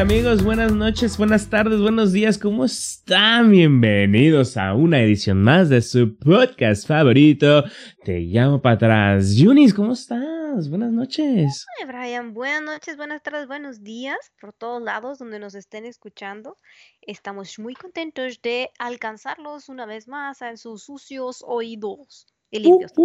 amigos, 0.00 0.42
buenas 0.42 0.72
noches, 0.72 1.18
buenas 1.18 1.50
tardes, 1.50 1.78
buenos 1.78 2.10
días, 2.12 2.38
¿cómo 2.38 2.64
están? 2.64 3.50
Bienvenidos 3.50 4.56
a 4.56 4.72
una 4.72 5.02
edición 5.02 5.42
más 5.42 5.68
de 5.68 5.82
su 5.82 6.16
podcast 6.16 6.88
favorito. 6.88 7.64
Te 8.02 8.20
llamo 8.20 8.62
para 8.62 8.76
atrás. 8.76 9.36
Yunis, 9.36 9.74
¿cómo 9.74 9.92
estás? 9.92 10.70
Buenas 10.70 10.90
noches. 10.90 11.66
Ay, 11.78 11.86
Brian, 11.86 12.32
buenas 12.32 12.62
noches, 12.62 12.96
buenas 12.96 13.22
tardes, 13.22 13.46
buenos 13.46 13.84
días 13.84 14.16
por 14.40 14.54
todos 14.54 14.82
lados 14.82 15.18
donde 15.18 15.38
nos 15.38 15.54
estén 15.54 15.84
escuchando. 15.84 16.56
Estamos 17.02 17.58
muy 17.58 17.74
contentos 17.74 18.40
de 18.40 18.70
alcanzarlos 18.78 19.68
una 19.68 19.84
vez 19.84 20.08
más 20.08 20.40
en 20.40 20.56
sus 20.56 20.84
sucios 20.84 21.44
oídos. 21.46 22.26
Y 22.50 22.60
limpios. 22.60 22.92
Uh, 22.96 23.04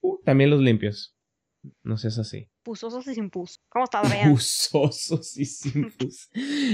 uh, 0.00 0.08
uh, 0.14 0.22
también 0.24 0.48
los 0.48 0.62
limpios. 0.62 1.14
No 1.84 1.96
seas 1.96 2.18
así. 2.18 2.48
Pusosos 2.64 3.06
y 3.06 3.14
sin 3.14 3.30
pus. 3.30 3.60
¿Cómo 3.68 3.84
estás, 3.84 4.08
Brian? 4.08 4.32
Pusosos 4.32 5.36
y 5.36 5.44
sin 5.44 5.90
pus. 5.92 6.28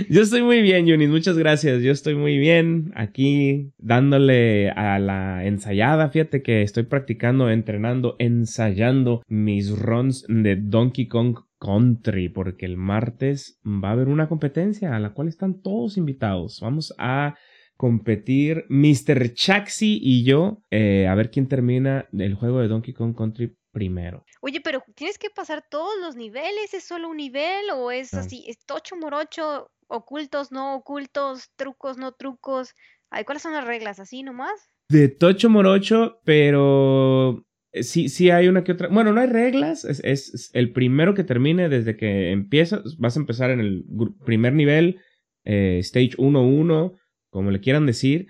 Yo 0.09 0.23
estoy 0.23 0.42
muy 0.42 0.62
bien, 0.62 0.87
Yunis. 0.87 1.11
Muchas 1.11 1.37
gracias. 1.37 1.83
Yo 1.83 1.92
estoy 1.92 2.14
muy 2.14 2.38
bien 2.38 2.92
aquí 2.95 3.73
dándole 3.78 4.70
a 4.70 4.98
la 4.98 5.45
ensayada. 5.45 6.09
Fíjate 6.09 6.42
que 6.42 6.62
estoy 6.62 6.84
practicando, 6.84 7.51
entrenando, 7.51 8.16
ensayando 8.19 9.23
mis 9.28 9.70
runs 9.70 10.24
de 10.28 10.56
Donkey 10.56 11.06
Kong 11.06 11.36
Country 11.59 12.28
porque 12.28 12.66
el 12.66 12.77
martes 12.77 13.61
va 13.66 13.91
a 13.91 13.92
haber 13.92 14.09
una 14.09 14.28
competencia 14.28 14.95
a 14.95 15.00
la 15.00 15.12
cual 15.12 15.28
están 15.28 15.61
todos 15.61 15.97
invitados. 15.97 16.61
Vamos 16.62 16.95
a 16.98 17.36
competir 17.77 18.64
Mr. 18.69 19.33
Chaxi 19.34 20.00
y 20.02 20.25
yo 20.25 20.62
eh, 20.70 21.06
a 21.06 21.14
ver 21.14 21.30
quién 21.30 21.47
termina 21.47 22.09
el 22.12 22.34
juego 22.34 22.61
de 22.61 22.69
Donkey 22.69 22.92
Kong 22.92 23.14
Country 23.16 23.56
primero. 23.78 24.24
Oye, 24.41 24.60
pero 24.60 24.82
tienes 24.95 25.18
que 25.18 25.30
pasar 25.30 25.62
todos 25.70 25.94
los 26.00 26.16
niveles, 26.16 26.75
¿es 26.75 26.84
solo 26.84 27.08
un 27.08 27.16
nivel 27.16 27.70
o 27.72 27.91
es 27.91 28.12
No. 28.12 28.20
así, 28.20 28.44
es 28.48 28.58
tocho 28.66 28.97
morocho, 28.97 29.70
ocultos, 29.89 30.50
no 30.53 30.75
ocultos, 30.75 31.50
trucos, 31.56 31.97
no 31.97 32.12
trucos? 32.12 32.75
Ay, 33.11 33.25
¿cuáles 33.25 33.42
son 33.42 33.53
las 33.53 33.64
reglas? 33.64 34.00
¿Así 34.00 34.22
nomás? 34.22 34.53
De 34.91 35.08
Tocho 35.08 35.48
Morocho, 35.50 36.20
pero 36.25 37.44
eh, 37.72 37.83
sí, 37.83 38.08
sí 38.08 38.30
hay 38.30 38.48
una 38.48 38.64
que 38.64 38.72
otra. 38.72 38.88
Bueno, 38.88 39.12
no 39.12 39.20
hay 39.20 39.27
reglas. 39.28 39.84
Es, 39.84 40.00
es- 40.05 40.34
es 40.34 40.50
el 40.55 40.72
primero 40.72 41.14
que 41.14 41.25
termine 41.25 41.69
desde 41.69 41.97
que 41.97 42.31
empiezas. 42.33 42.97
Vas 42.98 43.16
a 43.16 43.20
empezar 43.20 43.50
en 43.50 43.60
el 43.60 43.84
primer 44.25 44.53
nivel, 44.55 45.00
eh, 45.44 45.78
stage 45.81 46.16
1-1, 46.19 46.94
como 47.31 47.50
le 47.50 47.60
quieran 47.60 47.84
decir. 47.86 48.28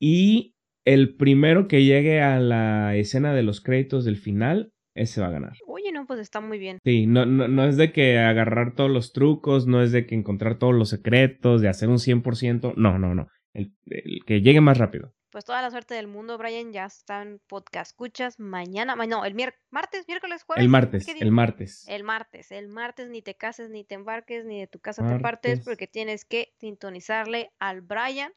Y 0.00 0.54
el 0.84 1.16
primero 1.16 1.66
que 1.66 1.84
llegue 1.84 2.20
a 2.22 2.38
la 2.38 2.94
escena 2.96 3.34
de 3.34 3.42
los 3.42 3.60
créditos 3.60 4.04
del 4.04 4.16
final, 4.16 4.72
ese 4.96 5.20
va 5.20 5.28
a 5.28 5.30
ganar. 5.30 5.52
Oye, 5.66 5.92
no, 5.92 6.06
pues 6.06 6.20
está 6.20 6.40
muy 6.40 6.58
bien. 6.58 6.78
Sí, 6.84 7.06
no, 7.06 7.24
no, 7.26 7.46
no 7.48 7.64
es 7.64 7.76
de 7.76 7.92
que 7.92 8.18
agarrar 8.18 8.74
todos 8.74 8.90
los 8.90 9.12
trucos, 9.12 9.66
no 9.66 9.82
es 9.82 9.92
de 9.92 10.06
que 10.06 10.14
encontrar 10.14 10.58
todos 10.58 10.74
los 10.74 10.88
secretos, 10.90 11.60
de 11.60 11.68
hacer 11.68 11.88
un 11.88 11.98
100%. 11.98 12.74
No, 12.76 12.98
no, 12.98 13.14
no. 13.14 13.28
El, 13.52 13.72
el 13.86 14.20
que 14.26 14.40
llegue 14.42 14.60
más 14.60 14.78
rápido. 14.78 15.12
Pues 15.30 15.44
toda 15.44 15.60
la 15.60 15.70
suerte 15.70 15.94
del 15.94 16.06
mundo, 16.06 16.38
Brian, 16.38 16.72
ya 16.72 16.86
están 16.86 17.40
podcast 17.46 17.90
escuchas 17.90 18.38
mañana, 18.38 18.96
ma- 18.96 19.06
no, 19.06 19.24
el 19.26 19.34
mier- 19.34 19.54
martes, 19.70 20.04
miércoles, 20.08 20.42
jueves. 20.44 20.62
El 20.62 20.68
martes, 20.70 21.06
el 21.08 21.30
martes. 21.30 21.84
El 21.88 22.04
martes, 22.04 22.52
el 22.52 22.68
martes 22.68 23.10
ni 23.10 23.20
te 23.22 23.34
cases, 23.34 23.68
ni 23.68 23.84
te 23.84 23.96
embarques, 23.96 24.46
ni 24.46 24.60
de 24.60 24.66
tu 24.66 24.78
casa 24.78 25.02
te 25.06 25.20
partes, 25.20 25.60
porque 25.64 25.86
tienes 25.86 26.24
que 26.24 26.54
sintonizarle 26.58 27.50
al 27.58 27.82
Brian 27.82 28.32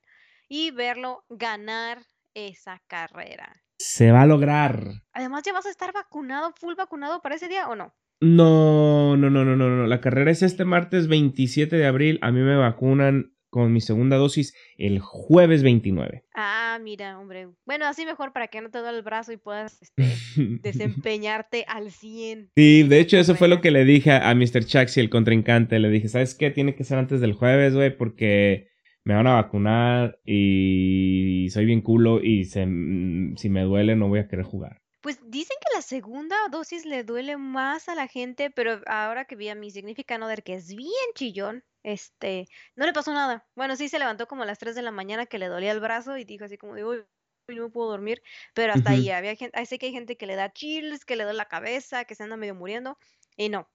y 0.50 0.72
verlo 0.72 1.24
ganar 1.30 2.00
esa 2.34 2.82
carrera. 2.88 3.62
Se 3.80 4.12
va 4.12 4.24
a 4.24 4.28
lograr. 4.28 4.84
Además, 5.14 5.44
¿ya 5.46 5.54
vas 5.54 5.66
a 5.66 5.70
estar 5.70 5.94
vacunado, 5.94 6.54
full 6.60 6.76
vacunado 6.76 7.22
para 7.22 7.36
ese 7.36 7.48
día 7.48 7.68
o 7.70 7.76
no? 7.76 7.96
No, 8.20 9.16
no, 9.16 9.30
no, 9.30 9.46
no, 9.46 9.56
no, 9.56 9.70
no. 9.70 9.88
La 9.88 10.02
carrera 10.02 10.32
es 10.32 10.44
este 10.44 10.66
martes 10.66 11.08
27 11.08 11.78
de 11.78 11.86
abril. 11.86 12.20
A 12.22 12.32
mí 12.32 12.42
me 12.42 12.58
vacunan 12.58 13.34
con 13.50 13.72
mi 13.72 13.80
segunda 13.80 14.18
dosis 14.18 14.54
el 14.78 15.00
jueves 15.00 15.64
29. 15.64 16.26
Ah, 16.36 16.78
mira, 16.82 17.18
hombre. 17.18 17.48
Bueno, 17.66 17.86
así 17.86 18.06
mejor 18.06 18.34
para 18.34 18.50
que 18.50 18.60
no 18.60 18.70
te 18.70 18.80
duele 18.80 18.98
el 18.98 19.04
brazo 19.04 19.32
y 19.32 19.38
puedas 19.38 19.82
este, 19.82 20.04
desempeñarte 20.62 21.64
al 21.66 21.92
100. 21.92 22.52
Sí, 22.58 22.84
de 22.84 23.00
hecho 23.00 23.18
eso 23.18 23.36
fue 23.36 23.48
lo 23.48 23.62
que 23.62 23.72
le 23.72 23.86
dije 23.86 24.12
a 24.12 24.36
Mr. 24.36 24.66
Chaxi, 24.66 25.00
el 25.00 25.10
contrincante. 25.10 25.80
Le 25.80 25.90
dije, 25.90 26.10
¿sabes 26.10 26.36
qué? 26.36 26.52
Tiene 26.52 26.76
que 26.76 26.84
ser 26.84 26.98
antes 26.98 27.22
del 27.22 27.32
jueves, 27.32 27.74
güey, 27.74 27.96
porque 27.96 28.68
me 29.10 29.16
van 29.16 29.26
a 29.26 29.42
vacunar 29.42 30.20
y 30.24 31.48
soy 31.52 31.66
bien 31.66 31.82
culo 31.82 32.22
y 32.22 32.46
se- 32.46 32.68
mm, 32.68 33.38
si 33.38 33.50
me 33.50 33.64
duele 33.64 33.96
no 33.96 34.08
voy 34.08 34.20
a 34.20 34.28
querer 34.28 34.46
jugar. 34.46 34.84
Pues 35.02 35.20
dicen 35.32 35.58
que 35.62 35.76
la 35.76 35.82
segunda 35.82 36.36
dosis 36.52 36.86
le 36.86 37.04
duele 37.04 37.36
más 37.38 37.90
a 37.90 37.96
la 37.96 38.06
gente, 38.06 38.52
pero 38.52 38.82
ahora 38.86 39.26
que 39.26 39.36
vi 39.36 39.50
a 39.50 39.56
mi 39.56 39.72
significant 39.72 40.24
other, 40.24 40.44
que 40.44 40.54
es 40.54 40.76
bien 40.76 40.92
chillón, 41.16 41.64
este, 41.82 42.46
no 42.76 42.86
le 42.86 42.94
pasó 42.94 43.12
nada. 43.12 43.48
Bueno, 43.56 43.76
sí 43.76 43.90
se 43.90 43.98
levantó 43.98 44.28
como 44.28 44.44
a 44.44 44.46
las 44.46 44.60
3 44.60 44.76
de 44.76 44.84
la 44.84 44.92
mañana 44.92 45.26
que 45.26 45.40
le 45.40 45.48
dolía 45.48 45.72
el 45.72 45.80
brazo 45.80 46.16
y 46.18 46.24
dijo 46.24 46.46
así 46.46 46.60
como 46.60 46.74
uy, 46.74 47.04
no 47.48 47.72
puedo 47.72 47.90
dormir, 47.90 48.22
pero 48.54 48.74
hasta 48.74 48.92
ahí 48.92 49.10
había 49.10 49.36
gente, 49.36 49.66
sé 49.66 49.80
que 49.80 49.88
hay 49.88 49.92
gente 49.92 50.18
que 50.18 50.28
le 50.28 50.36
da 50.36 50.54
chills, 50.54 51.04
que 51.04 51.16
le 51.16 51.24
duele 51.24 51.38
la 51.38 51.46
cabeza, 51.46 52.06
que 52.06 52.14
se 52.14 52.22
anda 52.22 52.38
medio 52.38 52.54
muriendo, 52.54 52.96
y 53.36 53.50
no. 53.50 53.68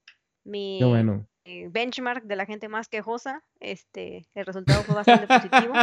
Mi 0.44 0.78
Qué 0.78 0.84
bueno. 0.84 1.26
Eh, 1.44 1.68
benchmark 1.70 2.24
de 2.24 2.36
la 2.36 2.46
gente 2.46 2.68
más 2.68 2.88
quejosa, 2.88 3.44
este, 3.60 4.26
el 4.34 4.46
resultado 4.46 4.82
fue 4.82 4.94
bastante 4.94 5.26
positivo. 5.26 5.74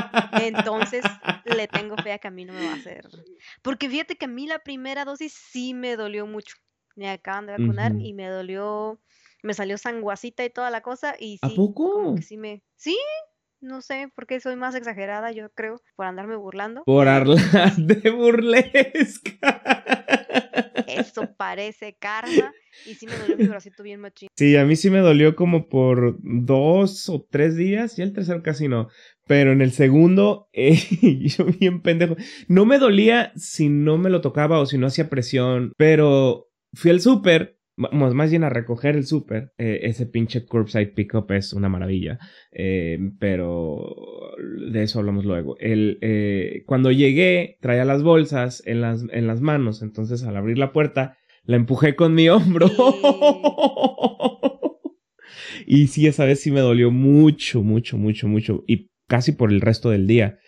Entonces, 0.41 1.05
le 1.45 1.67
tengo 1.67 1.95
fe 1.97 2.13
a 2.13 2.17
que 2.19 2.27
a 2.27 2.31
mí 2.31 2.45
no 2.45 2.53
me 2.53 2.63
va 2.65 2.71
a 2.71 2.75
hacer. 2.75 3.07
Porque 3.61 3.89
fíjate 3.89 4.15
que 4.15 4.25
a 4.25 4.29
mí 4.29 4.47
la 4.47 4.59
primera 4.59 5.05
dosis 5.05 5.33
sí 5.33 5.73
me 5.73 5.95
dolió 5.95 6.25
mucho. 6.25 6.55
Me 6.95 7.09
acaban 7.09 7.45
de 7.45 7.53
vacunar 7.53 7.93
y 7.99 8.13
me 8.13 8.27
dolió, 8.27 8.99
me 9.43 9.53
salió 9.53 9.77
sanguacita 9.77 10.43
y 10.43 10.49
toda 10.49 10.69
la 10.69 10.81
cosa 10.81 11.15
y 11.17 11.39
¿A 11.41 11.47
sí, 11.49 11.55
como 11.55 11.73
poco? 11.73 12.15
que 12.15 12.21
sí 12.21 12.37
me, 12.37 12.63
sí, 12.75 12.97
no 13.61 13.81
sé 13.81 14.11
por 14.13 14.27
qué 14.27 14.39
soy 14.39 14.55
más 14.55 14.75
exagerada, 14.75 15.31
yo 15.31 15.49
creo, 15.51 15.81
por 15.95 16.07
andarme 16.07 16.35
burlando, 16.35 16.83
Por 16.83 17.07
sí, 17.07 17.13
de 17.77 18.09
burlesca. 18.09 19.61
Eso 20.87 21.33
parece 21.37 21.95
karma 21.99 22.53
y 22.85 22.95
sí 22.95 23.05
me 23.05 23.17
dolió 23.17 23.37
mi 23.37 23.47
bracito 23.47 23.83
bien 23.83 23.99
machín. 23.99 24.27
Sí, 24.35 24.55
a 24.55 24.65
mí 24.65 24.75
sí 24.75 24.89
me 24.89 24.99
dolió 24.99 25.35
como 25.35 25.69
por 25.69 26.17
dos 26.21 27.09
o 27.09 27.25
tres 27.29 27.55
días, 27.55 27.97
y 27.97 28.01
el 28.01 28.13
tercero 28.13 28.41
casi 28.41 28.67
no. 28.67 28.89
Pero 29.27 29.51
en 29.51 29.61
el 29.61 29.71
segundo, 29.71 30.49
eh, 30.53 30.77
yo 31.21 31.45
bien 31.45 31.81
pendejo. 31.81 32.15
No 32.47 32.65
me 32.65 32.79
dolía 32.79 33.31
si 33.35 33.69
no 33.69 33.97
me 33.97 34.09
lo 34.09 34.21
tocaba 34.21 34.59
o 34.59 34.65
si 34.65 34.77
no 34.77 34.87
hacía 34.87 35.09
presión, 35.09 35.73
pero 35.77 36.49
fui 36.73 36.91
al 36.91 37.01
súper, 37.01 37.57
más, 37.75 38.29
bien 38.29 38.43
a 38.43 38.49
recoger 38.49 38.95
el 38.95 39.05
súper. 39.05 39.53
Eh, 39.57 39.81
ese 39.83 40.05
pinche 40.05 40.45
curbside 40.45 40.93
pickup 40.93 41.31
es 41.31 41.53
una 41.53 41.69
maravilla, 41.69 42.19
eh, 42.51 42.99
pero 43.19 43.95
de 44.69 44.83
eso 44.83 44.99
hablamos 44.99 45.25
luego. 45.25 45.57
El, 45.59 45.97
eh, 46.01 46.63
cuando 46.65 46.91
llegué, 46.91 47.57
traía 47.61 47.85
las 47.85 48.03
bolsas 48.03 48.63
en 48.65 48.81
las, 48.81 49.03
en 49.11 49.27
las 49.27 49.41
manos, 49.41 49.81
entonces 49.81 50.23
al 50.23 50.37
abrir 50.37 50.57
la 50.57 50.71
puerta, 50.71 51.17
la 51.43 51.55
empujé 51.55 51.95
con 51.95 52.13
mi 52.13 52.29
hombro. 52.29 52.69
y 55.65 55.87
sí, 55.87 56.07
esa 56.07 56.25
vez 56.25 56.41
sí 56.41 56.51
me 56.51 56.59
dolió 56.59 56.91
mucho, 56.91 57.63
mucho, 57.63 57.97
mucho, 57.97 58.27
mucho. 58.27 58.63
Y 58.67 58.91
casi 59.07 59.31
por 59.31 59.51
el 59.51 59.61
resto 59.61 59.89
del 59.89 60.07
día. 60.07 60.39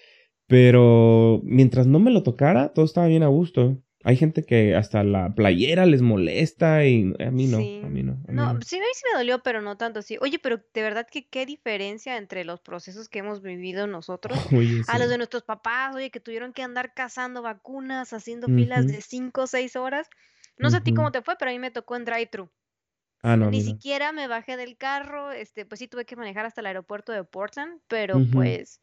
Pero 0.47 1.41
mientras 1.43 1.87
no 1.87 1.99
me 1.99 2.11
lo 2.11 2.21
tocara, 2.21 2.73
todo 2.73 2.85
estaba 2.85 3.07
bien 3.07 3.23
a 3.23 3.27
gusto. 3.27 3.81
Hay 4.03 4.17
gente 4.17 4.43
que 4.43 4.75
hasta 4.75 5.03
la 5.03 5.33
playera 5.33 5.85
les 5.85 6.01
molesta 6.01 6.85
y 6.85 7.13
a 7.19 7.31
mí 7.31 7.47
no, 7.47 7.57
Sí. 7.57 7.81
a 7.83 7.87
mí 7.87 8.03
no. 8.03 8.13
A 8.13 8.15
mí 8.15 8.23
No, 8.33 8.53
no. 8.53 8.61
sí, 8.61 8.77
a 8.77 8.79
mí 8.79 8.85
sí 8.93 9.03
me 9.11 9.17
dolió, 9.17 9.41
pero 9.43 9.61
no 9.61 9.77
tanto 9.77 9.99
así. 9.99 10.17
Oye, 10.19 10.39
pero 10.39 10.57
de 10.73 10.81
verdad 10.81 11.07
que 11.09 11.27
qué 11.27 11.45
diferencia 11.45 12.17
entre 12.17 12.43
los 12.43 12.59
procesos 12.59 13.07
que 13.07 13.19
hemos 13.19 13.41
vivido 13.41 13.87
nosotros 13.87 14.37
Oye, 14.53 14.81
a 14.87 14.99
los 14.99 15.09
de 15.09 15.17
nuestros 15.17 15.43
papás, 15.43 15.95
oye, 15.95 16.11
que 16.11 16.19
tuvieron 16.19 16.51
que 16.51 16.63
andar 16.63 16.93
cazando 16.93 17.41
vacunas, 17.41 18.11
haciendo 18.11 18.47
filas 18.47 18.87
de 18.87 19.01
5 19.01 19.43
o 19.43 19.47
6 19.47 19.75
horas. 19.75 20.09
No 20.57 20.69
sé 20.69 20.77
a 20.77 20.81
ti 20.81 20.93
cómo 20.93 21.11
te 21.11 21.21
fue, 21.21 21.35
pero 21.37 21.49
a 21.49 21.53
mí 21.53 21.59
me 21.59 21.71
tocó 21.71 21.95
en 21.95 22.05
drive-thru. 22.05 22.51
Ah, 23.21 23.37
no, 23.37 23.49
Ni 23.49 23.61
siquiera 23.61 24.11
me 24.11 24.27
bajé 24.27 24.57
del 24.57 24.75
carro, 24.77 25.31
este, 25.31 25.65
pues 25.65 25.79
sí 25.79 25.87
tuve 25.87 26.05
que 26.05 26.17
manejar 26.17 26.45
hasta 26.45 26.59
el 26.59 26.67
aeropuerto 26.67 27.13
de 27.13 27.23
Portland, 27.23 27.79
pero 27.87 28.17
pues, 28.33 28.81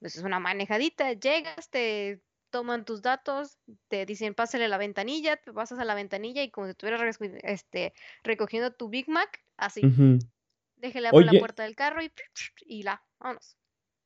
pues 0.00 0.16
es 0.16 0.22
una 0.22 0.40
manejadita, 0.40 1.12
llegas, 1.12 1.70
te 1.70 2.22
toman 2.54 2.84
tus 2.84 3.02
datos, 3.02 3.58
te 3.88 4.06
dicen 4.06 4.32
pásale 4.32 4.68
la 4.68 4.78
ventanilla, 4.78 5.36
te 5.36 5.52
pasas 5.52 5.80
a 5.80 5.84
la 5.84 5.96
ventanilla 5.96 6.40
y 6.44 6.52
como 6.52 6.68
si 6.68 6.70
estuvieras 6.70 7.18
este, 7.42 7.92
recogiendo 8.22 8.70
tu 8.70 8.88
Big 8.88 9.08
Mac, 9.08 9.42
así, 9.56 9.82
Ujú. 9.82 10.20
déjele 10.76 11.08
abro 11.08 11.20
la 11.22 11.32
Oye, 11.32 11.40
puerta 11.40 11.64
del 11.64 11.74
carro 11.74 12.00
y, 12.00 12.12
y 12.64 12.84
la, 12.84 13.02
vámonos. 13.18 13.56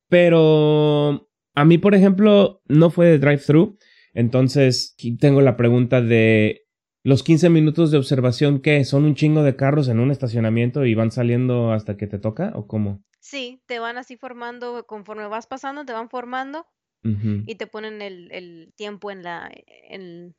pero 0.07 1.29
a 1.53 1.63
mí, 1.63 1.77
por 1.77 1.93
ejemplo, 1.93 2.63
no 2.67 2.89
fue 2.89 3.05
de 3.05 3.19
drive-thru. 3.19 3.77
Entonces, 4.15 4.95
tengo 5.19 5.41
la 5.41 5.55
pregunta 5.55 6.01
de 6.01 6.65
los 7.03 7.21
15 7.21 7.51
minutos 7.51 7.91
de 7.91 7.99
observación, 7.99 8.61
¿qué? 8.63 8.83
¿Son 8.83 9.05
un 9.05 9.13
chingo 9.13 9.43
de 9.43 9.55
carros 9.55 9.89
en 9.89 9.99
un 9.99 10.09
estacionamiento 10.09 10.85
y 10.85 10.95
van 10.95 11.11
saliendo 11.11 11.71
hasta 11.71 11.97
que 11.97 12.07
te 12.07 12.17
toca? 12.17 12.51
¿O 12.55 12.65
cómo? 12.65 13.03
Sí, 13.19 13.61
te 13.67 13.77
van 13.77 13.99
así 13.99 14.17
formando, 14.17 14.87
conforme 14.87 15.27
vas 15.27 15.45
pasando, 15.45 15.85
te 15.85 15.93
van 15.93 16.09
formando 16.09 16.65
Y 17.45 17.55
te 17.55 17.67
ponen 17.67 18.01
el, 18.01 18.31
el 18.31 18.73
tiempo 18.75 19.11
en 19.11 19.23
la, 19.23 19.49
en, 19.65 20.35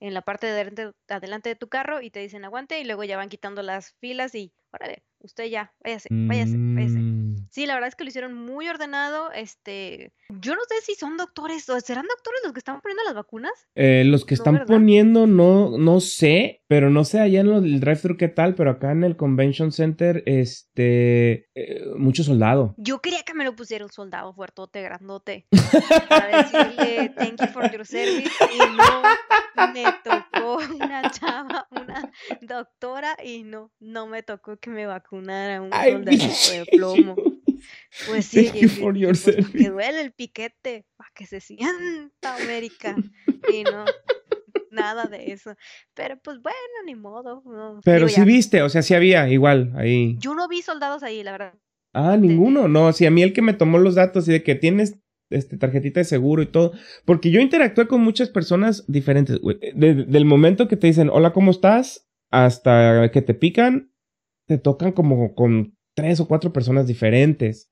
en 0.00 0.14
la 0.14 0.22
parte 0.22 0.46
de 0.46 0.52
adelante, 0.54 0.92
adelante 1.08 1.50
de 1.50 1.56
tu 1.56 1.68
carro 1.68 2.00
y 2.02 2.10
te 2.10 2.20
dicen 2.20 2.44
aguante 2.44 2.80
y 2.80 2.84
luego 2.84 3.04
ya 3.04 3.16
van 3.16 3.28
quitando 3.30 3.62
las 3.62 3.94
filas 4.00 4.34
y 4.34 4.52
órale, 4.72 5.04
usted 5.20 5.46
ya, 5.46 5.74
váyase, 5.84 6.14
váyase, 6.28 6.60
váyase. 6.74 7.03
Sí, 7.50 7.66
la 7.66 7.74
verdad 7.74 7.88
es 7.88 7.94
que 7.94 8.04
lo 8.04 8.08
hicieron 8.10 8.34
muy 8.34 8.68
ordenado. 8.68 9.32
Este, 9.32 10.12
yo 10.28 10.54
no 10.54 10.60
sé 10.68 10.74
si 10.84 10.94
son 10.94 11.16
doctores 11.16 11.68
o 11.68 11.80
serán 11.80 12.06
doctores 12.08 12.40
los 12.44 12.52
que 12.52 12.58
están 12.58 12.80
poniendo 12.80 13.02
las 13.04 13.14
vacunas. 13.14 13.52
Eh, 13.74 14.04
los 14.06 14.24
que 14.24 14.34
No, 14.34 14.40
están 14.40 14.54
¿verdad? 14.54 14.66
poniendo, 14.68 15.26
no, 15.26 15.76
no 15.78 16.00
sé, 16.00 16.62
pero 16.68 16.90
no 16.90 17.04
sé 17.04 17.20
allá 17.20 17.40
en 17.40 17.46
del 17.62 17.80
drive-thru 17.80 18.16
qué 18.16 18.28
tal, 18.28 18.54
pero 18.54 18.70
acá 18.70 18.92
en 18.92 19.04
el 19.04 19.16
Convention 19.16 19.72
Center, 19.72 20.22
este, 20.26 21.48
eh, 21.54 21.84
mucho 21.96 22.24
soldado. 22.24 22.74
Yo 22.78 23.00
quería 23.00 23.22
que 23.22 23.34
me 23.34 23.44
lo 23.44 23.54
pusiera 23.54 23.84
un 23.84 23.92
soldado 23.92 24.32
fuertote, 24.34 24.82
grandote, 24.82 25.46
para 26.08 26.42
decirle 26.42 27.10
thank 27.16 27.40
you 27.40 27.46
for 27.48 27.70
your 27.70 27.86
service. 27.86 28.30
Y 28.54 28.58
no 28.58 29.02
me 29.72 29.84
tocó 30.02 30.58
una 30.74 31.10
chava, 31.10 31.66
una 31.70 32.10
doctora, 32.40 33.16
y 33.24 33.42
no, 33.44 33.70
no 33.80 34.06
me 34.06 34.22
tocó 34.22 34.56
que 34.56 34.70
me 34.70 34.86
vacunara 34.86 35.60
un 35.60 35.70
Ay, 35.72 35.92
soldadito 35.92 36.24
de 36.50 36.66
plomo. 36.76 37.14
Pues 38.06 38.24
sí, 38.26 38.44
Thank 38.46 38.54
you 38.56 38.68
oye, 38.68 38.68
for 38.68 38.94
dije, 38.94 39.06
your 39.06 39.10
pues, 39.22 39.36
para 39.36 39.52
que 39.52 39.70
duele 39.70 40.00
el 40.00 40.12
piquete, 40.12 40.84
para 40.96 41.10
que 41.14 41.26
se 41.26 41.40
sienta 41.40 42.36
América. 42.42 42.96
Y 43.52 43.62
no, 43.64 43.84
nada 44.70 45.04
de 45.04 45.32
eso. 45.32 45.54
Pero 45.94 46.18
pues 46.22 46.40
bueno, 46.42 46.58
ni 46.86 46.94
modo. 46.94 47.42
no. 47.44 47.80
Pero 47.84 48.08
sí 48.08 48.22
viste, 48.22 48.62
o 48.62 48.68
sea, 48.68 48.82
sí 48.82 48.94
había 48.94 49.28
igual 49.28 49.72
ahí. 49.76 50.16
yo 50.18 50.34
no 50.34 50.48
vi 50.48 50.62
soldados 50.62 51.02
ahí, 51.02 51.22
la 51.22 51.32
verdad. 51.32 51.54
Ah, 51.92 52.16
ninguno, 52.16 52.66
no, 52.66 52.92
sí, 52.92 53.06
a 53.06 53.10
mí 53.10 53.22
el 53.22 53.32
que 53.32 53.42
me 53.42 53.52
tomó 53.52 53.78
los 53.78 53.94
datos 53.94 54.26
y 54.26 54.32
de 54.32 54.42
que 54.42 54.54
tienes 54.56 54.98
este, 55.30 55.56
tarjetita 55.56 56.00
de 56.00 56.04
seguro 56.04 56.42
y 56.42 56.46
todo, 56.46 56.72
porque 57.04 57.30
yo 57.30 57.40
interactué 57.40 57.86
con 57.86 58.00
muchas 58.00 58.30
personas 58.30 58.84
diferentes, 58.88 59.38
güey. 59.38 59.58
De- 59.74 60.04
del 60.04 60.24
momento 60.24 60.66
que 60.68 60.76
te 60.76 60.88
dicen, 60.88 61.08
hola, 61.12 61.32
¿cómo 61.32 61.50
estás? 61.52 62.08
Hasta 62.32 63.10
que 63.12 63.22
te 63.22 63.34
pican, 63.34 63.92
te 64.48 64.58
tocan 64.58 64.90
como 64.92 65.34
con 65.34 65.76
tres 65.94 66.20
o 66.20 66.28
cuatro 66.28 66.52
personas 66.52 66.86
diferentes. 66.86 67.70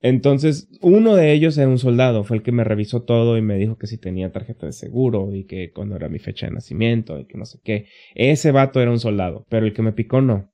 Entonces, 0.00 0.68
uno 0.80 1.16
de 1.16 1.32
ellos 1.32 1.58
era 1.58 1.68
un 1.68 1.78
soldado, 1.78 2.22
fue 2.22 2.36
el 2.36 2.42
que 2.42 2.52
me 2.52 2.62
revisó 2.62 3.02
todo 3.02 3.36
y 3.36 3.42
me 3.42 3.56
dijo 3.56 3.78
que 3.78 3.88
si 3.88 3.98
tenía 3.98 4.30
tarjeta 4.30 4.66
de 4.66 4.72
seguro 4.72 5.34
y 5.34 5.44
que 5.44 5.72
cuando 5.72 5.96
era 5.96 6.08
mi 6.08 6.20
fecha 6.20 6.46
de 6.46 6.52
nacimiento 6.52 7.18
y 7.18 7.26
que 7.26 7.36
no 7.36 7.44
sé 7.44 7.58
qué. 7.64 7.86
Ese 8.14 8.52
vato 8.52 8.80
era 8.80 8.92
un 8.92 9.00
soldado, 9.00 9.44
pero 9.48 9.66
el 9.66 9.72
que 9.72 9.82
me 9.82 9.92
picó 9.92 10.20
no. 10.20 10.52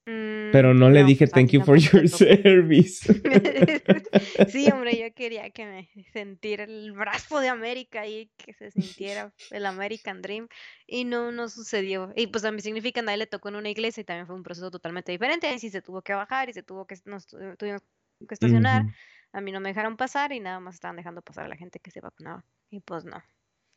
Pero 0.55 0.73
Mm, 0.73 0.79
no 0.79 0.89
le 0.89 1.01
no, 1.01 1.07
dije 1.09 1.25
pues 1.27 1.33
thank 1.33 1.51
you 1.51 1.63
for 1.65 1.77
your 1.77 2.09
service. 2.09 3.13
Sí, 4.49 4.71
hombre, 4.71 4.97
yo 4.97 5.13
quería 5.13 5.51
que 5.51 5.67
me 5.67 5.89
sintiera 6.13 6.63
el 6.63 6.93
brazo 6.93 7.41
de 7.41 7.49
América 7.49 8.03
ahí, 8.03 8.31
que 8.37 8.53
se 8.53 8.71
sintiera 8.71 9.33
el 9.51 9.67
American 9.67 10.23
Dream, 10.23 10.47
y 10.87 11.05
no, 11.05 11.33
no 11.33 11.49
sucedió. 11.49 12.13
Y 12.15 12.29
pues 12.29 12.45
a 12.45 12.53
mi 12.53 12.61
significante 12.61 13.11
a 13.11 13.15
él 13.15 13.19
le 13.21 13.27
tocó 13.27 13.49
en 13.49 13.57
una 13.57 13.69
iglesia 13.69 14.03
y 14.03 14.05
también 14.05 14.29
fue 14.29 14.37
un 14.37 14.45
proceso 14.45 14.71
totalmente 14.71 15.11
diferente. 15.11 15.49
Ahí 15.49 15.59
sí 15.59 15.71
se 15.71 15.83
tuvo 15.83 16.03
que 16.03 16.15
bajar 16.15 16.49
y 16.49 16.53
se 16.53 16.63
tuvo 16.63 16.87
que, 16.87 16.95
nos 17.07 17.27
tu- 17.27 17.37
tuvimos 17.57 17.83
que 18.29 18.35
estacionar. 18.35 18.83
Ujú. 18.83 18.93
A 19.33 19.41
mí 19.41 19.51
no 19.51 19.59
me 19.59 19.71
dejaron 19.71 19.97
pasar 19.97 20.31
y 20.31 20.39
nada 20.39 20.61
más 20.61 20.77
estaban 20.77 20.97
dejando 20.97 21.21
pasar 21.21 21.47
a 21.47 21.49
la 21.49 21.57
gente 21.57 21.81
que 21.81 21.91
se 21.91 22.01
vacunaba. 22.01 22.45
Y 22.71 22.79
pues 22.79 23.05
no. 23.05 23.21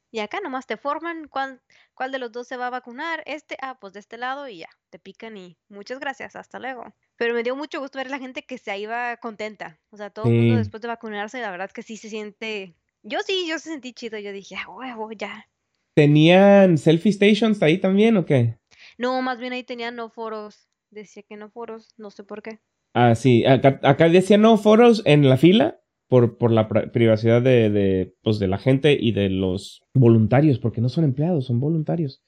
Y 0.09 0.19
acá 0.19 0.39
nomás 0.41 0.65
te 0.65 0.77
forman 0.77 1.27
cuál, 1.27 1.61
cuál 1.93 2.11
de 2.11 2.19
los 2.19 2.31
dos 2.31 2.47
se 2.47 2.57
va 2.57 2.67
a 2.67 2.71
vacunar. 2.71 3.23
Este, 3.25 3.57
ah, 3.61 3.77
pues 3.79 3.93
de 3.93 3.99
este 3.99 4.17
lado 4.17 4.47
y 4.47 4.59
ya, 4.59 4.69
te 4.89 4.99
pican 4.99 5.35
y 5.37 5.57
muchas 5.69 5.99
gracias, 5.99 6.35
hasta 6.35 6.59
luego. 6.59 6.93
Pero 7.17 7.33
me 7.33 7.43
dio 7.43 7.55
mucho 7.55 7.79
gusto 7.79 7.97
ver 7.97 8.09
la 8.09 8.19
gente 8.19 8.43
que 8.43 8.57
se 8.57 8.77
iba 8.77 9.17
contenta. 9.17 9.79
O 9.89 9.97
sea, 9.97 10.09
todo 10.09 10.27
el 10.27 10.33
mundo 10.33 10.57
después 10.57 10.81
de 10.81 10.87
vacunarse, 10.87 11.41
la 11.41 11.51
verdad 11.51 11.71
que 11.71 11.83
sí 11.83 11.97
se 11.97 12.09
siente. 12.09 12.75
Yo 13.03 13.19
sí, 13.25 13.45
yo 13.49 13.59
se 13.59 13.69
sentí 13.69 13.93
chido. 13.93 14.17
Yo 14.17 14.31
dije, 14.31 14.55
ah, 14.55 14.69
huevo, 14.69 15.11
ya. 15.11 15.47
¿Tenían 15.93 16.77
selfie 16.77 17.11
stations 17.11 17.61
ahí 17.61 17.79
también 17.79 18.17
o 18.17 18.25
qué? 18.25 18.57
No, 18.97 19.21
más 19.21 19.39
bien 19.39 19.53
ahí 19.53 19.63
tenían 19.63 19.95
no 19.95 20.09
foros. 20.09 20.69
Decía 20.89 21.23
que 21.23 21.35
no 21.35 21.49
foros, 21.49 21.89
no 21.97 22.11
sé 22.11 22.23
por 22.23 22.41
qué. 22.41 22.59
Ah, 22.93 23.15
sí. 23.15 23.45
Acá, 23.45 23.79
acá 23.83 24.07
decía 24.07 24.37
no 24.37 24.57
foros 24.57 25.01
en 25.05 25.27
la 25.27 25.37
fila 25.37 25.81
por, 26.07 26.37
por 26.37 26.51
la 26.51 26.67
pri- 26.69 26.89
privacidad 26.91 27.41
de, 27.41 27.69
de, 27.69 28.13
pues, 28.23 28.39
de 28.39 28.47
la 28.47 28.57
gente 28.57 28.97
y 28.99 29.11
de 29.11 29.29
los 29.29 29.81
voluntarios, 29.93 30.59
porque 30.59 30.81
no 30.81 30.89
son 30.89 31.03
empleados, 31.03 31.45
son 31.45 31.59
voluntarios. 31.59 32.23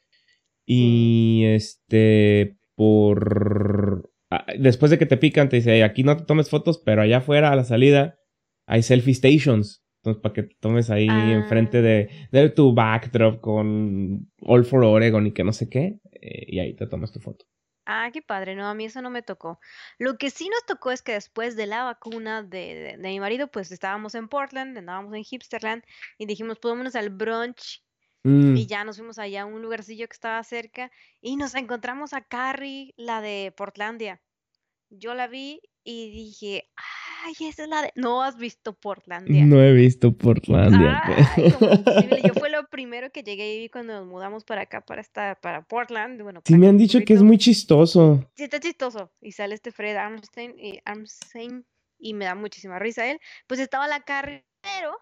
Y 0.65 1.43
este, 1.45 2.57
por... 2.75 4.09
Después 4.59 4.91
de 4.91 4.99
que 4.99 5.07
te 5.07 5.17
pican, 5.17 5.49
te 5.49 5.55
dice, 5.55 5.73
"Hey, 5.73 5.81
aquí 5.81 6.03
no 6.03 6.15
te 6.15 6.25
tomes 6.25 6.49
fotos, 6.49 6.79
pero 6.85 7.01
allá 7.01 7.17
afuera, 7.17 7.51
a 7.51 7.55
la 7.55 7.63
salida, 7.63 8.15
hay 8.67 8.83
selfie 8.83 9.15
stations. 9.15 9.83
Entonces, 10.03 10.21
para 10.21 10.33
que 10.33 10.43
te 10.43 10.55
tomes 10.59 10.89
ahí 10.91 11.07
Ah. 11.09 11.33
enfrente 11.33 11.81
de, 11.81 12.09
de 12.31 12.49
tu 12.49 12.73
backdrop 12.73 13.41
con 13.41 14.29
All 14.41 14.63
for 14.65 14.83
Oregon 14.83 15.25
y 15.27 15.31
que 15.31 15.43
no 15.43 15.51
sé 15.51 15.67
qué, 15.67 15.97
eh, 16.21 16.45
y 16.47 16.59
ahí 16.59 16.75
te 16.75 16.85
tomas 16.87 17.11
tu 17.11 17.19
foto. 17.19 17.45
Ah, 17.91 18.09
qué 18.13 18.21
padre, 18.21 18.55
no, 18.55 18.67
a 18.67 18.75
mí 18.75 18.85
eso 18.85 19.01
no 19.01 19.09
me 19.09 19.23
tocó. 19.23 19.59
Lo 19.97 20.17
que 20.17 20.29
sí 20.29 20.47
nos 20.49 20.63
tocó 20.65 20.91
es 20.91 21.01
que 21.01 21.13
después 21.13 21.55
de 21.55 21.65
la 21.65 21.83
vacuna 21.83 22.43
de, 22.43 22.75
de- 22.75 22.97
de 22.97 23.09
mi 23.09 23.19
marido, 23.19 23.47
pues 23.49 23.71
estábamos 23.71 24.13
en 24.15 24.27
Portland, 24.29 24.77
andábamos 24.77 25.13
en 25.15 25.23
Hipsterland 25.23 25.83
y 26.19 26.25
dijimos, 26.27 26.59
pues 26.59 26.71
vámonos 26.71 26.95
al 26.95 27.09
brunch 27.09 27.83
Mm, 28.23 28.57
y 28.57 28.67
ya 28.67 28.83
nos 28.83 28.97
fuimos 28.97 29.17
allá 29.17 29.43
a 29.43 29.45
un 29.45 29.61
lugarcillo 29.61 30.05
que 30.07 30.13
estaba 30.13 30.43
cerca 30.43 30.91
y 31.21 31.37
nos 31.37 31.55
encontramos 31.55 32.11
a 32.13 32.19
Carrie, 32.21 32.93
la 32.97 33.21
de 33.21 33.53
Portlandia. 33.55 34.21
Yo 34.89 35.13
la 35.15 35.27
vi 35.27 35.61
y 35.83 36.11
dije, 36.11 36.69
ay, 37.25 37.47
esa 37.47 37.63
es 37.63 37.69
la 37.69 37.81
de... 37.83 37.91
No 37.95 38.23
has 38.23 38.37
visto 38.37 38.73
Portlandia. 38.73 39.45
No 39.45 39.61
he 39.61 39.73
visto 39.73 40.15
Portlandia. 40.15 41.01
Yo 42.23 42.33
fue 42.33 42.49
lo 42.49 42.67
primero 42.67 43.11
que 43.11 43.23
llegué 43.23 43.55
y 43.55 43.59
vi 43.59 43.69
cuando 43.69 43.93
nos 43.93 44.07
mudamos 44.07 44.43
para 44.43 44.63
acá, 44.63 44.81
para 44.81 45.01
esta, 45.01 45.35
para 45.35 45.63
Portland. 45.63 46.21
Bueno, 46.21 46.41
Sí 46.45 46.55
me 46.55 46.67
han 46.67 46.77
dicho 46.77 46.99
que 47.05 47.13
es 47.13 47.23
muy 47.23 47.37
chistoso. 47.37 48.29
Sí, 48.35 48.43
está 48.43 48.59
chistoso. 48.59 49.11
Y 49.21 49.31
sale 49.31 49.55
este 49.55 49.71
Fred 49.71 49.95
Armstein 49.95 50.55
y, 50.57 50.79
Armstein 50.85 51.65
y 51.97 52.13
me 52.13 52.25
da 52.25 52.35
muchísima 52.35 52.79
risa 52.79 53.09
él. 53.09 53.19
Pues 53.47 53.59
estaba 53.59 53.87
la 53.87 54.01
Carrie, 54.01 54.45
pero 54.61 54.97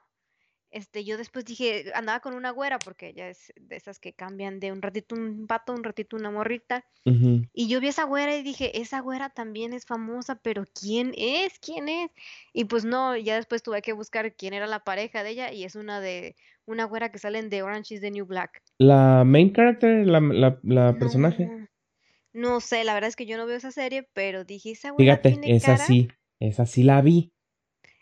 este, 0.69 1.05
yo 1.05 1.17
después 1.17 1.45
dije, 1.45 1.91
andaba 1.93 2.19
con 2.19 2.33
una 2.33 2.51
güera, 2.51 2.77
porque 2.79 3.09
ella 3.09 3.29
es 3.29 3.53
de 3.59 3.75
esas 3.75 3.99
que 3.99 4.13
cambian 4.13 4.59
de 4.59 4.71
un 4.71 4.81
ratito 4.81 5.15
un 5.15 5.47
vato, 5.47 5.73
un 5.73 5.83
ratito 5.83 6.15
una 6.15 6.31
morrita. 6.31 6.85
Y 7.53 7.69
yo 7.69 7.79
vi 7.79 7.87
a 7.87 7.91
esa 7.91 8.03
güera 8.03 8.35
y 8.35 8.43
dije, 8.43 8.81
esa 8.81 8.99
güera 8.99 9.29
también 9.29 9.71
es 9.71 9.85
famosa, 9.85 10.35
pero 10.41 10.65
¿quién 10.77 11.13
es? 11.15 11.57
¿Quién 11.59 11.87
es? 11.87 12.11
Y 12.51 12.65
pues 12.65 12.83
no, 12.83 13.15
ya 13.15 13.35
después 13.37 13.63
tuve 13.63 13.81
que 13.81 13.93
buscar 13.93 14.35
quién 14.35 14.53
era 14.53 14.67
la 14.67 14.83
pareja 14.83 15.23
de 15.23 15.29
ella 15.29 15.53
y 15.53 15.63
es 15.63 15.75
una 15.75 16.01
de 16.01 16.35
una 16.65 16.83
güera 16.83 17.09
que 17.09 17.17
salen 17.17 17.49
de 17.49 17.63
Orange 17.63 17.95
is 17.95 18.01
the 18.01 18.11
New 18.11 18.25
Black. 18.25 18.61
La 18.77 19.23
main 19.23 19.53
character, 19.53 20.05
la, 20.05 20.19
la, 20.19 20.59
la 20.63 20.97
personaje. 20.99 21.45
No, 21.45 21.67
no 22.33 22.59
sé, 22.59 22.83
la 22.83 22.93
verdad 22.93 23.07
es 23.07 23.15
que 23.15 23.25
yo 23.25 23.37
no 23.37 23.45
veo 23.45 23.55
esa 23.55 23.71
serie, 23.71 24.07
pero 24.13 24.43
dije, 24.43 24.71
esa 24.71 24.91
güera 24.91 25.15
Fíjate, 25.15 25.31
tiene 25.31 25.55
esa 25.55 25.77
cara, 25.77 25.85
sí, 25.85 26.09
esa 26.41 26.65
sí 26.65 26.83
la 26.83 27.01
vi. 27.01 27.31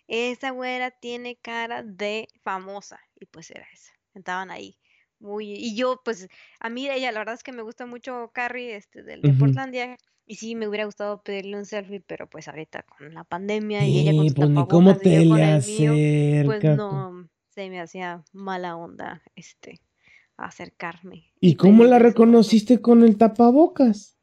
Esa 0.08 0.52
güera 0.52 0.92
tiene 0.92 1.38
cara 1.38 1.84
de 1.84 2.28
famosa. 2.44 3.00
Y 3.20 3.26
pues 3.26 3.52
era 3.52 3.66
esa. 3.74 3.94
Estaban 4.14 4.52
ahí. 4.52 4.78
Muy, 5.20 5.54
y 5.54 5.76
yo, 5.76 6.02
pues, 6.04 6.28
a 6.60 6.70
mí 6.70 6.90
ella, 6.90 7.12
la 7.12 7.20
verdad 7.20 7.36
es 7.36 7.44
que 7.44 7.54
me 7.54 7.62
gusta 7.62 7.86
mucho 7.86 8.32
Carrie, 8.34 8.76
este, 8.76 9.04
del 9.04 9.22
de. 9.22 9.34
Portlandia. 9.34 9.98
Y 10.28 10.36
sí, 10.36 10.56
me 10.56 10.68
hubiera 10.68 10.86
gustado 10.86 11.22
pedirle 11.24 11.58
un 11.58 11.66
selfie, 11.66 12.02
pero 12.02 12.28
pues 12.30 12.48
ahorita 12.48 12.84
con 12.84 13.14
la 13.14 13.24
pandemia 13.24 13.86
y 13.86 14.00
ella 14.00 14.16
con 14.16 14.28
su 14.28 14.34
pues 14.34 14.50
cómo 14.68 14.96
y 15.00 15.00
te 15.00 15.12
yo 15.12 15.28
con 15.28 15.44
el 15.46 15.62
mío, 15.62 16.02
pues 16.44 16.66
acercas. 16.66 16.76
no, 16.76 17.30
se 17.50 17.70
me 17.70 17.80
hacía 17.80 18.24
mala 18.34 18.76
onda, 18.76 19.22
este, 19.36 19.82
acercarme 20.38 21.32
¿Y 21.40 21.56
y 21.56 21.56
cómo 21.56 21.84
la 21.86 22.00
reconociste 22.00 22.82
con 22.82 23.04
el 23.04 23.18
tapabocas? 23.18 24.15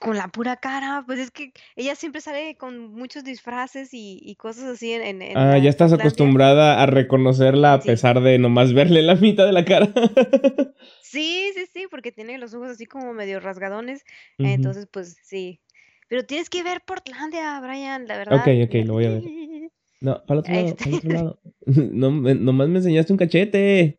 Con 0.00 0.16
la 0.16 0.28
pura 0.28 0.56
cara, 0.56 1.02
pues 1.06 1.18
es 1.18 1.30
que 1.32 1.52
ella 1.74 1.96
siempre 1.96 2.20
sale 2.20 2.56
con 2.56 2.92
muchos 2.92 3.24
disfraces 3.24 3.92
y, 3.92 4.20
y 4.22 4.36
cosas 4.36 4.64
así 4.64 4.92
en, 4.92 5.02
en, 5.02 5.22
en 5.22 5.36
Ah, 5.36 5.52
la 5.52 5.58
ya 5.58 5.70
estás 5.70 5.92
acostumbrada 5.92 6.80
a 6.80 6.86
reconocerla 6.86 7.74
a 7.74 7.80
Sí. 7.80 7.88
pesar 7.88 8.20
de 8.20 8.38
nomás 8.38 8.72
verle 8.72 9.02
la 9.02 9.16
mitad 9.16 9.44
de 9.46 9.52
la 9.52 9.64
cara. 9.64 9.88
Sí, 11.02 11.50
sí, 11.54 11.64
sí, 11.72 11.86
porque 11.90 12.12
tiene 12.12 12.36
los 12.36 12.52
ojos 12.52 12.68
así 12.68 12.84
como 12.84 13.14
medio 13.14 13.40
rasgadones. 13.40 14.04
Entonces, 14.36 14.86
pues 14.92 15.16
sí. 15.24 15.62
Pero 16.06 16.26
tienes 16.26 16.50
que 16.50 16.62
ver 16.62 16.82
Portlandia, 16.86 17.58
Brian, 17.60 18.06
la 18.06 18.14
Ok, 18.22 18.28
verdad. 18.28 18.62
ok, 18.64 18.74
lo 18.86 18.92
voy 18.92 19.04
a 19.06 19.10
ver. 19.10 19.22
No, 20.00 20.22
para 20.26 20.34
el 20.34 20.38
otro 20.40 20.52
lado, 20.54 20.66
Este, 20.68 20.84
para 20.84 20.96
otro 20.96 21.10
lado. 21.10 21.40
No, 21.92 22.10
me- 22.12 22.34
nomás 22.34 22.68
me 22.68 22.76
enseñaste 22.78 23.12
un 23.12 23.18
cachete. 23.18 23.98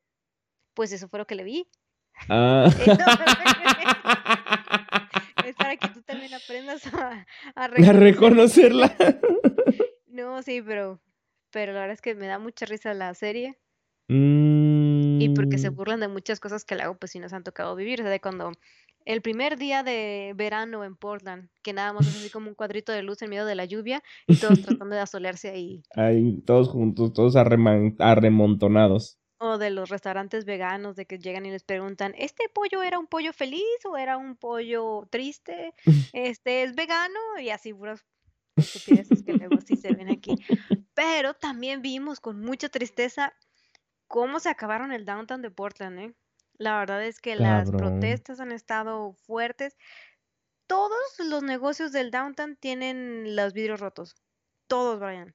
pues 0.76 0.92
eso 0.94 1.10
fue 1.10 1.20
lo 1.20 1.26
que 1.28 1.36
le 1.36 1.44
vi. 1.44 1.68
Ah. 2.30 2.70
Aprendas 6.34 6.86
a, 6.94 7.26
a 7.56 7.64
A 7.90 7.94
reconocerla. 7.94 8.96
No, 10.08 10.42
sí, 10.42 10.62
pero, 10.62 11.00
pero 11.50 11.72
la 11.72 11.82
verdad 11.82 11.94
es 11.94 12.02
que 12.02 12.14
me 12.14 12.28
da 12.28 12.40
mucha 12.40 12.66
risa 12.66 12.94
la 12.94 13.14
serie. 13.14 13.58
Mm, 14.10 15.22
Y 15.22 15.30
porque 15.30 15.58
se 15.58 15.70
burlan 15.70 16.00
de 16.02 16.08
muchas 16.08 16.40
cosas 16.40 16.66
que 16.66 16.76
luego 16.76 16.98
pues 16.98 17.12
sí 17.12 17.20
nos 17.20 17.32
han 17.32 17.44
tocado 17.44 17.76
vivir. 17.76 18.02
O 18.02 18.04
sea, 18.04 18.12
de 18.12 18.20
cuando 18.20 18.52
el 19.06 19.22
primer 19.22 19.58
día 19.58 19.82
de 19.84 20.34
verano 20.36 20.84
en 20.84 20.96
Portland, 20.96 21.50
que 21.64 21.74
nada 21.74 21.94
más 21.94 22.08
es 22.08 22.18
así 22.18 22.30
como 22.30 22.50
un 22.50 22.56
cuadrito 22.56 22.92
de 22.92 23.02
luz 23.04 23.22
en 23.22 23.30
medio 23.30 23.46
de 23.46 23.56
la 23.56 23.66
lluvia 23.66 24.04
y 24.28 24.36
todos 24.36 24.60
tratando 24.84 24.96
de 24.96 25.02
asolearse 25.02 25.50
ahí. 25.52 25.84
Ahí, 25.96 26.42
todos 26.46 26.70
juntos, 26.70 27.14
todos 27.14 27.36
arremontonados. 27.36 29.18
O 29.40 29.58
de 29.58 29.70
los 29.70 29.90
restaurantes 29.90 30.46
veganos, 30.46 30.96
de 30.96 31.06
que 31.06 31.18
llegan 31.18 31.46
y 31.46 31.52
les 31.52 31.64
preguntan, 31.64 32.14
¿este 32.18 32.50
pollo 32.50 32.84
era 32.84 33.00
un 33.00 33.08
pollo 33.08 33.32
feliz 33.32 33.64
o 33.86 33.98
era 33.98 34.18
un 34.18 34.36
pollo 34.36 35.08
triste? 35.10 35.74
¿Este 36.14 36.64
es 36.64 36.76
vegano? 36.76 37.20
Y 37.40 37.50
así 37.50 37.74
puras 37.74 38.06
estupideces 38.58 39.24
que 39.24 39.34
luego 39.34 39.62
sí 39.62 39.78
se 39.78 39.94
ven 39.94 40.10
aquí. 40.10 40.36
Pero 40.94 41.34
también 41.34 41.82
vimos 41.82 42.20
con 42.20 42.40
mucha 42.42 42.70
tristeza 42.70 43.34
cómo 44.08 44.40
se 44.40 44.50
acabaron 44.50 44.92
el 44.92 45.06
downtown 45.06 45.42
de 45.42 45.52
Portland, 45.52 46.00
¿eh? 46.00 46.14
La 46.58 46.78
verdad 46.78 47.06
es 47.06 47.22
que 47.22 47.38
las 47.38 47.72
protestas 47.72 48.42
han 48.42 48.52
estado 48.52 49.14
fuertes. 49.14 49.78
Todos 50.68 51.00
los 51.20 51.42
negocios 51.42 51.94
del 51.94 52.12
downtown 52.12 52.58
tienen 52.58 53.38
los 53.38 53.54
vidrios 53.54 53.80
rotos. 53.80 54.16
Todos, 54.68 55.00
Brian. 55.00 55.34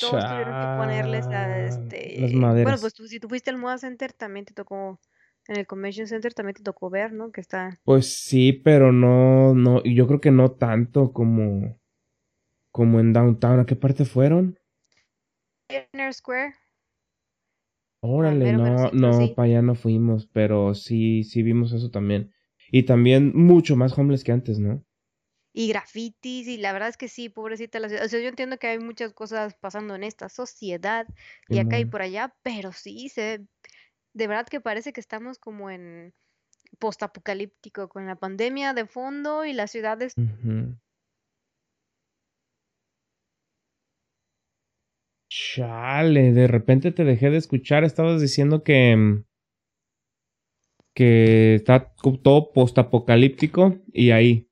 Todos 0.00 0.24
tuvieron 0.24 0.60
que 0.60 0.76
ponerles 0.78 1.26
a 1.26 1.30
Chal. 1.30 1.64
Las 1.64 1.76
este. 1.76 2.30
Bueno, 2.32 2.76
pues 2.80 2.94
tú, 2.94 3.06
si 3.06 3.20
tú 3.20 3.28
fuiste 3.28 3.50
al 3.50 3.58
Moda 3.58 3.78
Center, 3.78 4.12
también 4.12 4.44
te 4.44 4.54
tocó. 4.54 5.00
En 5.48 5.56
el 5.56 5.66
Convention 5.66 6.08
Center 6.08 6.34
también 6.34 6.54
te 6.54 6.62
tocó 6.62 6.90
ver, 6.90 7.12
¿no? 7.12 7.30
Que 7.30 7.40
está. 7.40 7.78
Pues 7.84 8.14
sí, 8.14 8.52
pero 8.52 8.90
no, 8.90 9.54
no, 9.54 9.82
yo 9.84 10.08
creo 10.08 10.20
que 10.20 10.32
no 10.32 10.50
tanto 10.50 11.12
como, 11.12 11.78
como 12.72 12.98
en 12.98 13.12
Downtown. 13.12 13.60
¿A 13.60 13.66
qué 13.66 13.76
parte 13.76 14.04
fueron? 14.04 14.58
Pioneer 15.68 16.12
Square. 16.12 16.54
Órale, 18.00 18.44
mero, 18.44 18.62
mero 18.62 18.90
no, 18.92 19.12
no, 19.12 19.12
sí. 19.18 19.32
para 19.34 19.46
allá 19.46 19.62
no 19.62 19.74
fuimos, 19.74 20.26
pero 20.32 20.74
sí, 20.74 21.24
sí 21.24 21.42
vimos 21.42 21.72
eso 21.72 21.90
también. 21.90 22.32
Y 22.70 22.82
también 22.82 23.32
mucho 23.34 23.76
más 23.76 23.96
homeless 23.96 24.24
que 24.24 24.32
antes, 24.32 24.58
¿no? 24.58 24.84
Y 25.58 25.68
grafitis, 25.68 26.48
y 26.48 26.58
la 26.58 26.74
verdad 26.74 26.90
es 26.90 26.98
que 26.98 27.08
sí, 27.08 27.30
pobrecita 27.30 27.80
la 27.80 27.88
ciudad. 27.88 28.04
O 28.04 28.08
sea, 28.10 28.20
yo 28.20 28.28
entiendo 28.28 28.58
que 28.58 28.66
hay 28.66 28.78
muchas 28.78 29.14
cosas 29.14 29.54
pasando 29.54 29.94
en 29.94 30.04
esta 30.04 30.28
sociedad 30.28 31.06
y 31.48 31.56
acá 31.56 31.78
y 31.78 31.86
por 31.86 32.02
allá, 32.02 32.34
pero 32.42 32.72
sí, 32.72 33.08
se, 33.08 33.46
de 34.12 34.26
verdad 34.26 34.46
que 34.46 34.60
parece 34.60 34.92
que 34.92 35.00
estamos 35.00 35.38
como 35.38 35.70
en 35.70 36.12
postapocalíptico, 36.78 37.88
con 37.88 38.04
la 38.04 38.16
pandemia 38.16 38.74
de 38.74 38.84
fondo 38.84 39.46
y 39.46 39.54
las 39.54 39.70
ciudades. 39.70 40.12
Chale, 45.30 46.32
de 46.32 46.48
repente 46.48 46.92
te 46.92 47.04
dejé 47.04 47.30
de 47.30 47.38
escuchar. 47.38 47.82
Estabas 47.82 48.20
diciendo 48.20 48.62
que, 48.62 48.94
mm, 48.94 49.24
que 50.92 51.54
está 51.54 51.94
todo 52.22 52.52
postapocalíptico 52.52 53.78
y 53.94 54.10
ahí 54.10 54.45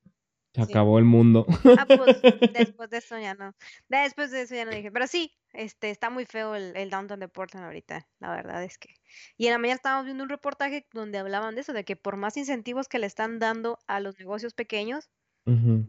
se 0.55 0.65
Sí. 0.65 0.73
acabó 0.73 0.99
el 0.99 1.05
mundo. 1.05 1.47
Ah, 1.79 1.85
pues 1.87 2.23
después 2.77 2.89
de 2.91 2.99
eso 2.99 3.19
ya 3.19 3.35
no. 3.35 3.55
Después 3.89 4.31
de 4.31 4.43
eso 4.43 4.55
ya 4.55 4.65
no 4.65 4.71
dije. 4.71 4.93
Pero 4.93 5.07
sí, 5.07 5.33
este 5.53 5.91
está 5.91 6.11
muy 6.11 6.25
feo 6.27 6.55
el, 6.55 6.77
el 6.77 6.91
downtown 6.91 7.21
de 7.21 7.29
Portland 7.29 7.67
ahorita. 7.67 8.09
La 8.21 8.31
verdad 8.31 8.63
es 8.65 8.79
que. 8.79 8.95
Y 9.37 9.47
en 9.47 9.53
la 9.53 9.59
mañana 9.59 9.77
estábamos 9.77 10.05
viendo 10.07 10.23
un 10.25 10.31
reportaje 10.31 10.87
donde 10.93 11.19
hablaban 11.19 11.55
de 11.57 11.63
eso, 11.63 11.73
de 11.73 11.85
que 11.85 11.97
por 11.97 12.17
más 12.17 12.37
incentivos 12.37 12.89
que 12.89 12.99
le 13.01 13.07
están 13.07 13.39
dando 13.41 13.79
a 13.89 14.01
los 14.01 14.19
negocios 14.19 14.55
pequeños, 14.55 15.11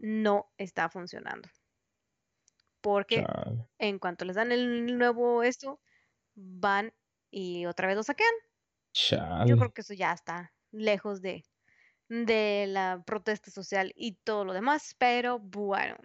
no 0.02 0.52
está 0.58 0.88
funcionando. 0.90 1.48
Porque 2.80 3.24
Chale. 3.24 3.66
en 3.78 3.98
cuanto 3.98 4.24
les 4.24 4.36
dan 4.36 4.52
el 4.52 4.98
nuevo 4.98 5.42
esto, 5.42 5.80
van 6.34 6.92
y 7.30 7.66
otra 7.66 7.86
vez 7.88 7.96
lo 7.96 8.02
saquean. 8.02 8.30
Yo 9.46 9.56
creo 9.56 9.72
que 9.72 9.80
eso 9.80 9.94
ya 9.94 10.12
está 10.12 10.52
lejos 10.72 11.20
de, 11.22 11.44
de 12.08 12.66
la 12.68 13.02
protesta 13.06 13.50
social 13.50 13.92
y 13.96 14.14
todo 14.24 14.44
lo 14.44 14.52
demás, 14.54 14.94
pero 14.98 15.38
bueno. 15.40 15.96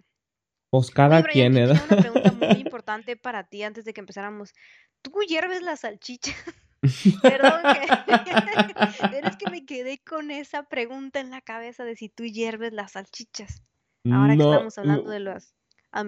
Pues 0.69 0.89
Oye, 0.91 0.91
cada 0.91 1.21
Brian, 1.21 1.53
quien, 1.53 1.57
¿eh? 1.57 1.71
una 1.73 1.97
pregunta 1.97 2.31
muy 2.31 2.59
importante 2.61 3.17
para 3.17 3.43
ti 3.45 3.63
antes 3.63 3.85
de 3.85 3.93
que 3.93 4.01
empezáramos. 4.01 4.53
¿Tú 5.01 5.11
hierves 5.27 5.61
las 5.61 5.81
salchichas? 5.81 6.35
Perdón, 7.25 7.67
que... 7.71 7.93
pero 9.09 9.27
es 9.27 9.37
que 9.37 9.47
me 9.47 9.65
quedé 9.65 9.99
con 10.03 10.31
esa 10.31 10.63
pregunta 10.63 11.19
en 11.19 11.31
la 11.31 11.41
cabeza 11.41 11.83
de 11.85 11.95
si 11.95 12.09
tú 12.09 12.25
hierves 12.25 12.73
las 12.73 12.93
salchichas. 12.93 13.63
Ahora 14.09 14.37
que 14.37 14.43
No, 14.43 14.45
estamos 14.45 14.77
hablando 14.77 15.09
mm, 15.09 15.11
de 15.11 15.19
los 15.21 15.55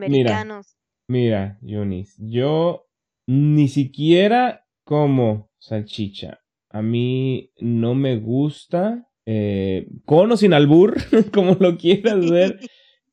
mira, 0.06 0.44
americanos. 0.44 0.78
mira, 1.10 1.60
Yunis, 1.62 2.16
yo 2.20 2.88
ni 3.28 3.68
siquiera 3.70 4.68
como 4.86 5.52
salchicha. 5.60 6.42
A 6.70 6.82
mí 6.82 7.52
no 7.60 7.96
me 7.96 8.18
gusta, 8.18 9.10
eh, 9.26 9.88
con 10.06 10.32
o 10.32 10.38
sin 10.38 10.54
albur, 10.54 10.96
como 11.34 11.56
lo 11.60 11.78
quieras 11.78 12.30
ver, 12.30 12.60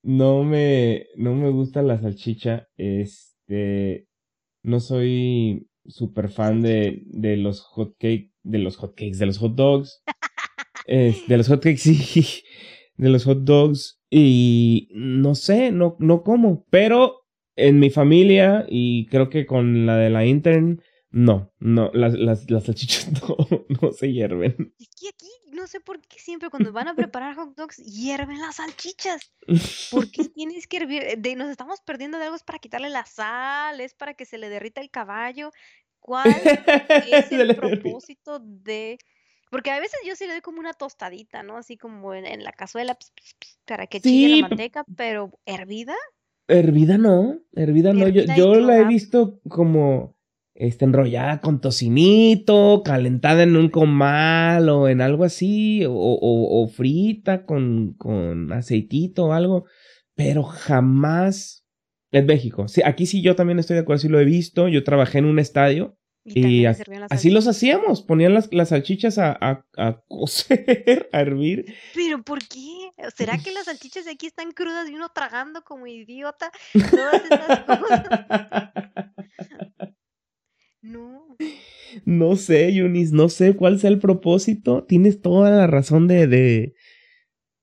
no 0.03 0.45
me, 0.45 1.07
no 1.17 1.35
me 1.35 1.51
gusta 1.51 1.83
la 1.83 2.01
salchicha. 2.01 2.69
Este, 2.77 4.07
no 4.63 4.81
soy 4.81 5.69
súper 5.87 6.29
fan 6.29 6.63
de, 6.63 7.03
de 7.07 7.37
los 7.37 7.61
hot 7.61 7.97
cake, 7.99 8.33
de 8.43 8.59
los 8.59 8.77
hot 8.77 8.95
cakes, 8.95 9.19
de 9.19 9.27
los 9.27 9.39
hot 9.39 9.55
dogs. 9.55 10.03
De 10.87 11.37
los 11.37 11.49
hot 11.49 11.63
cakes, 11.63 11.79
sí. 11.79 12.43
De 12.97 13.09
los 13.09 13.25
hot 13.25 13.45
dogs. 13.45 14.01
Y 14.11 14.89
no 14.93 15.35
sé, 15.35 15.71
no, 15.71 15.97
no 16.01 16.23
como. 16.23 16.67
Pero 16.71 17.21
en 17.57 17.79
mi 17.79 17.91
familia, 17.91 18.67
y 18.69 19.07
creo 19.07 19.29
que 19.29 19.47
con 19.47 19.87
la 19.87 19.97
de 19.97 20.11
la 20.11 20.27
intern, 20.27 20.83
no, 21.11 21.53
no, 21.59 21.91
las, 21.93 22.15
las, 22.15 22.51
las 22.51 22.65
salchichas 22.65 23.11
no, 23.29 23.37
no 23.81 23.93
se 23.93 24.13
hierven. 24.13 24.75
Es 24.79 24.89
aquí 25.13 25.27
no 25.61 25.67
sé 25.69 25.81
por 25.81 26.01
qué 26.01 26.19
siempre 26.19 26.51
cuando 26.51 26.73
van 26.73 26.89
a 26.89 26.95
preparar 26.97 27.37
hot 27.37 27.55
dogs 27.57 27.77
hierven 27.77 28.41
las 28.41 28.57
salchichas. 28.57 29.33
¿Por 29.91 30.11
qué 30.11 30.25
tienes 30.35 30.67
que 30.67 30.79
hervir? 30.79 31.03
Eh, 31.05 31.17
De, 31.19 31.37
nos 31.37 31.51
estamos 31.51 31.81
perdiendo 31.83 32.19
de 32.19 32.25
algo, 32.25 32.37
es 32.37 32.43
para 32.43 32.59
quitarle 32.59 32.91
la 32.91 33.07
sal, 33.07 33.81
es 33.81 33.95
para 33.95 34.15
que 34.15 34.25
se 34.25 34.39
le 34.39 34.49
derrita 34.49 34.81
el 34.81 34.91
caballo. 34.91 35.53
¿Cuál 36.01 36.35
es 37.07 37.31
el 37.31 37.55
propósito 37.55 38.41
de...? 38.41 38.99
Porque 39.51 39.71
a 39.71 39.81
veces 39.81 39.99
yo 40.07 40.17
sí 40.17 40.27
le 40.27 40.33
doy 40.35 40.41
como 40.43 40.61
una 40.61 40.73
tostadita, 40.73 41.43
¿no? 41.43 41.57
Así 41.57 41.77
como 41.77 42.15
en, 42.15 42.25
en 42.25 42.45
la 42.45 42.53
cazuela, 42.53 42.97
para 43.67 43.87
que 43.87 44.01
chille 44.01 44.37
Sí, 44.37 44.41
la 44.41 44.49
manteca, 44.49 44.85
pero 44.97 45.41
hervida, 45.45 45.97
hervida 46.49 46.99
no, 46.99 47.41
hervida 47.53 47.93
no. 47.93 48.09
Yo, 48.09 48.23
hervida 48.23 48.37
yo 48.37 48.55
la 48.57 48.79
he 48.79 48.85
visto 48.85 49.41
como 49.49 50.17
este, 50.61 50.85
enrollada 50.85 51.41
con 51.41 51.61
tocinito, 51.61 52.83
calentada 52.85 53.43
en 53.43 53.57
un 53.57 53.69
comal 53.71 54.69
o 54.69 54.89
en 54.89 55.01
algo 55.01 55.25
así, 55.25 55.85
o, 55.87 55.93
o- 55.93 56.63
o 56.63 56.69
frita 56.69 57.45
con, 57.47 57.95
con 57.95 58.53
aceitito 58.53 59.27
o 59.27 59.33
algo, 59.33 59.65
pero 60.15 60.43
jamás 60.43 61.67
en 62.13 62.27
México. 62.27 62.69
Sí, 62.69 62.83
aquí 62.85 63.07
sí 63.07 63.23
yo 63.23 63.35
también 63.37 63.59
estoy 63.59 63.75
de 63.75 63.83
acuerdo, 63.83 64.01
sí 64.03 64.09
lo 64.09 64.21
he 64.21 64.25
visto. 64.25 64.69
Yo 64.69 64.85
trabajé 64.85 65.19
en 65.19 65.25
un 65.27 65.39
estadio 65.39 65.97
Y 66.25 66.67
así 67.15 67.31
los 67.31 67.47
hacíamos, 67.47 68.03
ponían 68.03 68.35
las, 68.35 68.53
las 68.53 68.69
salchichas 68.69 69.17
a, 69.19 69.33
a, 69.41 69.65
a 69.79 70.03
cocer, 70.09 71.09
a 71.13 71.21
hervir. 71.21 71.65
¿Pero 71.95 72.23
por 72.23 72.41
qué? 72.47 72.91
¿Será 73.17 73.39
que 73.39 73.53
las 73.53 73.65
salchichas 73.65 74.05
de 74.05 74.11
aquí 74.11 74.27
están 74.27 74.53
crudas 74.53 74.91
y 74.91 74.95
uno 74.95 75.09
tragando 75.15 75.63
como 75.63 75.87
idiota 75.87 76.51
todas 76.91 77.25
esas 77.25 77.61
cosas? 77.67 78.03
No. 80.83 81.37
No 82.05 82.37
sé, 82.37 82.73
Yunis, 82.73 83.13
no 83.13 83.29
sé 83.29 83.55
cuál 83.55 83.79
sea 83.79 83.91
el 83.91 83.99
propósito. 83.99 84.85
Tienes 84.85 85.21
toda 85.21 85.51
la 85.51 85.67
razón 85.67 86.09
de, 86.09 86.27
de, 86.27 86.75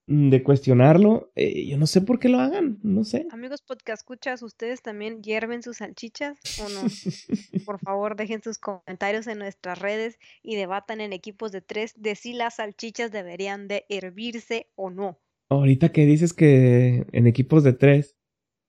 de 0.06 0.44
cuestionarlo. 0.44 1.32
Eh, 1.36 1.68
yo 1.68 1.78
no 1.78 1.88
sé 1.88 2.02
por 2.02 2.20
qué 2.20 2.30
lo 2.30 2.40
hagan, 2.40 2.80
no 2.84 3.04
sé. 3.04 3.26
Amigos 3.32 3.62
podcast 3.62 4.02
escuchas, 4.02 4.44
¿ustedes 4.44 4.82
también 4.82 5.24
hierven 5.24 5.64
sus 5.64 5.78
salchichas 5.78 6.38
o 6.60 6.70
no? 6.70 6.82
Por 7.66 7.80
favor, 7.80 8.16
dejen 8.16 8.42
sus 8.44 8.60
comentarios 8.60 9.28
en 9.28 9.40
nuestras 9.40 9.80
redes 9.80 10.20
y 10.44 10.56
debatan 10.56 11.02
en 11.02 11.12
equipos 11.12 11.52
de 11.52 11.62
tres 11.62 11.94
de 11.98 12.16
si 12.16 12.34
las 12.34 12.58
salchichas 12.58 13.12
deberían 13.12 13.68
de 13.68 13.86
hervirse 13.90 14.68
o 14.76 14.90
no. 14.92 15.20
Ahorita 15.50 15.90
que 15.92 16.06
dices 16.06 16.34
que 16.34 17.06
en 17.12 17.26
equipos 17.26 17.64
de 17.64 17.74
tres, 17.74 18.16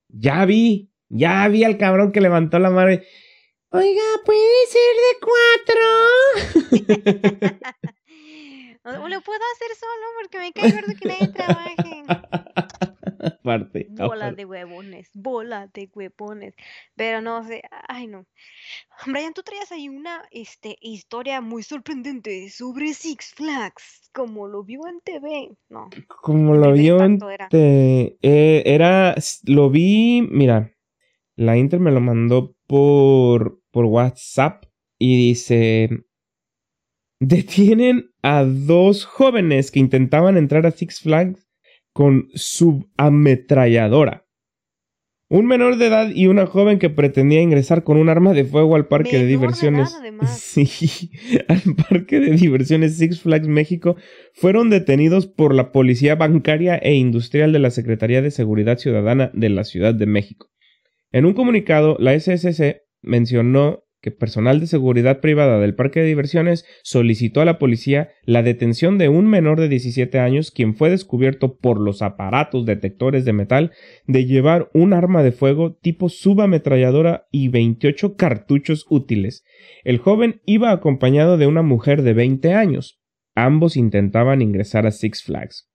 ya 0.09 0.45
vi, 0.47 0.91
ya 1.09 1.47
vi 1.49 1.65
al 1.65 1.77
cabrón 1.77 2.13
que 2.13 2.21
levantó 2.21 2.59
la 2.59 2.71
mano. 2.71 2.99
Oiga, 3.71 4.03
¿puede 4.25 4.67
ser 4.69 4.97
de 5.05 5.13
cuatro? 5.21 5.81
O 8.85 9.09
lo 9.09 9.21
puedo 9.21 9.41
hacer 9.55 9.77
solo 9.77 10.07
porque 10.19 10.39
me 10.39 10.53
cae 10.53 10.73
gordo 10.73 10.95
que 10.99 11.09
nadie 11.09 11.29
trabaje. 11.29 12.05
Aparte, 13.43 13.87
Bola 13.91 14.33
de 14.33 14.45
huevones, 14.45 15.11
bola 15.13 15.69
de 15.75 15.91
huevones. 15.93 16.55
Pero 16.97 17.21
no 17.21 17.45
sé, 17.47 17.63
ay 17.89 18.07
no. 18.07 18.25
Brian, 19.07 19.35
tú 19.35 19.43
traías 19.43 19.73
ahí 19.73 19.89
una 19.89 20.23
este, 20.31 20.77
historia 20.81 21.41
muy 21.41 21.63
sorprendente 21.63 22.49
sobre 22.51 22.95
Six 22.95 23.35
Flags, 23.35 24.09
como 24.15 24.49
lo 24.49 24.63
vio 24.63 24.87
en 24.87 25.01
TV. 25.01 25.51
No, 25.69 25.91
Como 26.23 26.55
lo 26.55 26.73
vio 26.73 27.03
en 27.03 27.19
era. 27.31 27.49
eh, 27.53 28.63
era, 28.65 29.17
lo 29.45 29.69
vi, 29.69 30.23
mira, 30.31 30.73
la 31.37 31.57
Inter 31.59 31.81
me 31.81 31.91
lo 31.91 32.01
mandó 32.01 32.55
por, 32.69 33.61
por 33.73 33.87
WhatsApp 33.87 34.67
y 34.99 35.17
dice, 35.17 35.89
detienen 37.19 38.13
a 38.23 38.45
dos 38.45 39.05
jóvenes 39.05 39.73
que 39.73 39.81
intentaban 39.81 40.37
entrar 40.37 40.67
a 40.67 40.71
Six 40.71 41.01
Flags 41.01 41.49
con 41.93 42.29
subametralladora. 42.35 44.25
Un 45.31 45.45
menor 45.47 45.77
de 45.77 45.89
edad 45.89 46.09
y 46.15 46.27
una 46.27 46.47
joven 46.47 46.79
que 46.79 46.89
pretendía 46.89 47.43
ingresar 47.43 47.85
con 47.85 47.99
un 47.99 48.09
arma 48.09 48.33
de 48.33 48.47
fuego 48.47 48.77
al 48.77 48.87
parque 48.87 49.19
de 49.19 49.27
diversiones. 49.27 49.95
sí, 50.39 51.11
al 51.49 51.61
parque 51.89 52.19
de 52.19 52.31
diversiones 52.31 52.97
Six 52.97 53.21
Flags 53.21 53.47
México 53.47 53.97
fueron 54.33 54.71
detenidos 54.71 55.27
por 55.27 55.55
la 55.55 55.71
Policía 55.71 56.15
Bancaria 56.15 56.77
e 56.77 56.95
Industrial 56.95 57.53
de 57.53 57.59
la 57.59 57.71
Secretaría 57.71 58.23
de 58.23 58.31
Seguridad 58.31 58.79
Ciudadana 58.79 59.31
de 59.35 59.51
la 59.51 59.65
Ciudad 59.65 59.93
de 59.95 60.07
México. 60.07 60.49
En 61.11 61.25
un 61.25 61.33
comunicado, 61.33 61.97
la 61.99 62.19
SSC 62.19 62.83
mencionó 63.01 63.85
que 64.01 64.11
personal 64.11 64.61
de 64.61 64.67
seguridad 64.67 65.21
privada 65.21 65.59
del 65.59 65.75
parque 65.75 66.01
de 66.01 66.07
diversiones 66.07 66.65
solicitó 66.83 67.41
a 67.41 67.45
la 67.45 67.59
policía 67.59 68.11
la 68.23 68.43
detención 68.43 68.97
de 68.99 69.09
un 69.09 69.27
menor 69.27 69.59
de 69.59 69.69
17 69.69 70.21
años 70.21 70.51
quien 70.53 70.77
fue 70.77 70.91
descubierto 70.91 71.57
por 71.57 71.81
los 71.81 72.03
aparatos 72.03 72.65
detectores 72.65 73.25
de 73.25 73.33
metal 73.33 73.73
de 74.07 74.27
llevar 74.27 74.71
un 74.73 74.93
arma 74.93 75.23
de 75.23 75.33
fuego 75.33 75.75
tipo 75.75 76.09
subametralladora 76.09 77.27
y 77.33 77.49
28 77.49 78.17
cartuchos 78.17 78.87
útiles. 78.89 79.45
El 79.83 79.99
joven 79.99 80.41
iba 80.45 80.71
acompañado 80.71 81.37
de 81.37 81.47
una 81.47 81.63
mujer 81.63 82.03
de 82.03 82.13
20 82.13 82.55
años. 82.55 83.01
Ambos 83.35 83.77
intentaban 83.77 84.43
ingresar 84.43 84.87
a 84.87 84.91
Six 84.93 85.25
Flags 85.25 85.69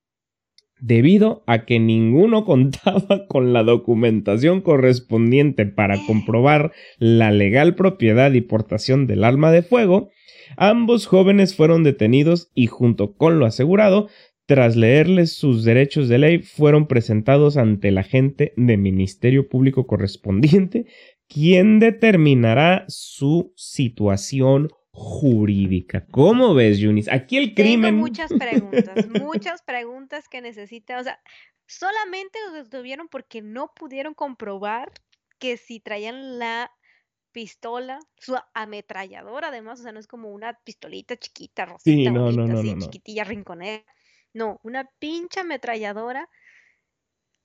debido 0.84 1.44
a 1.48 1.66
que 1.66 1.80
ninguno 1.80 2.44
contaba 2.46 3.26
con 3.28 3.54
la 3.54 3.64
documentación 3.64 4.62
correspondiente 4.62 5.66
para 5.66 5.98
comprobar 6.06 6.72
la 7.00 7.32
legal 7.32 7.76
propiedad 7.76 8.34
y 8.34 8.42
portación 8.42 9.08
del 9.08 9.24
arma 9.24 9.52
de 9.52 9.64
fuego, 9.64 10.10
ambos 10.58 11.08
jóvenes 11.08 11.56
fueron 11.56 11.84
detenidos 11.84 12.52
y 12.54 12.68
junto 12.68 13.16
con 13.16 13.40
lo 13.40 13.46
asegurado, 13.46 14.10
tras 14.46 14.76
leerles 14.76 15.32
sus 15.34 15.64
derechos 15.64 16.10
de 16.10 16.18
ley, 16.18 16.40
fueron 16.40 16.88
presentados 16.88 17.56
ante 17.56 17.88
el 17.88 17.98
agente 17.98 18.52
de 18.58 18.76
Ministerio 18.76 19.48
Público 19.48 19.88
correspondiente, 19.88 20.86
quien 21.30 21.80
determinará 21.80 22.84
su 22.90 23.54
situación 23.56 24.68
jurídica. 24.94 26.06
¿Cómo 26.12 26.54
ves, 26.54 26.78
Yunis? 26.78 27.10
Aquí 27.10 27.38
el 27.38 27.56
crimen. 27.56 27.96
Tengo 27.96 28.08
muchas 28.08 28.32
preguntas, 28.32 29.08
muchas 29.22 29.62
preguntas 29.64 30.30
que 30.30 30.40
necesitan. 30.40 31.00
O 31.00 31.04
sea, 31.04 31.20
solamente 31.66 32.38
los 32.46 32.66
detuvieron 32.66 33.08
porque 33.10 33.42
no 33.42 33.72
pudieron 33.76 34.14
comprobar 34.14 34.92
que 35.40 35.58
si 35.58 35.80
traían 35.80 36.38
la 36.38 36.72
pistola, 37.32 38.00
su 38.20 38.38
ametralladora, 38.54 39.48
además, 39.48 39.80
o 39.80 39.84
sea, 39.84 39.92
no 39.92 40.00
es 40.00 40.06
como 40.06 40.30
una 40.30 40.54
pistolita 40.64 41.18
chiquita, 41.18 41.66
rosita, 41.66 41.84
sí, 41.84 42.12
no, 42.12 42.32
no, 42.32 42.46
no, 42.46 42.60
así, 42.60 42.78
chiquitilla, 42.78 43.24
rinconera. 43.24 43.84
No, 44.32 44.60
una 44.64 44.88
pincha 45.00 45.42
ametralladora 45.42 46.30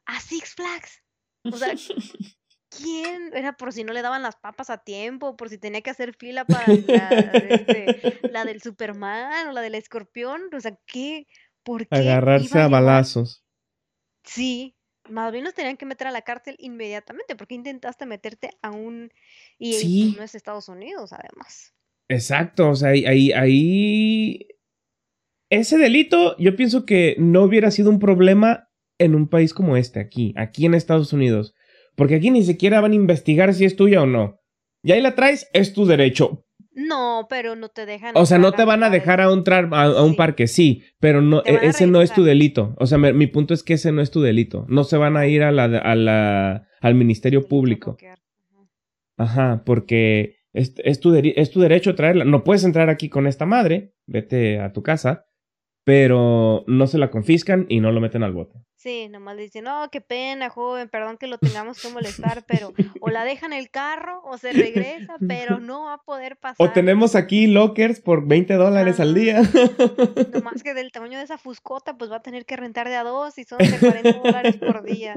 a 0.05 0.21
Six 0.21 0.55
Flags. 0.55 1.03
O 1.45 1.57
sea, 1.57 1.73
quién, 2.69 3.31
era 3.35 3.57
por 3.57 3.73
si 3.73 3.85
no 3.85 3.93
le 3.93 4.03
daban 4.03 4.23
las 4.23 4.37
papas 4.37 4.71
a 4.71 4.79
tiempo, 4.79 5.37
por 5.37 5.49
si 5.49 5.59
tenía 5.59 5.81
que 5.81 5.91
hacer 5.91 6.15
fila 6.15 6.45
para 6.45 6.65
este, 6.73 8.21
la, 8.31 8.45
del 8.45 8.61
Superman 8.63 9.49
o 9.49 9.53
la 9.53 9.61
del 9.61 9.75
escorpión, 9.75 10.43
o 10.55 10.61
sea, 10.61 10.79
¿qué? 10.87 11.27
¿Por 11.63 11.87
qué? 11.87 11.97
Agarrarse 11.97 12.59
a, 12.59 12.69
balazos. 12.69 13.45
Sí, 14.25 14.77
más 15.09 15.33
bien 15.33 15.45
los 15.45 15.55
tenían 15.55 15.77
que 15.77 15.87
meter 15.87 16.07
a 16.07 16.13
la 16.13 16.23
cárcel 16.23 16.57
inmediatamente, 16.59 17.37
porque 17.37 17.55
intentaste 17.55 18.07
meterte 18.07 18.51
a 18.63 18.71
un... 18.71 19.11
Y 19.59 20.15
no 20.17 20.23
es 20.23 20.35
Estados 20.35 20.69
Unidos, 20.69 21.13
además. 21.13 21.75
Exacto, 22.09 22.71
o 22.71 22.75
sea, 22.75 22.91
ahí, 22.91 23.33
ahí... 23.33 24.49
Ese 25.51 25.79
delito 25.79 26.37
yo 26.39 26.57
pienso 26.57 26.85
que 26.85 27.17
no 27.19 27.43
hubiera 27.43 27.71
sido 27.71 27.89
un 27.89 27.99
problema 27.99 28.69
en 28.99 29.15
un 29.15 29.29
país 29.29 29.55
como 29.55 29.77
este, 29.77 30.01
aquí, 30.01 30.35
aquí 30.37 30.67
en 30.67 30.75
Estados 30.75 31.13
Unidos. 31.13 31.55
Porque 31.99 32.15
aquí 32.15 32.31
ni 32.31 32.45
siquiera 32.45 32.81
van 32.81 32.93
a 32.93 32.95
investigar 32.95 33.53
si 33.53 33.65
es 33.65 33.75
tuya 33.75 34.01
o 34.01 34.07
no. 34.07 34.41
Y 34.85 34.93
ahí 34.93 35.03
la 35.03 35.17
traes, 35.17 35.51
es 35.53 35.75
tu 35.75 35.85
derecho. 35.85 36.47
No, 36.73 37.27
pero 37.29 37.57
no 37.57 37.71
te 37.71 37.87
dejan. 37.87 38.13
O 38.15 38.25
sea, 38.25 38.39
no 38.39 38.53
te 38.53 38.65
van 38.65 38.85
a 38.85 38.89
dejar 38.89 39.21
a, 39.21 39.25
a, 39.25 40.05
un 40.05 40.15
parque, 40.15 40.47
sí, 40.47 40.85
pero 41.01 41.21
no, 41.21 41.43
ese 41.45 41.89
no 41.89 42.01
es 42.01 42.13
tu 42.13 42.23
delito. 42.23 42.77
O 42.79 42.87
sea, 42.87 42.99
mi 42.99 43.27
punto 43.27 43.53
es 43.53 43.65
que 43.65 43.75
ese 43.75 43.91
no 43.91 44.01
es 44.01 44.13
tu 44.13 44.23
delito. 44.23 44.65
No 44.69 44.85
se 44.85 44.97
van 44.97 45.17
a 45.17 45.27
ir 45.27 45.43
a 45.43 45.51
la, 45.51 45.65
a 45.65 45.97
la, 45.97 46.69
al 46.81 46.95
Ministerio 46.95 47.49
Público. 47.49 47.97
Ajá, 49.17 49.65
porque 49.67 50.37
es, 50.53 50.75
es, 50.85 51.01
tu 51.01 51.13
es 51.17 51.51
tu 51.51 51.59
derecho 51.59 51.97
traerla. 51.97 52.25
No 52.25 52.45
puedes 52.45 52.63
entrar 52.63 52.91
aquí 52.91 53.09
con 53.09 53.27
esta 53.27 53.45
madre, 53.45 53.95
vete 54.07 54.61
a 54.61 54.73
tu 54.73 54.85
casa, 54.85 55.27
pero 55.89 56.65
no 56.67 56.87
se 56.87 56.99
la 56.99 57.11
confiscan 57.11 57.65
y 57.71 57.81
no 57.81 57.93
lo 57.93 58.03
meten 58.03 58.23
al 58.23 58.35
bote. 58.35 58.59
Sí, 58.77 59.09
nomás 59.09 59.37
le 59.37 59.45
dicen, 59.45 59.65
no, 59.65 59.89
qué 59.91 60.03
pena, 60.03 60.51
joven, 60.51 60.91
perdón 60.91 61.17
que 61.17 61.27
lo 61.27 61.39
tengamos 61.39 61.81
que 61.81 61.89
molestar, 61.89 62.45
pero 62.47 62.75
o 63.01 63.09
la 63.09 63.25
dejan 63.25 63.55
en 63.55 63.61
el 63.61 63.71
carro 63.71 64.21
o 64.23 64.37
se 64.37 64.53
regresa, 64.53 65.17
pero 65.27 65.61
no 65.61 65.85
va 65.85 65.95
a 65.95 66.03
poder 66.03 66.37
pasar. 66.37 66.57
O 66.59 66.71
tenemos 66.75 67.15
aquí 67.15 67.47
lockers 67.47 68.01
por 68.01 68.29
20 68.29 68.53
dólares 68.57 69.01
al 69.01 69.15
día. 69.15 69.41
Nomás 70.35 70.63
que 70.63 70.75
del 70.75 70.93
tamaño 70.93 71.17
de 71.17 71.25
esa 71.25 71.39
fuscota, 71.39 71.97
pues 71.97 72.11
va 72.11 72.17
a 72.17 72.23
tener 72.23 72.45
que 72.45 72.57
rentar 72.57 72.87
de 72.87 72.97
a 72.97 73.03
dos 73.03 73.39
y 73.39 73.45
son 73.45 73.57
de 73.57 73.79
40 73.79 74.13
dólares 74.19 74.59
por 74.59 74.83
día. 74.85 75.15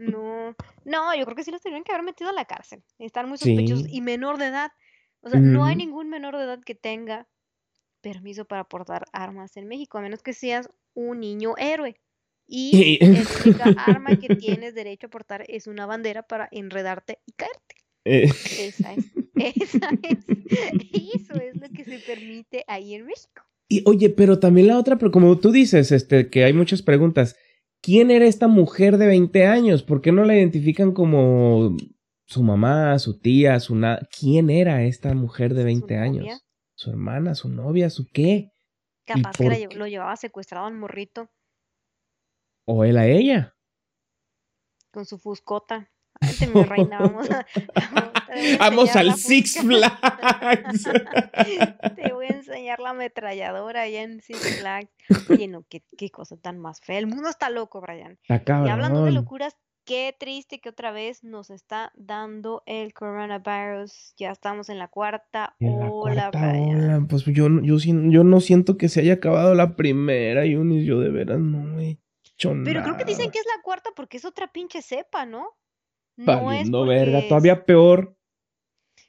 No, 0.00 0.56
no, 0.84 1.14
yo 1.14 1.24
creo 1.24 1.36
que 1.36 1.44
sí 1.44 1.52
los 1.52 1.62
tendrían 1.62 1.84
que 1.84 1.92
haber 1.92 2.04
metido 2.04 2.30
a 2.30 2.32
la 2.32 2.46
cárcel. 2.46 2.82
Están 2.98 3.28
muy 3.28 3.38
sospechosos 3.38 3.86
y 3.88 4.00
menor 4.00 4.38
de 4.38 4.46
edad. 4.46 4.72
O 5.20 5.30
sea, 5.30 5.38
no 5.38 5.64
hay 5.64 5.76
ningún 5.76 6.08
menor 6.08 6.36
de 6.36 6.42
edad 6.42 6.58
que 6.66 6.74
tenga 6.74 7.28
permiso 8.00 8.44
para 8.44 8.64
portar 8.64 9.04
armas 9.12 9.56
en 9.56 9.68
México, 9.68 9.98
a 9.98 10.02
menos 10.02 10.22
que 10.22 10.32
seas 10.32 10.68
un 10.94 11.20
niño 11.20 11.54
héroe. 11.58 11.96
Y 12.52 12.98
la 12.98 13.20
única 13.44 13.84
arma 13.86 14.16
que 14.16 14.34
tienes 14.34 14.74
derecho 14.74 15.06
a 15.06 15.10
portar 15.10 15.44
es 15.46 15.68
una 15.68 15.86
bandera 15.86 16.24
para 16.24 16.48
enredarte 16.50 17.20
y 17.24 17.32
caerte. 17.32 17.76
Eh. 18.04 18.24
Esa 18.24 18.92
es, 18.92 19.04
esa 19.36 19.90
es, 20.02 20.18
eso 20.28 21.34
es 21.34 21.60
lo 21.60 21.68
que 21.68 21.84
se 21.84 22.00
permite 22.00 22.64
ahí 22.66 22.94
en 22.94 23.06
México. 23.06 23.44
Y 23.68 23.84
oye, 23.86 24.10
pero 24.10 24.40
también 24.40 24.66
la 24.66 24.78
otra, 24.78 24.98
pero 24.98 25.12
como 25.12 25.38
tú 25.38 25.52
dices, 25.52 25.92
este, 25.92 26.28
que 26.28 26.42
hay 26.42 26.52
muchas 26.52 26.82
preguntas. 26.82 27.36
¿Quién 27.82 28.10
era 28.10 28.26
esta 28.26 28.48
mujer 28.48 28.98
de 28.98 29.06
20 29.06 29.46
años? 29.46 29.84
¿Por 29.84 30.02
qué 30.02 30.10
no 30.10 30.24
la 30.24 30.36
identifican 30.36 30.92
como 30.92 31.76
su 32.26 32.42
mamá, 32.42 32.98
su 32.98 33.20
tía, 33.20 33.60
su 33.60 33.76
nada? 33.76 34.08
¿Quién 34.18 34.50
era 34.50 34.82
esta 34.82 35.14
mujer 35.14 35.54
de 35.54 35.64
20 35.64 35.96
años? 35.96 36.42
¿Su 36.80 36.88
hermana, 36.88 37.34
su 37.34 37.50
novia, 37.50 37.90
su 37.90 38.10
qué? 38.10 38.54
Capaz 39.04 39.36
que 39.36 39.68
lo 39.74 39.86
llevaba 39.86 40.16
secuestrado 40.16 40.64
al 40.64 40.72
morrito. 40.72 41.28
¿O 42.64 42.84
él 42.84 42.96
a 42.96 43.06
ella? 43.06 43.54
Con 44.90 45.04
su 45.04 45.18
fuscota. 45.18 45.90
mi 46.54 46.62
reina, 46.62 46.98
vamos 47.00 47.28
Vamos 48.58 48.96
al 48.96 49.14
Six 49.16 49.58
Flags. 49.60 50.88
te 51.96 52.14
voy 52.14 52.28
a 52.28 52.36
enseñar 52.36 52.80
la 52.80 52.90
ametralladora 52.90 53.82
allá 53.82 54.00
en 54.00 54.22
Six 54.22 54.60
Flags. 54.60 54.88
Oye, 55.28 55.48
no, 55.48 55.66
qué, 55.68 55.84
qué 55.98 56.08
cosa 56.08 56.38
tan 56.38 56.58
más 56.58 56.80
fea. 56.80 56.96
El 56.96 57.08
mundo 57.08 57.28
está 57.28 57.50
loco, 57.50 57.82
Brian. 57.82 58.18
y 58.26 58.32
hablando 58.48 59.04
de 59.04 59.12
locuras, 59.12 59.54
qué 59.90 60.14
triste 60.16 60.60
que 60.60 60.68
otra 60.68 60.92
vez 60.92 61.24
nos 61.24 61.50
está 61.50 61.92
dando 61.96 62.62
el 62.66 62.94
coronavirus. 62.94 64.14
Ya 64.16 64.30
estamos 64.30 64.68
en 64.68 64.78
la 64.78 64.86
cuarta 64.86 65.56
ola, 65.58 66.30
Brian. 66.30 67.08
Pues 67.08 67.24
yo, 67.24 67.48
yo, 67.60 67.76
yo 67.76 68.22
no 68.22 68.40
siento 68.40 68.78
que 68.78 68.88
se 68.88 69.00
haya 69.00 69.14
acabado 69.14 69.56
la 69.56 69.74
primera, 69.74 70.46
Yunis. 70.46 70.86
Yo 70.86 71.00
de 71.00 71.10
veras 71.10 71.40
no 71.40 71.58
me 71.58 71.98
pero 72.64 72.82
creo 72.82 72.96
que 72.96 73.04
dicen 73.04 73.30
que 73.30 73.38
es 73.38 73.44
la 73.44 73.62
cuarta 73.62 73.90
porque 73.94 74.16
es 74.16 74.24
otra 74.24 74.50
pinche 74.50 74.80
cepa, 74.80 75.26
¿no? 75.26 75.58
No 76.16 76.52
es 76.52 76.70
verga, 76.70 77.26
todavía 77.28 77.66
peor. 77.66 78.16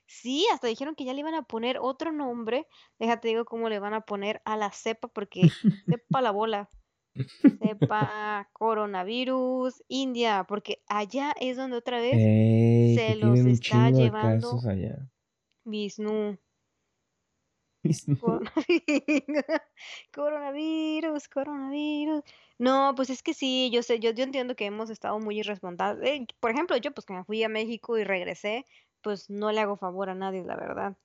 Sí, 0.05 0.45
hasta 0.51 0.67
dijeron 0.67 0.95
que 0.95 1.05
ya 1.05 1.13
le 1.13 1.21
iban 1.21 1.35
a 1.35 1.43
poner 1.43 1.77
otro 1.79 2.11
nombre. 2.11 2.67
Déjate 2.99 3.29
digo 3.29 3.45
cómo 3.45 3.69
le 3.69 3.79
van 3.79 3.93
a 3.93 4.01
poner 4.01 4.41
a 4.43 4.57
la 4.57 4.71
cepa 4.71 5.07
porque 5.07 5.41
sepa 5.87 6.21
la 6.21 6.31
bola. 6.31 6.69
Cepa 7.13 8.49
coronavirus, 8.53 9.83
India, 9.87 10.45
porque 10.47 10.81
allá 10.87 11.33
es 11.39 11.57
donde 11.57 11.77
otra 11.77 11.99
vez 11.99 12.15
se 12.95 13.15
los 13.15 13.37
está 13.39 13.89
llevando 13.89 14.59
allá. 14.67 15.09
Vishnu. 15.65 16.37
Coronavirus, 20.13 21.27
coronavirus. 21.27 22.23
No, 22.59 22.93
pues 22.95 23.09
es 23.09 23.23
que 23.23 23.33
sí, 23.33 23.71
yo 23.73 23.81
sé, 23.81 23.99
yo, 23.99 24.11
yo 24.11 24.23
entiendo 24.23 24.55
que 24.55 24.65
hemos 24.65 24.89
estado 24.89 25.19
muy 25.19 25.39
irresponsables. 25.39 26.07
Eh, 26.07 26.27
por 26.39 26.51
ejemplo, 26.51 26.77
yo 26.77 26.91
pues 26.93 27.05
que 27.05 27.13
me 27.13 27.23
fui 27.23 27.43
a 27.43 27.49
México 27.49 27.97
y 27.97 28.03
regresé, 28.03 28.65
pues 29.01 29.29
no 29.29 29.51
le 29.51 29.61
hago 29.61 29.77
favor 29.77 30.09
a 30.09 30.15
nadie, 30.15 30.43
la 30.43 30.55
verdad. 30.55 30.95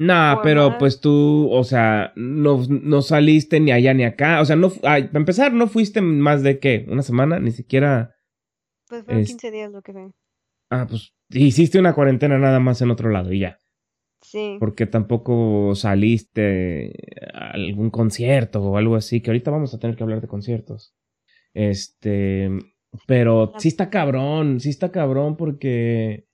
Nah, 0.00 0.40
pero 0.42 0.78
pues 0.78 0.98
tú, 0.98 1.50
o 1.52 1.62
sea, 1.62 2.14
no, 2.16 2.62
no 2.70 3.02
saliste 3.02 3.60
ni 3.60 3.70
allá 3.70 3.92
ni 3.92 4.04
acá. 4.04 4.40
O 4.40 4.46
sea, 4.46 4.56
no, 4.56 4.70
para 4.70 4.96
empezar, 4.96 5.52
no 5.52 5.68
fuiste 5.68 6.00
más 6.00 6.42
de 6.42 6.58
qué, 6.58 6.86
una 6.88 7.02
semana, 7.02 7.38
ni 7.38 7.50
siquiera. 7.50 8.16
Pues 8.88 9.04
fueron 9.04 9.24
15 9.24 9.50
días 9.50 9.70
lo 9.70 9.82
que 9.82 9.92
fue. 9.92 10.10
Ah, 10.70 10.86
pues 10.88 11.14
hiciste 11.28 11.78
una 11.78 11.92
cuarentena 11.94 12.38
nada 12.38 12.60
más 12.60 12.80
en 12.80 12.90
otro 12.90 13.10
lado 13.10 13.30
y 13.30 13.40
ya. 13.40 13.58
Sí. 14.22 14.56
Porque 14.58 14.86
tampoco 14.86 15.74
saliste 15.74 16.94
a 17.34 17.50
algún 17.50 17.90
concierto 17.90 18.62
o 18.62 18.78
algo 18.78 18.96
así, 18.96 19.20
que 19.20 19.28
ahorita 19.28 19.50
vamos 19.50 19.74
a 19.74 19.78
tener 19.78 19.96
que 19.96 20.02
hablar 20.02 20.22
de 20.22 20.28
conciertos. 20.28 20.94
Este. 21.52 22.48
Pero 23.06 23.52
sí 23.58 23.68
está 23.68 23.90
cabrón, 23.90 24.60
sí 24.60 24.70
está 24.70 24.90
cabrón 24.90 25.36
porque... 25.36 26.26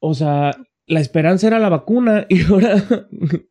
O 0.00 0.14
sea, 0.14 0.52
la 0.86 1.00
esperanza 1.00 1.46
era 1.46 1.58
la 1.58 1.68
vacuna 1.68 2.26
y 2.28 2.42
ahora 2.44 2.82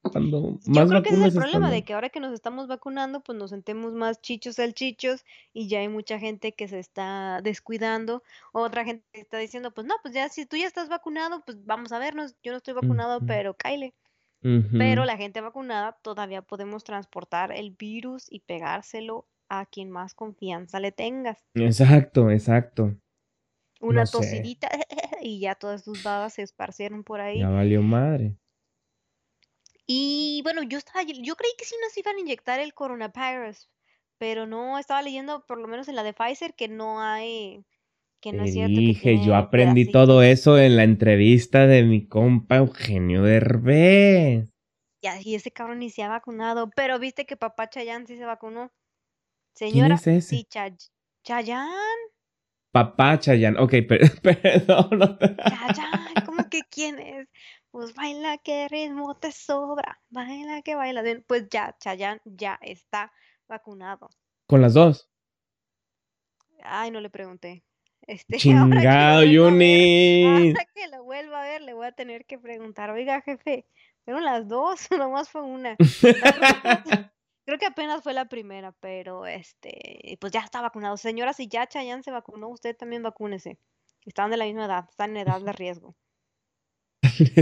cuando 0.02 0.60
más 0.68 0.86
Yo 0.86 0.88
creo 0.88 1.04
que 1.04 1.10
ese 1.10 1.28
es 1.28 1.34
el 1.34 1.40
problema 1.40 1.72
de 1.72 1.84
que 1.84 1.94
ahora 1.94 2.10
que 2.10 2.20
nos 2.20 2.34
estamos 2.34 2.68
vacunando, 2.68 3.22
pues 3.22 3.38
nos 3.38 3.50
sentemos 3.50 3.94
más 3.94 4.22
chichos 4.22 4.60
al 4.60 4.74
chichos 4.74 5.26
y 5.54 5.68
ya 5.68 5.80
hay 5.80 5.90
mucha 5.90 6.20
gente 6.20 6.52
que 6.52 6.68
se 6.68 6.80
está 6.80 7.42
descuidando, 7.42 8.24
otra 8.52 8.86
gente 8.86 9.04
que 9.12 9.22
está 9.22 9.38
diciendo, 9.38 9.72
pues 9.72 9.88
no, 9.88 9.96
pues 10.02 10.14
ya 10.14 10.30
si 10.30 10.46
tú 10.46 10.58
ya 10.58 10.68
estás 10.68 10.90
vacunado, 10.90 11.44
pues 11.46 11.66
vamos 11.66 11.92
a 11.92 12.00
vernos, 12.00 12.36
yo 12.44 12.52
no 12.52 12.58
estoy 12.58 12.74
vacunado, 12.74 13.20
pero 13.26 13.56
Kyle. 13.56 13.94
Pero 14.78 15.06
la 15.06 15.16
gente 15.16 15.40
vacunada 15.40 15.98
todavía 16.02 16.42
podemos 16.42 16.84
transportar 16.84 17.54
el 17.54 17.72
virus 17.72 18.26
y 18.30 18.42
pegárselo 18.42 19.26
a 19.48 19.66
quien 19.66 19.90
más 19.90 20.14
confianza 20.14 20.82
le 20.82 20.92
tengas. 20.92 21.38
Exacto, 21.54 22.30
exacto. 22.30 22.94
Una 23.84 24.06
No 24.06 24.10
tosidita 24.10 24.70
y 25.22 25.40
ya 25.40 25.56
todas 25.56 25.84
tus 25.84 26.04
babas 26.04 26.34
se 26.34 26.42
esparcieron 26.42 27.04
por 27.04 27.22
ahí. 27.22 27.40
Ya 27.40 27.50
valió 27.50 27.82
madre. 27.82 28.38
Y 29.86 30.42
bueno, 30.44 30.64
yo 30.64 30.78
estaba, 30.78 31.04
yo 31.04 31.36
creí 31.36 31.52
que 31.58 31.66
sí 31.66 31.76
nos 31.82 31.98
iban 31.98 32.16
a 32.16 32.20
inyectar 32.20 32.60
el 32.60 32.74
coronavirus, 32.74 33.70
pero 34.18 34.48
no, 34.48 34.80
estaba 34.80 35.02
leyendo 35.02 35.46
por 35.46 35.60
lo 35.60 35.68
menos 35.68 35.88
en 35.90 35.96
la 35.96 36.04
de 36.04 36.14
Pfizer 36.14 36.54
que 36.54 36.70
no 36.70 37.02
hay, 37.02 37.66
que 38.22 38.32
no 38.32 38.44
Te 38.44 38.50
es 38.50 38.54
cierto 38.54 38.76
que 38.76 38.88
dije, 38.88 39.26
yo 39.26 39.36
aprendí 39.36 39.92
todo 39.92 40.24
eso 40.24 40.58
en 40.58 40.78
la 40.78 40.84
entrevista 40.84 41.68
de 41.68 41.84
mi 41.84 42.08
compa 42.08 42.58
Eugenio 42.58 43.24
Derbez. 43.24 44.50
Ya, 45.02 45.20
y 45.22 45.36
ese 45.36 45.52
cabrón 45.52 45.80
ni 45.80 45.90
se 45.90 46.02
ha 46.02 46.08
vacunado, 46.08 46.70
pero 46.70 46.98
viste 46.98 47.26
que 47.26 47.36
papá 47.36 47.70
Chayán 47.70 48.08
sí 48.08 48.16
se 48.16 48.24
vacunó. 48.26 48.72
¿Quién 49.54 49.72
Señora, 49.74 49.96
es 49.96 50.08
ese? 50.08 50.22
sí, 50.22 50.48
Chay- 50.50 50.78
Chayán, 51.24 51.70
Papá 52.74 53.20
Chayanne. 53.20 53.60
Ok, 53.60 53.72
per- 53.88 54.20
perdón. 54.24 55.18
Chayán, 55.20 56.26
¿cómo 56.26 56.50
que 56.50 56.62
quién 56.72 56.98
es? 56.98 57.28
Pues 57.70 57.94
baila 57.94 58.40
que 58.40 58.68
ritmo 58.68 59.16
te 59.16 59.32
sobra, 59.32 60.02
baila 60.10 60.64
que 60.64 60.74
baila 60.74 61.04
bien. 61.04 61.24
Pues 61.28 61.48
ya, 61.50 61.76
Chayán 61.80 62.20
ya 62.26 62.58
está 62.62 63.12
vacunado. 63.48 64.10
Con 64.48 64.62
las 64.62 64.74
dos. 64.74 65.08
Ay, 66.64 66.90
no 66.90 67.00
le 67.00 67.12
pregunté. 67.12 67.64
Este, 68.08 68.38
Chingado, 68.40 68.68
lo 68.68 68.74
vuelva 68.76 69.18
a 69.18 69.20
ver, 69.20 69.30
Yunis. 69.30 70.56
ahora 70.56 70.66
que 70.74 70.88
lo 70.88 71.04
vuelva 71.04 71.42
a 71.44 71.46
ver, 71.46 71.62
le 71.62 71.74
voy 71.74 71.86
a 71.86 71.92
tener 71.92 72.26
que 72.26 72.40
preguntar, 72.40 72.90
oiga, 72.90 73.22
jefe, 73.22 73.68
¿fueron 74.04 74.26
las 74.26 74.48
dos 74.48 74.92
o 74.92 74.98
nomás 74.98 75.30
fue 75.30 75.44
una? 75.44 75.78
Creo 77.46 77.58
que 77.58 77.66
apenas 77.66 78.02
fue 78.04 78.14
la 78.14 78.30
primera, 78.30 78.72
pero 78.80 79.26
este, 79.26 80.18
pues 80.20 80.32
ya 80.32 80.42
está 80.42 80.62
vacunado. 80.62 80.96
Señora, 80.98 81.34
si 81.34 81.48
ya 81.48 81.68
Chayanne 81.68 82.04
se 82.04 82.12
vacunó, 82.12 82.48
usted 82.50 82.76
también 82.76 83.04
vacúnese. 83.04 83.58
Están 84.06 84.32
de 84.32 84.38
la 84.38 84.46
misma 84.46 84.66
edad, 84.66 84.86
están 84.90 85.12
en 85.12 85.28
edad 85.28 85.42
de 85.42 85.52
riesgo. 85.54 85.96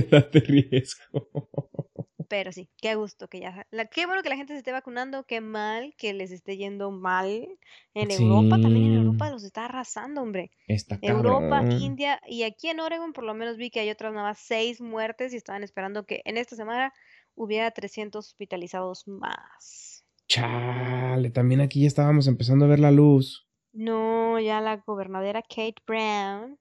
Date 0.10 0.40
riesgo. 0.40 1.30
Pero 2.32 2.54
sí, 2.54 2.70
qué 2.78 2.96
gusto 2.96 3.28
que 3.28 3.42
ya. 3.42 3.68
La, 3.72 3.88
qué 3.88 4.06
bueno 4.06 4.24
que 4.24 4.30
la 4.30 4.38
gente 4.38 4.54
se 4.54 4.60
esté 4.60 4.72
vacunando, 4.72 5.26
qué 5.26 5.42
mal 5.42 5.94
que 5.98 6.14
les 6.14 6.32
esté 6.32 6.56
yendo 6.56 6.90
mal. 6.90 7.46
En 7.94 8.10
Europa, 8.10 8.62
también 8.62 8.86
en 8.86 9.00
Europa 9.00 9.30
los 9.30 9.44
está 9.44 9.66
arrasando, 9.66 10.22
hombre. 10.22 10.50
Está 10.66 10.98
Europa. 11.02 11.62
India 11.78 12.22
y 12.26 12.44
aquí 12.44 12.70
en 12.70 12.80
Oregon 12.80 13.12
por 13.12 13.26
lo 13.26 13.34
menos 13.34 13.58
vi 13.58 13.70
que 13.70 13.82
hay 13.82 13.90
otras 13.90 14.14
nuevas 14.14 14.40
seis 14.40 14.80
muertes 14.80 15.34
y 15.34 15.36
estaban 15.36 15.62
esperando 15.64 16.06
que 16.06 16.22
en 16.24 16.38
esta 16.38 16.56
semana 16.56 16.94
hubiera 17.36 17.72
300 17.72 18.26
hospitalizados 18.26 19.08
más. 19.08 20.06
Chale, 20.28 21.30
también 21.30 21.62
aquí 21.62 21.82
ya 21.82 21.88
estábamos 21.88 22.28
empezando 22.28 22.66
a 22.66 22.70
ver 22.70 22.80
la 22.80 22.92
luz. 22.92 23.48
No, 23.74 24.40
ya 24.40 24.62
la 24.62 24.78
gobernadora 24.78 25.42
Kate 25.42 25.82
Brown, 25.86 26.58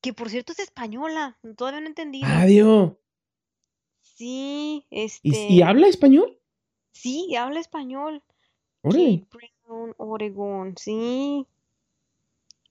que 0.00 0.12
por 0.12 0.30
cierto 0.30 0.52
es 0.52 0.58
española, 0.60 1.38
todavía 1.56 1.80
no 1.80 1.86
he 1.86 1.88
entendido. 1.90 2.28
Adiós. 2.28 2.92
Sí, 4.02 4.86
¿Y, 4.90 5.04
este, 5.04 5.46
y 5.48 5.62
habla 5.62 5.86
español? 5.88 6.40
sí, 6.92 7.36
habla 7.36 7.60
español. 7.60 8.22
Kate 8.82 9.26
Brown, 9.64 9.94
Oregon, 9.98 10.74
sí. 10.76 11.46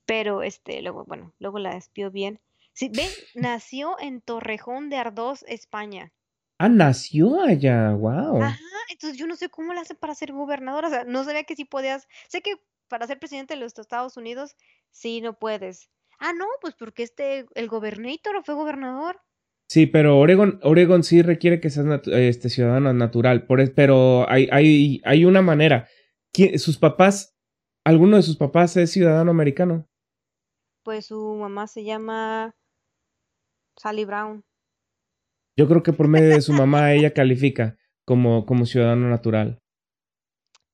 Pero 0.06 0.42
este, 0.44 0.82
luego, 0.82 1.06
bueno, 1.06 1.34
luego 1.40 1.60
la 1.60 1.76
despió 1.76 2.12
bien. 2.12 2.40
Sí, 2.74 2.90
ve, 2.90 3.08
nació 3.36 4.00
en 4.00 4.22
Torrejón 4.22 4.90
de 4.90 4.98
Ardoz, 4.98 5.44
España. 5.48 6.12
Ah, 6.60 6.70
nació 6.70 7.42
allá. 7.42 7.92
Wow. 7.94 8.42
Ajá, 8.42 8.58
entonces 8.90 9.18
yo 9.18 9.28
no 9.28 9.36
sé 9.36 9.50
cómo 9.50 9.74
la 9.74 9.82
hace 9.82 9.96
para 9.96 10.16
ser 10.16 10.32
gobernadora, 10.32 10.88
o 10.88 10.92
sea, 10.92 11.04
no 11.04 11.24
sabía 11.24 11.44
que 11.44 11.56
sí 11.56 11.66
podías, 11.66 12.08
sé 12.30 12.42
que 12.42 12.56
para 12.88 13.06
ser 13.06 13.20
presidente 13.20 13.54
de 13.54 13.60
los 13.60 13.78
Estados 13.78 14.18
Unidos, 14.18 14.56
sí 14.92 15.22
no 15.22 15.38
puedes. 15.38 15.90
Ah, 16.20 16.34
no, 16.34 16.46
pues 16.62 16.74
porque 16.74 17.04
este, 17.04 17.46
el 17.54 17.68
gobernator 17.68 18.44
fue 18.44 18.56
gobernador. 18.56 19.22
Sí, 19.70 19.86
pero 19.86 20.18
Oregon, 20.18 20.60
Oregon 20.64 21.04
sí 21.04 21.22
requiere 21.22 21.60
que 21.60 21.70
seas 21.70 21.86
natu- 21.86 22.14
este 22.14 22.50
ciudadano 22.50 22.94
natural. 22.94 23.46
Por, 23.46 23.60
es- 23.60 23.70
pero 23.72 24.28
hay, 24.30 24.48
hay, 24.52 25.02
hay 25.04 25.26
una 25.26 25.42
manera. 25.42 25.88
¿Quién- 26.34 26.58
sus 26.58 26.78
papás, 26.78 27.36
alguno 27.86 28.16
de 28.16 28.24
sus 28.24 28.38
papás 28.38 28.78
es 28.78 28.92
ciudadano 28.92 29.30
americano. 29.30 29.86
Pues 30.84 31.08
su 31.08 31.36
mamá 31.36 31.68
se 31.68 31.84
llama 31.84 32.56
Sally 33.78 34.06
Brown. 34.06 34.44
Yo 35.58 35.68
creo 35.68 35.84
que 35.84 35.94
por 35.94 36.08
medio 36.08 36.30
de 36.30 36.42
su 36.42 36.54
mamá 36.54 36.94
ella 36.94 37.12
califica 37.14 37.78
como, 38.06 38.46
como 38.46 38.66
ciudadano 38.66 39.10
natural. 39.10 39.60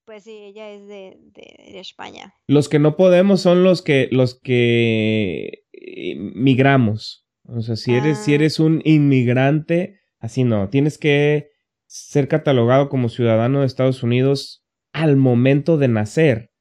Pues 0.05 0.25
sí, 0.25 0.31
ella 0.37 0.69
es 0.71 0.85
de, 0.87 1.17
de, 1.33 1.71
de 1.71 1.79
España. 1.79 2.33
Los 2.47 2.67
que 2.67 2.79
no 2.79 2.97
podemos 2.97 3.39
son 3.41 3.63
los 3.63 3.81
que, 3.81 4.09
los 4.11 4.37
que 4.39 5.63
eh, 5.71 6.15
migramos. 6.17 7.25
O 7.45 7.61
sea, 7.61 7.75
si 7.77 7.93
eres, 7.93 8.17
si 8.19 8.33
Ah. 8.33 8.35
eres 8.35 8.59
un 8.59 8.81
inmigrante, 8.83 9.99
así 10.19 10.43
no. 10.43 10.69
Tienes 10.69 10.97
que 10.97 11.49
ser 11.87 12.27
catalogado 12.27 12.89
como 12.89 13.07
ciudadano 13.09 13.61
de 13.61 13.65
Estados 13.67 14.03
Unidos 14.03 14.65
al 14.91 15.15
momento 15.15 15.77
de 15.77 15.87
nacer. 15.87 16.51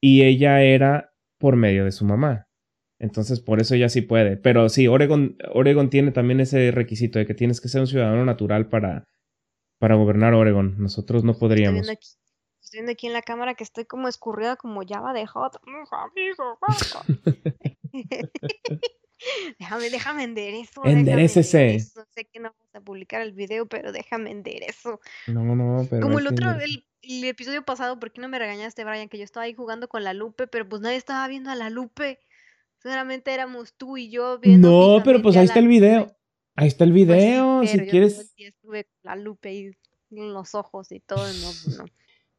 Y 0.00 0.22
ella 0.22 0.62
era 0.62 1.12
por 1.38 1.56
medio 1.56 1.84
de 1.84 1.92
su 1.92 2.04
mamá. 2.06 2.45
Entonces, 2.98 3.40
por 3.40 3.60
eso 3.60 3.74
ella 3.74 3.88
sí 3.88 4.00
puede. 4.02 4.36
Pero 4.36 4.68
sí, 4.68 4.88
Oregon, 4.88 5.36
Oregon 5.52 5.90
tiene 5.90 6.12
también 6.12 6.40
ese 6.40 6.70
requisito 6.70 7.18
de 7.18 7.26
que 7.26 7.34
tienes 7.34 7.60
que 7.60 7.68
ser 7.68 7.80
un 7.82 7.86
ciudadano 7.86 8.24
natural 8.24 8.68
para, 8.68 9.04
para 9.78 9.96
gobernar 9.96 10.32
Oregon. 10.34 10.76
Nosotros 10.78 11.22
no 11.24 11.32
Estoy 11.32 11.48
podríamos. 11.48 11.74
viendo 11.74 11.92
aquí, 11.92 12.08
estoy 12.62 12.78
viendo 12.78 12.92
aquí 12.92 13.06
en 13.06 13.12
la 13.12 13.22
cámara 13.22 13.54
que 13.54 13.64
estoy 13.64 13.84
como 13.84 14.08
escurrida 14.08 14.56
como 14.56 14.80
Java 14.86 15.12
de 15.12 15.26
Hot. 15.26 15.56
Amigo, 15.64 16.58
Déjame, 19.58 19.90
déjame 19.90 20.24
enderezo. 20.24 20.82
déjame 20.82 21.00
Enderécese. 21.00 21.62
enderezo. 21.62 22.04
Sé 22.14 22.26
que 22.26 22.38
no 22.38 22.50
vamos 22.58 22.74
a 22.74 22.80
publicar 22.80 23.22
el 23.22 23.32
video, 23.32 23.66
pero 23.66 23.90
déjame 23.92 24.30
enderezo. 24.30 25.00
No, 25.26 25.42
no, 25.56 25.86
pero. 25.88 26.02
Como 26.02 26.18
el 26.18 26.26
otro, 26.26 26.50
el 26.50 27.24
episodio 27.24 27.64
pasado, 27.64 27.98
¿por 27.98 28.12
qué 28.12 28.20
no 28.20 28.28
me 28.28 28.38
regañaste, 28.38 28.84
Brian? 28.84 29.08
Que 29.08 29.18
yo 29.18 29.24
estaba 29.24 29.44
ahí 29.44 29.54
jugando 29.54 29.88
con 29.88 30.04
la 30.04 30.12
Lupe, 30.12 30.46
pero 30.46 30.68
pues 30.68 30.82
nadie 30.82 30.96
estaba 30.96 31.26
viendo 31.28 31.50
a 31.50 31.54
la 31.54 31.70
Lupe. 31.70 32.20
Solamente 32.90 33.32
éramos 33.34 33.74
tú 33.74 33.96
y 33.96 34.10
yo 34.10 34.38
viendo 34.38 34.68
No, 34.70 35.02
pero 35.02 35.20
pues 35.22 35.36
ahí 35.36 35.44
está 35.46 35.58
el 35.58 35.64
Lupe. 35.66 35.74
video. 35.80 36.16
Ahí 36.54 36.68
está 36.68 36.84
el 36.84 36.92
Pues 36.92 37.02
sí, 37.04 37.04
video. 37.04 37.66
si 37.66 37.78
yo 37.78 37.84
quieres. 37.90 38.34
día 38.36 38.48
estuve 38.48 38.84
con 38.84 38.94
la 39.02 39.16
Lupe 39.16 39.72
en 40.10 40.32
los 40.32 40.54
ojos 40.54 40.92
y 40.92 41.00
todo, 41.00 41.18
no, 41.26 41.50
pues 41.64 41.78
no. 41.78 41.84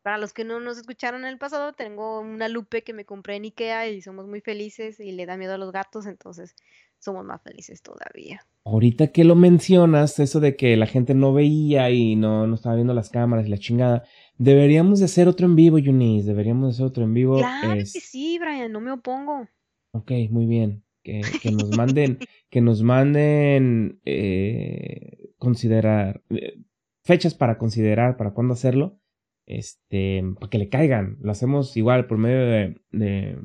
Para 0.03 0.17
los 0.17 0.31
que 0.31 0.45
no 0.45 0.61
nos 0.61 0.77
escucharon 0.77 1.21
en 1.23 1.27
el 1.27 1.37
pasado, 1.37 1.73
tengo 1.73 2.21
una 2.21 2.47
Lupe 2.47 2.81
que 2.81 2.93
me 2.93 3.03
compré 3.03 3.35
en 3.35 3.43
Ikea 3.43 3.89
y 3.89 4.01
somos 4.01 4.25
muy 4.25 4.39
felices 4.39 5.01
y 5.01 5.11
le 5.11 5.25
da 5.25 5.35
miedo 5.35 5.53
a 5.53 5.57
los 5.57 5.73
gatos, 5.73 6.05
entonces 6.05 6.55
somos 6.97 7.25
más 7.25 7.41
felices 7.43 7.81
todavía. 7.81 8.39
Ahorita 8.63 9.07
que 9.11 9.25
lo 9.25 9.35
mencionas, 9.35 10.17
eso 10.19 10.39
de 10.39 10.55
que 10.55 10.77
la 10.77 10.87
gente 10.87 11.13
no 11.13 11.33
veía 11.33 11.89
y 11.91 12.15
no, 12.15 12.47
no 12.47 12.55
estaba 12.55 12.75
viendo 12.75 12.93
las 12.93 13.09
cámaras 13.09 13.47
y 13.47 13.49
la 13.49 13.57
chingada. 13.57 14.03
Deberíamos 14.37 14.99
de 14.99 15.05
hacer 15.05 15.27
otro 15.27 15.45
en 15.45 15.55
vivo, 15.57 15.77
Yunis. 15.77 16.25
Deberíamos 16.25 16.67
de 16.69 16.71
hacer 16.71 16.85
otro 16.85 17.03
en 17.03 17.13
vivo. 17.13 17.37
Claro 17.37 17.73
es- 17.73 17.91
que 17.93 17.99
sí, 17.99 18.39
Brian, 18.39 18.71
no 18.71 18.79
me 18.79 18.91
opongo. 18.93 19.47
Ok, 19.97 20.11
muy 20.29 20.45
bien. 20.45 20.83
Que, 21.03 21.21
que 21.41 21.51
nos 21.51 21.69
manden, 21.77 22.19
que 22.49 22.61
nos 22.61 22.83
manden 22.83 23.99
eh, 24.05 25.29
considerar 25.37 26.21
eh, 26.29 26.59
fechas 27.03 27.33
para 27.33 27.57
considerar 27.57 28.17
para 28.17 28.31
cuándo 28.33 28.53
hacerlo. 28.53 28.99
Este, 29.45 30.21
para 30.39 30.49
que 30.49 30.57
le 30.57 30.69
caigan. 30.69 31.17
Lo 31.21 31.31
hacemos 31.31 31.77
igual 31.77 32.07
por 32.07 32.17
medio 32.17 32.45
de, 32.45 32.81
de 32.91 33.39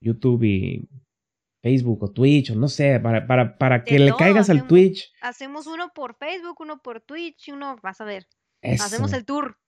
YouTube 0.00 0.42
y 0.44 0.88
Facebook 1.62 2.02
o 2.02 2.10
Twitch 2.12 2.50
o 2.50 2.54
no 2.56 2.68
sé, 2.68 3.00
para, 3.00 3.26
para, 3.26 3.58
para 3.58 3.84
que 3.84 3.94
De 3.94 4.00
le 4.00 4.08
todo 4.08 4.18
caigas 4.18 4.48
al 4.50 4.56
hacemos. 4.58 4.68
Twitch. 4.68 5.12
Hacemos 5.20 5.66
uno 5.66 5.90
por 5.94 6.16
Facebook, 6.16 6.56
uno 6.60 6.80
por 6.82 7.00
Twitch 7.02 7.48
y 7.48 7.52
uno, 7.52 7.76
vas 7.82 8.00
a 8.00 8.04
ver, 8.04 8.26
Eso. 8.62 8.84
hacemos 8.84 9.12
el 9.12 9.24
tour, 9.26 9.58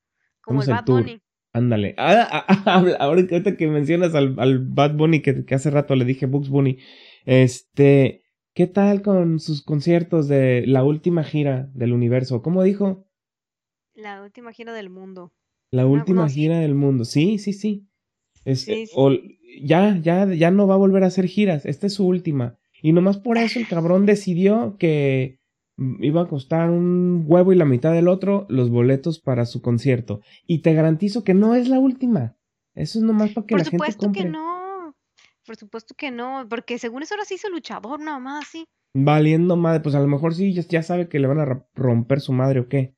como 0.43 0.61
Hacemos 0.61 0.69
el 0.69 0.71
el 0.71 0.75
Bad 0.77 0.85
tour. 0.85 1.03
Bunny. 1.03 1.23
Ándale. 1.57 1.95
Ah, 1.97 2.29
ah, 2.31 2.63
ah, 2.67 2.85
ahora 3.01 3.27
que 3.27 3.35
ahorita 3.35 3.57
que 3.57 3.67
mencionas 3.67 4.15
al, 4.15 4.39
al 4.39 4.59
Bad 4.59 4.95
Bunny, 4.95 5.23
que, 5.23 5.47
que 5.47 5.55
hace 5.55 5.71
rato 5.71 5.97
le 5.97 6.05
dije 6.05 6.27
Bugs 6.27 6.51
Bunny, 6.51 6.77
este, 7.25 8.25
¿qué 8.53 8.67
tal 8.67 9.01
con 9.01 9.41
sus 9.41 9.63
conciertos 9.63 10.29
de 10.29 10.65
la 10.67 10.85
última 10.85 11.25
gira 11.25 11.71
del 11.73 11.95
universo? 11.95 12.43
¿Cómo 12.43 12.63
dijo? 12.63 13.09
La 13.95 14.23
última 14.23 14.53
gira 14.53 14.75
del 14.75 14.91
mundo. 14.91 15.33
La 15.71 15.87
última 15.87 16.25
no, 16.25 16.29
gira 16.29 16.59
del 16.61 16.75
mundo. 16.75 17.07
Sí, 17.07 17.39
sí, 17.39 17.55
sí. 17.55 17.89
Este, 18.45 18.85
o 18.95 19.13
ya, 19.63 19.99
ya, 20.03 20.27
ya 20.27 20.51
no 20.51 20.67
va 20.67 20.75
a 20.75 20.79
volver 20.79 21.05
a 21.05 21.07
hacer 21.07 21.27
giras. 21.27 21.65
Esta 21.65 21.87
es 21.87 21.95
su 21.95 22.07
última. 22.07 22.59
Y 22.83 22.93
nomás 22.93 23.17
por 23.17 23.39
eso 23.39 23.59
el 23.59 23.67
cabrón 23.67 24.05
decidió 24.05 24.77
que 24.79 25.41
iba 25.79 26.23
a 26.23 26.29
costar 26.29 26.71
un 26.71 27.25
huevo 27.27 27.53
y 27.53 27.57
la 27.57 27.65
mitad 27.65 27.93
del 27.93 28.09
otro 28.09 28.47
los 28.49 28.71
boletos 28.71 29.21
para 29.21 29.45
su 29.45 29.61
concierto. 29.63 30.21
Y 30.47 30.63
te 30.63 30.75
garantizo 30.75 31.25
que 31.25 31.35
no 31.35 31.55
es 31.55 31.69
la 31.69 31.79
última. 31.79 32.37
Eso 32.75 32.99
es 32.99 33.05
nomás 33.05 33.33
para 33.33 33.47
que 33.47 33.57
la 33.57 33.65
gente 33.65 33.77
compre. 33.79 33.87
Por 33.87 33.93
supuesto 33.93 34.13
que 34.13 34.29
no. 34.29 34.97
Por 35.45 35.57
supuesto 35.57 35.95
que 35.97 36.11
no. 36.11 36.47
Porque 36.49 36.79
según 36.79 37.03
eso 37.03 37.15
ahora 37.15 37.25
sí 37.25 37.35
hizo 37.35 37.49
luchador, 37.49 38.01
nada 38.01 38.19
más 38.19 38.47
así. 38.47 38.65
Valiendo 38.95 39.57
madre. 39.57 39.81
Pues 39.81 39.95
a 39.95 40.01
lo 40.01 40.07
mejor 40.07 40.35
sí 40.35 40.53
ya 40.53 40.83
sabe 40.83 41.09
que 41.09 41.19
le 41.19 41.29
van 41.29 41.41
a 41.41 41.67
romper 41.75 42.21
su 42.21 42.33
madre 42.33 42.61
o 42.61 42.69
qué. 42.69 42.95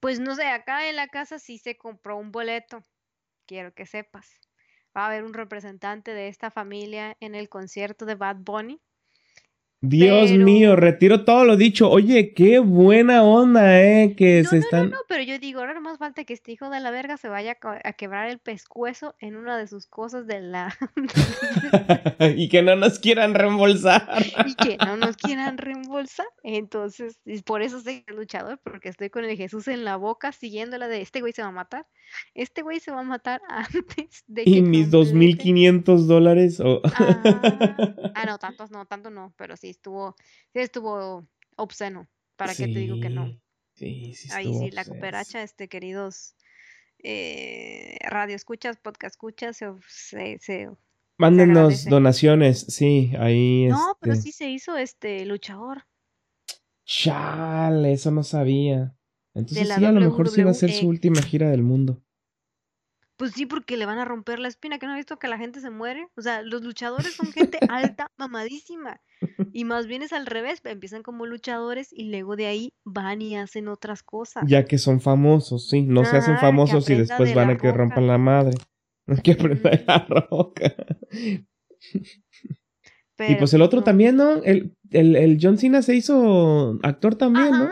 Pues 0.00 0.20
no 0.20 0.36
sé, 0.36 0.46
acá 0.46 0.88
en 0.88 0.96
la 0.96 1.08
casa 1.08 1.38
sí 1.38 1.58
se 1.58 1.76
compró 1.76 2.16
un 2.16 2.30
boleto. 2.30 2.84
Quiero 3.46 3.74
que 3.74 3.86
sepas. 3.86 4.40
Va 4.96 5.04
a 5.04 5.06
haber 5.06 5.24
un 5.24 5.34
representante 5.34 6.14
de 6.14 6.28
esta 6.28 6.50
familia 6.50 7.16
en 7.20 7.34
el 7.34 7.48
concierto 7.48 8.06
de 8.06 8.14
Bad 8.14 8.36
Bunny. 8.40 8.80
Dios 9.80 10.32
mío, 10.32 10.74
retiro 10.74 11.24
todo 11.24 11.44
lo 11.44 11.56
dicho. 11.56 11.88
Oye, 11.88 12.34
qué 12.34 12.58
buena 12.58 13.22
onda, 13.22 13.80
¿eh? 13.80 14.16
Que 14.16 14.42
se 14.44 14.58
están. 14.58 14.90
No, 14.90 14.96
no, 14.96 15.02
pero 15.06 15.22
yo 15.22 15.38
digo, 15.38 15.60
ahora 15.60 15.78
más 15.78 15.98
falta 15.98 16.24
que 16.24 16.32
este 16.32 16.50
hijo 16.50 16.68
de 16.68 16.80
la 16.80 16.90
verga 16.90 17.16
se 17.16 17.28
vaya 17.28 17.58
a 17.62 17.92
quebrar 17.92 18.28
el 18.28 18.40
pescuezo 18.40 19.14
en 19.20 19.36
una 19.36 19.56
de 19.56 19.68
sus 19.68 19.86
cosas 19.86 20.26
de 20.26 20.40
la. 20.40 20.76
y 22.36 22.48
que 22.48 22.62
no 22.62 22.74
nos 22.74 22.98
quieran 22.98 23.34
reembolsar. 23.34 24.08
y 24.46 24.54
que 24.56 24.78
no 24.78 24.96
nos 24.96 25.16
quieran 25.16 25.58
reembolsar. 25.58 26.26
Entonces, 26.42 27.20
por 27.44 27.62
eso 27.62 27.80
soy 27.80 28.04
luchador, 28.08 28.60
porque 28.64 28.88
estoy 28.88 29.10
con 29.10 29.24
el 29.24 29.36
Jesús 29.36 29.68
en 29.68 29.84
la 29.84 29.94
boca 29.94 30.32
siguiéndola 30.32 30.88
de 30.88 31.02
este 31.02 31.20
güey 31.20 31.32
se 31.32 31.42
va 31.42 31.48
a 31.48 31.52
matar. 31.52 31.86
Este 32.34 32.62
güey 32.62 32.80
se 32.80 32.90
va 32.90 33.00
a 33.00 33.04
matar 33.04 33.40
antes 33.48 34.24
de 34.26 34.44
que. 34.44 34.50
Y 34.50 34.62
mis 34.62 34.90
2.500 34.90 36.06
dólares. 36.06 36.60
Ah, 36.60 38.12
ah, 38.14 38.24
no, 38.26 38.38
tantos 38.38 38.70
no, 38.70 38.86
tanto 38.86 39.10
no, 39.10 39.34
pero 39.36 39.56
sí 39.56 39.70
estuvo, 39.70 40.14
sí 40.52 40.60
estuvo 40.60 41.26
obsceno. 41.56 42.08
¿Para 42.36 42.54
qué 42.54 42.64
te 42.64 42.78
digo 42.78 43.00
que 43.00 43.10
no? 43.10 43.40
Sí, 43.74 44.14
sí, 44.14 44.28
Ahí 44.32 44.52
sí, 44.54 44.70
la 44.70 44.84
cooperacha, 44.84 45.42
este, 45.42 45.68
queridos 45.68 46.34
eh, 47.02 47.96
radio 48.08 48.34
escuchas, 48.34 48.76
podcast 48.76 49.14
escuchas, 49.14 49.56
se, 49.56 50.38
se, 50.40 50.68
Mándenos 51.16 51.84
donaciones, 51.84 52.60
sí, 52.60 53.12
ahí. 53.18 53.66
No, 53.66 53.96
pero 54.00 54.14
este 54.14 54.26
sí 54.26 54.32
se 54.32 54.50
hizo 54.50 54.76
este 54.76 55.24
luchador. 55.26 55.84
Chale, 56.84 57.92
eso 57.92 58.10
no 58.10 58.22
sabía. 58.22 58.96
Entonces 59.38 59.68
sí, 59.68 59.84
a 59.84 59.92
lo 59.92 60.00
mejor 60.00 60.28
sí 60.28 60.42
va 60.42 60.50
a 60.50 60.54
ser 60.54 60.72
su 60.72 60.88
última 60.88 61.22
gira 61.22 61.50
del 61.50 61.62
mundo. 61.62 62.02
Pues 63.18 63.32
sí, 63.32 63.46
porque 63.46 63.76
le 63.76 63.84
van 63.84 63.98
a 63.98 64.04
romper 64.04 64.38
la 64.38 64.46
espina, 64.46 64.78
que 64.78 64.86
no 64.86 64.92
ha 64.92 64.96
visto 64.96 65.18
que 65.18 65.26
la 65.26 65.38
gente 65.38 65.60
se 65.60 65.70
muere. 65.70 66.06
O 66.16 66.22
sea, 66.22 66.42
los 66.42 66.62
luchadores 66.62 67.14
son 67.14 67.32
gente 67.32 67.58
alta, 67.68 68.12
mamadísima. 68.16 69.00
Y 69.52 69.64
más 69.64 69.88
bien 69.88 70.02
es 70.02 70.12
al 70.12 70.24
revés, 70.24 70.60
empiezan 70.62 71.02
como 71.02 71.26
luchadores 71.26 71.88
y 71.92 72.10
luego 72.10 72.36
de 72.36 72.46
ahí 72.46 72.72
van 72.84 73.20
y 73.20 73.36
hacen 73.36 73.66
otras 73.66 74.04
cosas. 74.04 74.44
Ya 74.46 74.64
que 74.66 74.78
son 74.78 75.00
famosos, 75.00 75.68
sí, 75.68 75.82
no 75.82 76.04
se 76.04 76.16
hacen 76.16 76.38
famosos 76.38 76.88
y 76.90 76.94
después 76.94 77.34
van 77.34 77.50
a 77.50 77.56
que 77.56 77.72
rompan 77.72 78.06
la 78.06 78.18
madre. 78.18 78.56
Que 79.24 79.32
aprender 79.32 79.84
la 79.86 80.06
roca. 80.06 80.74
y 83.26 83.34
pues 83.36 83.54
el 83.54 83.62
otro 83.62 83.82
también, 83.82 84.16
¿no? 84.16 84.42
El, 84.44 84.76
el, 84.90 85.16
el 85.16 85.38
John 85.40 85.56
Cena 85.56 85.80
se 85.80 85.96
hizo 85.96 86.78
actor 86.82 87.14
también, 87.14 87.50
¿no? 87.50 87.70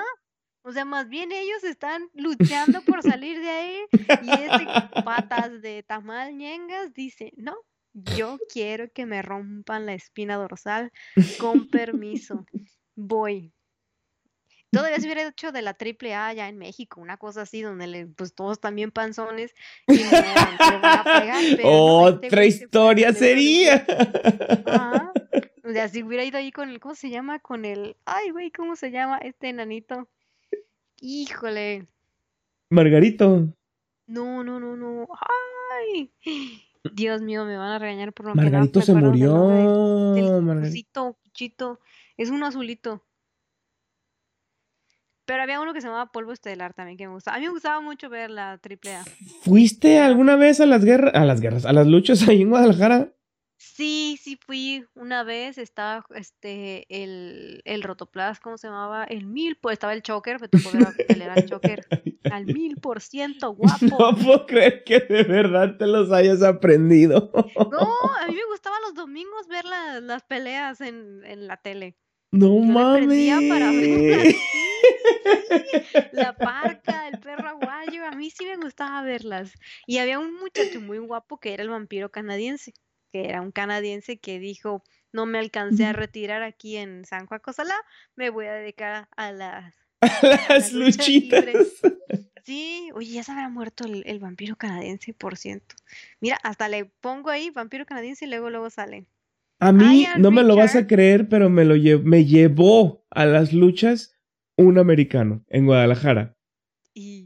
O 0.67 0.73
sea, 0.73 0.85
más 0.85 1.09
bien 1.09 1.31
ellos 1.31 1.63
están 1.63 2.11
luchando 2.13 2.83
por 2.83 3.01
salir 3.01 3.41
de 3.41 3.49
ahí 3.49 3.79
y 3.93 4.31
ese 4.31 4.67
patas 5.05 5.63
de 5.63 5.85
tamal 5.85 6.37
ñengas 6.37 6.93
dice, 6.93 7.33
no, 7.37 7.55
yo 7.93 8.37
quiero 8.53 8.91
que 8.93 9.07
me 9.07 9.23
rompan 9.23 9.87
la 9.87 9.95
espina 9.95 10.35
dorsal 10.35 10.91
con 11.39 11.71
permiso. 11.71 12.45
Voy. 12.97 13.53
Todavía 14.73 14.99
se 14.99 15.05
hubiera 15.05 15.29
hecho 15.29 15.53
de 15.53 15.63
la 15.63 15.75
triple 15.75 16.17
A 16.17 16.33
ya 16.33 16.49
en 16.49 16.59
México, 16.59 17.01
una 17.01 17.17
cosa 17.17 17.43
así, 17.43 17.63
donde 17.63 17.87
le, 17.87 18.07
pues 18.09 18.35
todos 18.35 18.59
también 18.59 18.91
panzones 18.91 19.55
y 19.87 20.03
van 20.03 20.85
a 20.85 21.05
pegar. 21.05 21.45
Este 21.45 21.63
Otra 21.65 22.45
historia 22.45 23.13
sería. 23.13 23.87
O 25.63 25.73
sea, 25.73 25.89
si 25.89 26.05
hubiera 26.05 26.25
ido 26.25 26.39
ahí 26.39 26.53
con 26.53 26.71
el, 26.71 26.79
¿cómo 26.79 26.95
se 26.95 27.11
llama? 27.11 27.41
Con 27.41 27.65
el, 27.65 27.97
ay, 28.05 28.31
güey, 28.31 28.53
¿cómo 28.53 28.77
se 28.77 28.93
llama 28.93 29.19
este 29.19 29.49
enanito? 29.49 30.09
Híjole. 31.01 31.87
Margarito. 32.71 33.49
No, 34.07 34.43
no, 34.45 34.61
no, 34.61 34.77
no. 34.77 35.07
Ay. 35.73 36.13
Dios 36.93 37.23
mío, 37.23 37.45
me 37.45 37.57
van 37.57 37.73
a 37.73 37.79
regañar 37.79 38.13
por 38.13 38.27
no 38.27 38.35
Margarito 38.35 38.81
se 38.81 38.95
murió. 38.95 39.35
Margarito, 40.43 41.19
Chito. 41.33 41.81
Es 42.17 42.31
un 42.31 42.43
azulito. 42.45 43.05
Pero 45.27 45.43
había 45.43 45.61
uno 45.61 45.75
que 45.75 45.81
se 45.81 45.89
llamaba 45.89 46.13
Polvo 46.13 46.33
Estelar 46.33 46.73
también 46.73 46.97
que 46.97 47.09
me 47.09 47.15
gustaba. 47.15 47.37
A 47.37 47.41
mí 47.41 47.47
me 47.47 47.53
gustaba 47.53 47.81
mucho 47.81 48.09
ver 48.09 48.31
la 48.31 48.59
triple 48.59 48.95
A. 48.95 49.05
¿Fuiste 49.43 49.99
alguna 49.99 50.37
vez 50.37 50.61
a 50.61 50.67
las 50.67 50.85
guerras, 50.85 51.15
a 51.15 51.25
las 51.25 51.41
guerras, 51.41 51.67
a 51.67 51.73
las 51.73 51.89
luchas 51.89 52.29
ahí 52.29 52.43
en 52.43 52.51
Guadalajara? 52.51 53.13
Sí, 53.77 54.19
sí 54.23 54.39
fui 54.41 54.87
una 54.95 55.23
vez, 55.23 55.59
estaba 55.59 56.03
este 56.15 56.87
el, 56.89 57.61
el 57.67 57.83
Rotoplas, 57.83 58.41
¿cómo 58.41 58.57
se 58.57 58.69
llamaba? 58.69 59.05
El 59.05 59.27
mil, 59.27 59.59
pues 59.59 59.75
estaba 59.75 59.93
el 59.93 60.01
Choker, 60.01 60.41
me 60.41 60.49
tocó 60.49 60.71
ver 60.73 61.29
a 61.29 61.45
Choker 61.45 61.87
al 62.33 62.47
mil 62.57 62.79
por 62.79 63.03
ciento, 63.03 63.53
guapo. 63.53 63.99
No 63.99 64.17
puedo 64.17 64.47
creer 64.47 64.83
que 64.83 65.01
de 65.01 65.25
verdad 65.25 65.77
te 65.77 65.87
los 65.87 66.11
hayas 66.11 66.43
aprendido. 66.43 67.31
No, 67.71 67.99
a 68.19 68.27
mí 68.29 68.35
me 68.35 68.47
gustaba 68.47 68.77
los 68.81 68.95
domingos 68.95 69.47
ver 69.47 69.67
las 69.67 70.23
peleas 70.23 70.81
en, 70.81 71.23
en 71.27 71.47
la 71.47 71.59
tele. 71.59 71.99
No 72.33 72.59
mames. 72.61 73.51
para 73.51 73.71
ver 73.73 74.35
la 76.13 76.35
parca, 76.35 77.09
el 77.09 77.21
perro 77.21 77.51
aguayo, 77.51 78.07
a 78.07 78.13
mí 78.13 78.31
sí 78.31 78.47
me 78.47 78.57
gustaba 78.57 79.03
verlas. 79.03 79.53
Y 79.87 79.99
había 79.99 80.19
un 80.19 80.35
muchacho 80.37 80.81
muy 80.81 80.97
guapo 80.97 81.39
que 81.39 81.53
era 81.53 81.63
el 81.63 81.69
vampiro 81.69 82.11
canadiense 82.11 82.73
que 83.17 83.29
era 83.29 83.41
un 83.41 83.51
canadiense 83.51 84.19
que 84.19 84.39
dijo, 84.39 84.83
no 85.13 85.25
me 85.25 85.39
alcancé 85.39 85.87
a 85.87 85.93
retirar 85.95 86.43
aquí 86.43 86.77
en 86.77 87.05
San 87.07 87.27
Juan 87.27 87.41
Cosalá, 87.41 87.75
me 88.15 88.29
voy 88.29 88.47
a 88.47 88.53
dedicar 88.53 89.09
a 89.17 89.33
las, 89.33 89.75
las, 90.49 90.73
luchitas. 90.73 91.45
Sí, 92.45 92.91
oye, 92.95 93.11
ya 93.11 93.25
se 93.25 93.33
habrá 93.33 93.49
muerto 93.49 93.87
el, 93.87 94.21
vampiro 94.21 94.55
canadiense, 94.55 95.13
por 95.13 95.37
ciento. 95.37 95.75
Mira, 96.21 96.39
hasta 96.45 96.69
le 96.69 96.85
pongo 96.85 97.31
ahí 97.31 97.51
vampiro 97.51 97.85
canadiense 97.87 98.25
y 98.25 98.29
luego 98.29 98.51
luego 98.51 98.71
sale. 98.71 99.09
A 99.59 99.73
mí 99.73 100.07
no 100.17 100.31
me 100.31 100.45
lo 100.45 100.55
vas 100.55 100.77
a 100.77 100.87
creer, 100.87 101.29
pero 101.29 101.51
me 101.51 101.65
lo 101.65 101.75
me 102.05 102.25
llevó 102.25 103.05
a 103.11 103.27
las 103.27 103.53
luchas 103.53 104.17
un 104.57 104.79
americano 104.79 105.45
en 105.49 105.67
Guadalajara. 105.67 106.37
Y 106.95 107.26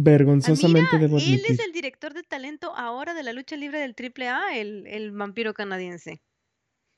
Vergonzosamente 0.00 0.96
de 0.96 1.02
debo 1.02 1.18
Él 1.18 1.42
es 1.46 1.58
el 1.58 1.72
director 1.72 2.14
de 2.14 2.22
talento 2.22 2.72
ahora 2.76 3.14
de 3.14 3.22
la 3.22 3.32
lucha 3.32 3.56
libre 3.56 3.80
del 3.80 3.94
AAA, 3.94 4.58
el, 4.58 4.86
el 4.86 5.10
vampiro 5.12 5.54
canadiense. 5.54 6.22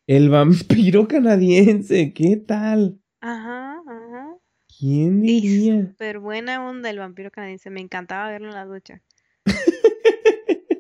El 0.07 0.29
vampiro 0.29 1.09
canadiense, 1.09 2.13
¿qué 2.13 2.37
tal? 2.37 3.01
Ajá, 3.21 3.81
ajá. 3.87 4.37
¿Quién 4.79 5.23
diría? 5.23 5.87
Súper 5.91 6.19
buena 6.19 6.67
onda 6.69 6.91
el 6.91 6.99
vampiro 6.99 7.31
canadiense, 7.31 7.71
me 7.71 7.81
encantaba 7.81 8.31
verlo 8.31 8.49
en 8.49 8.55
la 8.55 8.65
lucha. 8.65 9.03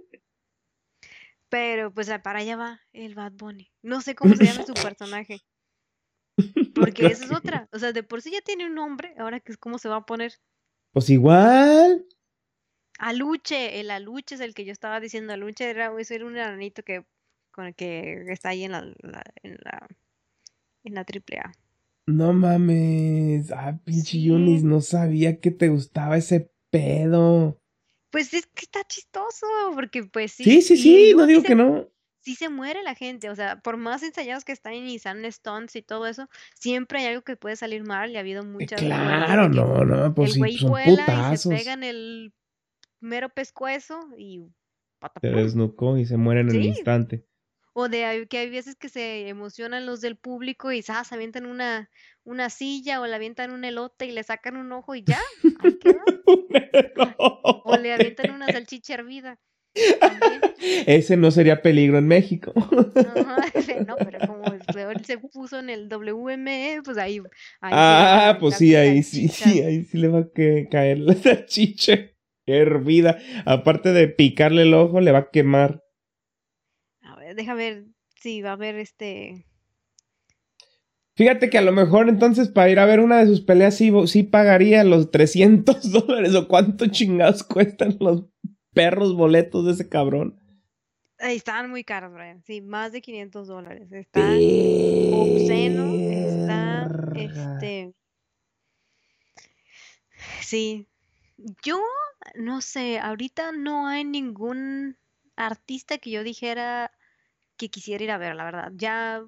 Pero 1.49 1.93
pues 1.93 2.09
para 2.23 2.39
allá 2.39 2.57
va 2.57 2.81
el 2.93 3.15
Bad 3.15 3.33
Bunny. 3.33 3.71
No 3.83 4.01
sé 4.01 4.15
cómo 4.15 4.35
se 4.37 4.45
llama 4.45 4.65
su 4.65 4.75
personaje. 4.75 5.41
Porque 6.75 7.07
esa 7.07 7.25
es 7.25 7.33
otra. 7.33 7.69
O 7.73 7.79
sea, 7.79 7.93
de 7.93 8.03
por 8.03 8.23
sí 8.23 8.31
ya 8.31 8.41
tiene 8.41 8.67
un 8.67 8.75
nombre, 8.75 9.15
ahora 9.19 9.41
que 9.41 9.53
es 9.53 9.59
cómo 9.59 9.79
se 9.79 9.89
va 9.89 9.97
a 9.97 10.07
poner. 10.07 10.33
Pues 10.93 11.11
igual. 11.11 12.07
Aluche, 12.99 13.81
el 13.81 13.91
Aluche 13.91 14.35
es 14.35 14.41
el 14.41 14.55
que 14.55 14.65
yo 14.65 14.73
estaba 14.73 15.01
diciendo. 15.01 15.33
Aluche 15.33 15.71
era, 15.71 15.93
era 16.09 16.27
un 16.27 16.35
granito 16.35 16.83
que, 16.83 17.05
con 17.51 17.67
el 17.67 17.75
que 17.75 18.25
está 18.29 18.51
ahí 18.51 18.65
en 18.65 18.73
la, 18.73 18.81
en 19.43 19.59
la, 19.63 19.89
en 20.85 20.95
la 20.95 21.01
AAA. 21.01 21.53
No 22.07 22.33
mames. 22.33 23.53
Ah, 23.53 23.79
pinche 23.85 24.21
Yunis, 24.21 24.65
no 24.65 24.81
sabía 24.81 25.39
que 25.41 25.51
te 25.51 25.69
gustaba 25.69 26.17
ese 26.17 26.53
pedo. 26.71 27.61
Pues 28.11 28.35
es 28.35 28.47
que 28.47 28.65
está 28.65 28.83
chistoso, 28.85 29.47
porque 29.75 30.03
pues 30.05 30.33
sí. 30.33 30.45
Sí, 30.45 30.63
sí, 30.63 30.77
sí, 30.77 31.15
no 31.17 31.27
digo 31.27 31.43
que 31.43 31.55
no 31.55 31.89
sí 32.21 32.35
se 32.35 32.49
muere 32.49 32.83
la 32.83 32.95
gente, 32.95 33.31
o 33.31 33.35
sea, 33.35 33.61
por 33.61 33.77
más 33.77 34.03
ensayados 34.03 34.45
que 34.45 34.53
están 34.53 34.75
y 34.75 34.99
salen 34.99 35.31
stunts 35.31 35.77
y 35.77 35.83
todo 35.83 36.07
eso, 36.07 36.29
siempre 36.55 37.01
hay 37.01 37.07
algo 37.07 37.23
que 37.23 37.37
puede 37.37 37.57
salir 37.57 37.85
mal 37.85 38.11
y 38.11 38.17
ha 38.17 38.21
habido 38.21 38.43
eh, 38.43 38.47
muchas 38.47 38.81
Claro, 38.81 39.49
no, 39.49 39.85
no, 39.85 40.15
pues 40.15 40.37
el 40.37 40.51
sí, 40.51 40.59
son 40.59 40.71
vuela 40.71 41.31
y 41.33 41.37
se 41.37 41.49
pegan 41.49 41.83
el 41.83 42.33
mero 43.01 43.31
pescuezo 43.31 44.01
y 44.17 44.45
se 45.21 45.29
desnucó 45.29 45.97
y 45.97 46.05
se 46.05 46.17
muere 46.17 46.41
en 46.41 46.51
el 46.51 46.65
instante. 46.65 47.27
O 47.73 47.89
de 47.89 48.27
que 48.29 48.39
hay 48.39 48.51
veces 48.51 48.75
que 48.75 48.89
se 48.89 49.29
emocionan 49.29 49.87
los 49.87 50.01
del 50.01 50.17
público 50.17 50.73
y 50.73 50.83
se 50.83 50.93
avientan 51.11 51.47
una, 51.47 51.89
una 52.25 52.51
silla 52.51 53.01
o 53.01 53.07
le 53.07 53.15
avientan 53.15 53.53
un 53.53 53.65
elote 53.65 54.07
y 54.07 54.13
le 54.13 54.25
sacan 54.25 54.57
un 54.57 54.73
ojo 54.73 54.97
y 54.97 55.05
ya. 55.05 55.21
o 57.65 57.77
le 57.77 57.95
avientan 57.95 58.33
una 58.33 58.49
salchicha 58.49 58.95
hervida. 58.95 59.39
Ese 60.87 61.17
no 61.17 61.31
sería 61.31 61.63
peligro 61.63 61.99
en 61.99 62.07
México. 62.07 62.53
no, 62.57 63.97
pero 63.97 64.19
como 64.27 64.45
el 64.53 65.05
se 65.05 65.19
puso 65.19 65.59
en 65.59 65.71
el 65.71 65.89
WME, 65.89 66.81
pues 66.85 66.99
ahí. 66.99 67.21
ah, 67.61 68.37
pues 68.41 68.57
sí, 68.57 68.75
ahí 68.75 69.03
sí, 69.03 69.31
ahí 69.63 69.85
sí 69.85 69.99
le 69.99 70.09
va 70.09 70.21
a 70.21 70.29
caer 70.71 70.99
la 70.99 71.15
chicha 71.47 71.99
hervida. 72.47 73.19
Aparte 73.47 73.93
de 73.93 74.09
picarle 74.09 74.63
el 74.63 74.75
ojo, 74.75 75.01
le 75.01 75.13
va 75.13 75.19
a 75.19 75.31
quemar. 75.31 75.85
A 77.03 77.17
ver, 77.17 77.35
deja 77.35 77.55
ver 77.55 77.87
si 78.17 78.43
va 78.43 78.51
a 78.51 78.55
haber 78.55 78.77
este. 78.77 79.47
Fíjate 81.17 81.51
que 81.51 81.59
a 81.59 81.63
lo 81.63 81.73
mejor 81.73 82.09
entonces 82.09 82.49
para 82.49 82.71
ir 82.71 82.79
a 82.79 82.87
ver 82.87 83.01
una 83.01 83.19
de 83.19 83.27
sus 83.27 83.43
peleas 83.43 83.77
sí, 83.77 83.93
sí 84.07 84.23
pagaría 84.23 84.85
los 84.85 85.11
300 85.11 85.91
dólares 85.93 86.35
o 86.35 86.49
cuánto 86.49 86.87
chingados 86.87 87.43
cuestan 87.43 87.97
los 88.01 88.25
perros 88.81 89.15
boletos 89.15 89.67
de 89.67 89.73
ese 89.73 89.91
cabrón. 89.91 90.41
Estaban 91.19 91.69
muy 91.69 91.85
caros, 91.85 92.15
Brian. 92.15 92.43
Sí, 92.45 92.63
más 92.63 92.93
de 92.93 93.03
500 93.03 93.47
dólares. 93.47 93.93
Está 93.93 94.21
obsceno. 94.23 95.93
Está, 95.93 96.89
este... 97.15 97.93
Sí. 100.41 100.89
Yo, 101.63 101.83
no 102.37 102.63
sé, 102.63 102.99
ahorita 103.01 103.53
no 103.53 103.87
hay 103.87 104.05
ningún 104.05 104.97
artista 105.37 105.99
que 105.99 106.11
yo 106.11 106.25
dijera 106.25 106.91
que 107.59 107.69
quisiera 107.69 108.05
ir 108.05 108.11
a 108.13 108.19
ver, 108.19 108.35
la 108.35 108.45
verdad. 108.45 108.73
Ya 108.77 109.23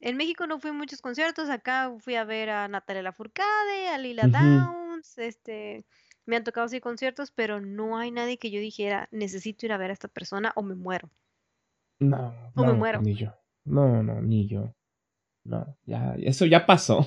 en 0.00 0.16
México 0.16 0.46
no 0.46 0.58
fui 0.58 0.70
a 0.70 0.72
muchos 0.74 1.02
conciertos, 1.02 1.50
acá 1.50 1.92
fui 1.98 2.14
a 2.14 2.24
ver 2.24 2.48
a 2.48 2.66
Natalia 2.66 3.02
Lafourcade, 3.02 3.88
a 3.88 3.98
Lila 3.98 4.26
Downs, 4.26 5.18
este, 5.18 5.84
me 6.26 6.36
han 6.36 6.44
tocado 6.44 6.66
así 6.66 6.80
conciertos, 6.80 7.30
pero 7.30 7.60
no 7.60 7.96
hay 7.96 8.10
nadie 8.10 8.38
que 8.38 8.50
yo 8.50 8.60
dijera, 8.60 9.08
necesito 9.10 9.66
ir 9.66 9.72
a 9.72 9.78
ver 9.78 9.90
a 9.90 9.94
esta 9.94 10.08
persona 10.08 10.52
o 10.56 10.62
me 10.62 10.74
muero. 10.74 11.10
No, 11.98 12.34
o 12.54 12.64
me 12.64 12.72
muero. 12.74 13.00
Ni 13.00 13.14
yo. 13.14 13.32
No, 13.64 14.02
no, 14.02 14.20
ni 14.20 14.46
yo. 14.46 14.74
No, 15.44 15.76
ya, 15.84 16.16
eso 16.18 16.44
ya 16.44 16.66
pasó. 16.66 17.04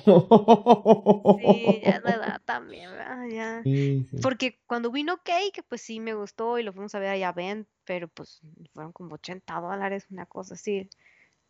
Sí, 1.38 1.82
ya 1.84 2.00
la 2.00 2.10
edad 2.10 2.42
también, 2.46 2.90
¿verdad? 2.90 3.28
Ya. 3.30 3.62
Porque 4.22 4.58
cuando 4.66 4.90
vino 4.90 5.18
Cake, 5.22 5.62
pues 5.68 5.82
sí 5.82 6.00
me 6.00 6.14
gustó 6.14 6.58
y 6.58 6.62
lo 6.62 6.72
fuimos 6.72 6.94
a 6.94 7.00
ver 7.00 7.10
allá 7.10 7.32
Ben, 7.32 7.68
pero 7.84 8.08
pues 8.08 8.40
fueron 8.72 8.92
como 8.92 9.16
80 9.16 9.60
dólares, 9.60 10.06
una 10.10 10.24
cosa 10.24 10.54
así 10.54 10.88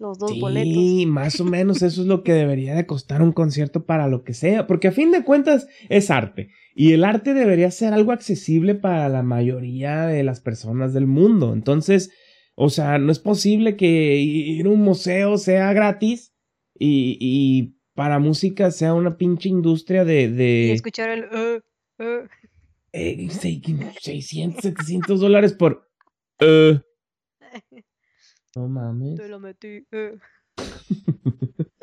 los 0.00 0.18
dos 0.18 0.38
boletos. 0.40 0.72
Sí, 0.72 1.06
más 1.06 1.40
o 1.40 1.44
menos 1.44 1.82
eso 1.82 2.00
es 2.00 2.06
lo 2.06 2.24
que 2.24 2.32
debería 2.32 2.74
de 2.74 2.86
costar 2.86 3.22
un 3.22 3.32
concierto 3.32 3.84
para 3.84 4.08
lo 4.08 4.24
que 4.24 4.32
sea, 4.32 4.66
porque 4.66 4.88
a 4.88 4.92
fin 4.92 5.12
de 5.12 5.24
cuentas 5.24 5.68
es 5.88 6.10
arte 6.10 6.48
y 6.74 6.92
el 6.92 7.04
arte 7.04 7.34
debería 7.34 7.70
ser 7.70 7.92
algo 7.92 8.12
accesible 8.12 8.74
para 8.74 9.08
la 9.10 9.22
mayoría 9.22 10.06
de 10.06 10.22
las 10.22 10.40
personas 10.40 10.94
del 10.94 11.06
mundo. 11.06 11.52
Entonces, 11.52 12.10
o 12.54 12.70
sea, 12.70 12.98
no 12.98 13.12
es 13.12 13.18
posible 13.18 13.76
que 13.76 14.16
ir 14.16 14.66
a 14.66 14.70
un 14.70 14.80
museo 14.80 15.36
sea 15.36 15.72
gratis 15.74 16.34
y, 16.78 17.18
y 17.20 17.76
para 17.94 18.18
música 18.18 18.70
sea 18.70 18.94
una 18.94 19.18
pinche 19.18 19.50
industria 19.50 20.06
de... 20.06 20.30
de... 20.30 20.68
Y 20.68 20.70
escuchar 20.70 21.10
el... 21.10 21.24
Uh, 21.24 22.02
uh. 22.02 22.28
Eh, 22.92 23.28
600, 23.30 24.62
700 24.62 25.20
dólares 25.20 25.52
por... 25.52 25.90
Uh. 26.40 26.78
No 28.56 28.68
mames. 28.68 29.16
Te 29.16 29.28
lo 29.28 29.38
metí. 29.38 29.86
Eh. 29.92 30.18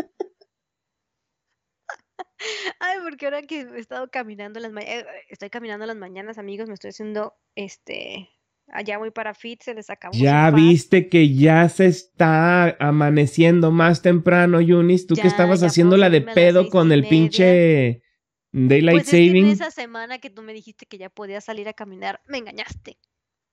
Ay, 2.79 2.97
porque 3.03 3.25
ahora 3.25 3.41
que 3.41 3.61
he 3.61 3.79
estado 3.79 4.09
caminando 4.09 4.59
las 4.59 4.71
mañanas, 4.71 5.03
eh, 5.03 5.25
estoy 5.29 5.49
caminando 5.49 5.85
las 5.85 5.95
mañanas, 5.95 6.37
amigos, 6.37 6.67
me 6.67 6.75
estoy 6.75 6.89
haciendo, 6.89 7.33
este, 7.55 8.29
allá 8.67 8.97
voy 8.97 9.11
para 9.11 9.33
Fit, 9.33 9.61
se 9.63 9.73
les 9.73 9.89
acabó. 9.89 10.13
Ya 10.15 10.51
viste 10.51 11.09
que 11.09 11.33
ya 11.33 11.67
se 11.69 11.87
está 11.87 12.75
amaneciendo 12.79 13.71
más 13.71 14.01
temprano, 14.01 14.61
Yunis, 14.61 15.07
tú 15.07 15.15
que 15.15 15.27
estabas 15.27 15.63
haciendo 15.63 15.97
la 15.97 16.09
de 16.09 16.21
pedo 16.21 16.69
con 16.69 16.91
el 16.91 17.07
pinche 17.07 18.03
Daylight 18.51 18.99
pues 18.99 19.09
Saving. 19.09 19.47
Es 19.47 19.61
esa 19.61 19.71
semana 19.71 20.19
que 20.19 20.29
tú 20.29 20.43
me 20.43 20.53
dijiste 20.53 20.85
que 20.85 20.97
ya 20.97 21.09
podías 21.09 21.43
salir 21.43 21.67
a 21.67 21.73
caminar, 21.73 22.21
me 22.27 22.37
engañaste. 22.37 22.97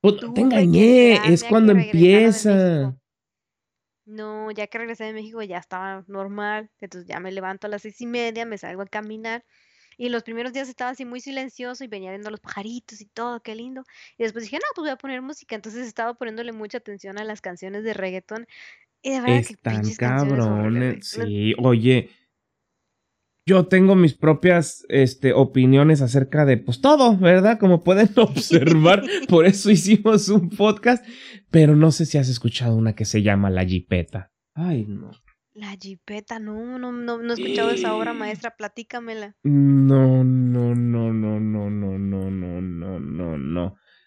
te 0.02 0.40
engañé, 0.40 1.32
es 1.32 1.44
cuando 1.44 1.72
empieza. 1.72 2.98
No, 4.06 4.50
ya 4.50 4.66
que 4.66 4.78
regresé 4.78 5.04
de 5.04 5.14
México 5.14 5.42
ya 5.42 5.58
estaba 5.58 6.04
normal, 6.08 6.70
entonces 6.80 7.08
ya 7.08 7.20
me 7.20 7.32
levanto 7.32 7.66
a 7.66 7.70
las 7.70 7.82
seis 7.82 8.00
y 8.02 8.06
media, 8.06 8.44
me 8.44 8.58
salgo 8.58 8.82
a 8.82 8.86
caminar. 8.86 9.44
Y 9.96 10.08
los 10.10 10.24
primeros 10.24 10.52
días 10.52 10.68
estaba 10.68 10.90
así 10.90 11.04
muy 11.04 11.20
silencioso 11.20 11.84
y 11.84 11.88
venía 11.88 12.10
viendo 12.10 12.30
los 12.30 12.40
pajaritos 12.40 13.00
y 13.00 13.06
todo, 13.06 13.40
qué 13.42 13.54
lindo. 13.54 13.84
Y 14.18 14.24
después 14.24 14.44
dije, 14.44 14.56
no, 14.58 14.66
pues 14.74 14.84
voy 14.84 14.90
a 14.90 14.96
poner 14.96 15.22
música. 15.22 15.54
Entonces 15.54 15.86
estaba 15.86 16.14
poniéndole 16.14 16.52
mucha 16.52 16.78
atención 16.78 17.18
a 17.18 17.24
las 17.24 17.40
canciones 17.40 17.84
de 17.84 17.94
reggaetón. 17.94 18.46
Y 19.02 19.12
de 19.12 19.20
verdad 19.20 19.40
Están 19.40 19.82
que 19.82 19.96
cabrones. 19.96 21.08
Sí, 21.08 21.54
oye, 21.58 22.10
yo 23.46 23.66
tengo 23.66 23.94
mis 23.94 24.14
propias 24.14 24.84
este, 24.88 25.32
opiniones 25.32 26.00
acerca 26.00 26.46
de 26.46 26.56
pues 26.56 26.80
todo, 26.80 27.16
¿verdad? 27.16 27.58
Como 27.58 27.82
pueden 27.82 28.08
observar, 28.16 29.04
por 29.28 29.46
eso 29.46 29.70
hicimos 29.70 30.28
un 30.28 30.50
podcast, 30.50 31.04
pero 31.50 31.76
no 31.76 31.92
sé 31.92 32.06
si 32.06 32.18
has 32.18 32.28
escuchado 32.28 32.76
una 32.76 32.94
que 32.94 33.04
se 33.04 33.22
llama 33.22 33.50
La 33.50 33.64
Jipeta. 33.64 34.32
Ay, 34.54 34.86
no. 34.86 35.10
La 35.52 35.76
Jipeta, 35.80 36.40
no, 36.40 36.78
no, 36.80 36.90
no, 36.90 37.18
no 37.18 37.30
he 37.32 37.40
escuchado 37.40 37.70
esa 37.70 37.94
obra 37.94 38.12
maestra, 38.12 38.56
platícamela. 38.56 39.36
No, 39.44 40.24
no, 40.24 40.74
no, 40.74 41.12
no, 41.12 41.12
no, 41.12 41.13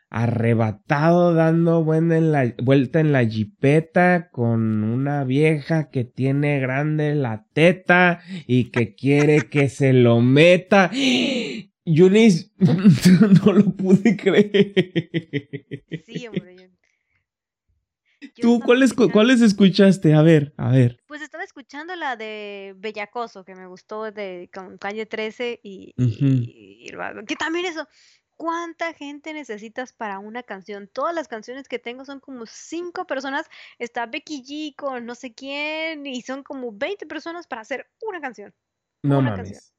arrebatado 0.10 1.34
dando 1.34 1.84
vuelta 1.84 2.17
en, 2.17 2.32
la, 2.32 2.54
vuelta 2.63 3.00
en 3.00 3.12
la 3.12 3.26
jipeta 3.26 4.30
con 4.32 4.84
una 4.84 5.24
vieja 5.24 5.89
que 5.89 6.06
tiene 6.06 6.60
grande 6.60 7.15
la 7.15 7.46
teta 7.54 8.22
y 8.48 8.72
que 8.72 8.96
quiere 8.96 9.50
que 9.50 9.70
se 9.70 9.93
lo 9.93 10.22
meta. 10.22 10.91
Yunis, 11.86 12.54
no 12.58 13.54
lo 13.54 13.76
pude 13.76 14.17
creer. 14.17 16.04
Sí, 16.06 16.28
hombre. 16.28 16.58
¿Tú 18.41 18.60
cuáles, 18.60 18.93
cuáles 18.93 19.41
escuchaste? 19.41 20.13
A 20.13 20.22
ver, 20.22 20.54
a 20.58 20.72
ver. 20.72 21.00
Pues 21.08 21.22
estaba 21.22 21.43
escuchando 21.43 21.96
la 21.96 22.15
de 22.15 22.74
Bellacoso, 22.78 23.43
que 23.43 23.56
me 23.56 23.67
gustó 23.67 24.12
de 24.12 24.50
con 24.54 24.78
Calle 24.78 25.06
13 25.06 25.60
y, 25.63 25.93
que 27.28 27.36
también 27.36 27.65
eso, 27.65 27.88
¿Cuánta 28.38 28.93
gente 28.93 29.34
necesitas 29.34 29.93
para 29.93 30.19
una 30.19 30.43
canción? 30.43 30.88
Todas 30.88 31.13
las 31.15 31.28
canciones 31.28 31.67
que 31.67 31.80
tengo 31.80 32.06
son 32.06 32.19
como 32.19 32.45
cinco 32.45 33.08
personas. 33.08 33.47
Está 33.80 34.06
Becky 34.06 34.43
G 34.43 34.76
con 34.76 35.08
no 35.08 35.15
sé 35.15 35.34
quién 35.34 36.06
y 36.06 36.21
son 36.21 36.43
como 36.43 36.71
20 36.71 37.08
personas 37.08 37.47
para 37.47 37.63
hacer 37.63 37.89
una 38.02 38.21
canción. 38.21 38.54
No 39.02 39.23
mames. 39.23 39.73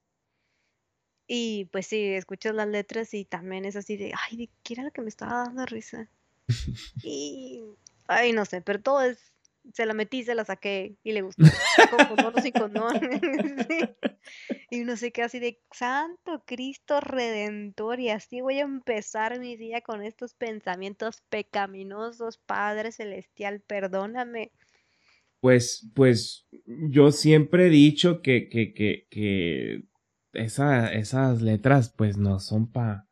Y 1.28 1.66
pues 1.66 1.86
sí, 1.86 2.14
escuchas 2.14 2.54
las 2.54 2.66
letras 2.66 3.14
y 3.14 3.24
también 3.24 3.64
es 3.64 3.76
así 3.76 3.96
de, 3.96 4.12
ay, 4.28 4.50
¿qué 4.64 4.74
era 4.74 4.82
lo 4.82 4.90
que 4.90 5.02
me 5.02 5.08
estaba 5.08 5.44
dando 5.44 5.64
risa? 5.66 6.08
y, 7.04 7.62
ay, 8.08 8.32
no 8.32 8.44
sé, 8.44 8.60
pero 8.62 8.80
todo 8.80 9.02
es 9.02 9.32
se 9.72 9.86
la 9.86 9.94
metí, 9.94 10.22
se 10.24 10.34
la 10.34 10.44
saqué 10.44 10.96
y 11.02 11.12
le 11.12 11.22
gustó. 11.22 11.44
Con 11.90 12.72
no 12.72 12.88
Y 14.70 14.80
uno 14.82 14.96
se 14.96 15.12
queda 15.12 15.26
así 15.26 15.38
de 15.38 15.60
Santo 15.72 16.42
Cristo 16.46 17.00
Redentor. 17.00 18.00
Y 18.00 18.10
así 18.10 18.40
voy 18.40 18.58
a 18.58 18.62
empezar 18.62 19.38
mi 19.38 19.56
día 19.56 19.80
con 19.80 20.02
estos 20.02 20.34
pensamientos 20.34 21.22
pecaminosos. 21.28 22.38
Padre 22.38 22.92
Celestial, 22.92 23.60
perdóname. 23.60 24.52
Pues, 25.40 25.88
pues, 25.94 26.48
yo 26.66 27.12
siempre 27.12 27.66
he 27.66 27.70
dicho 27.70 28.22
que, 28.22 28.48
que, 28.48 28.74
que, 28.74 29.06
que 29.08 29.84
esa, 30.32 30.92
esas 30.92 31.42
letras, 31.42 31.94
pues, 31.96 32.16
no 32.16 32.40
son 32.40 32.70
para 32.72 33.06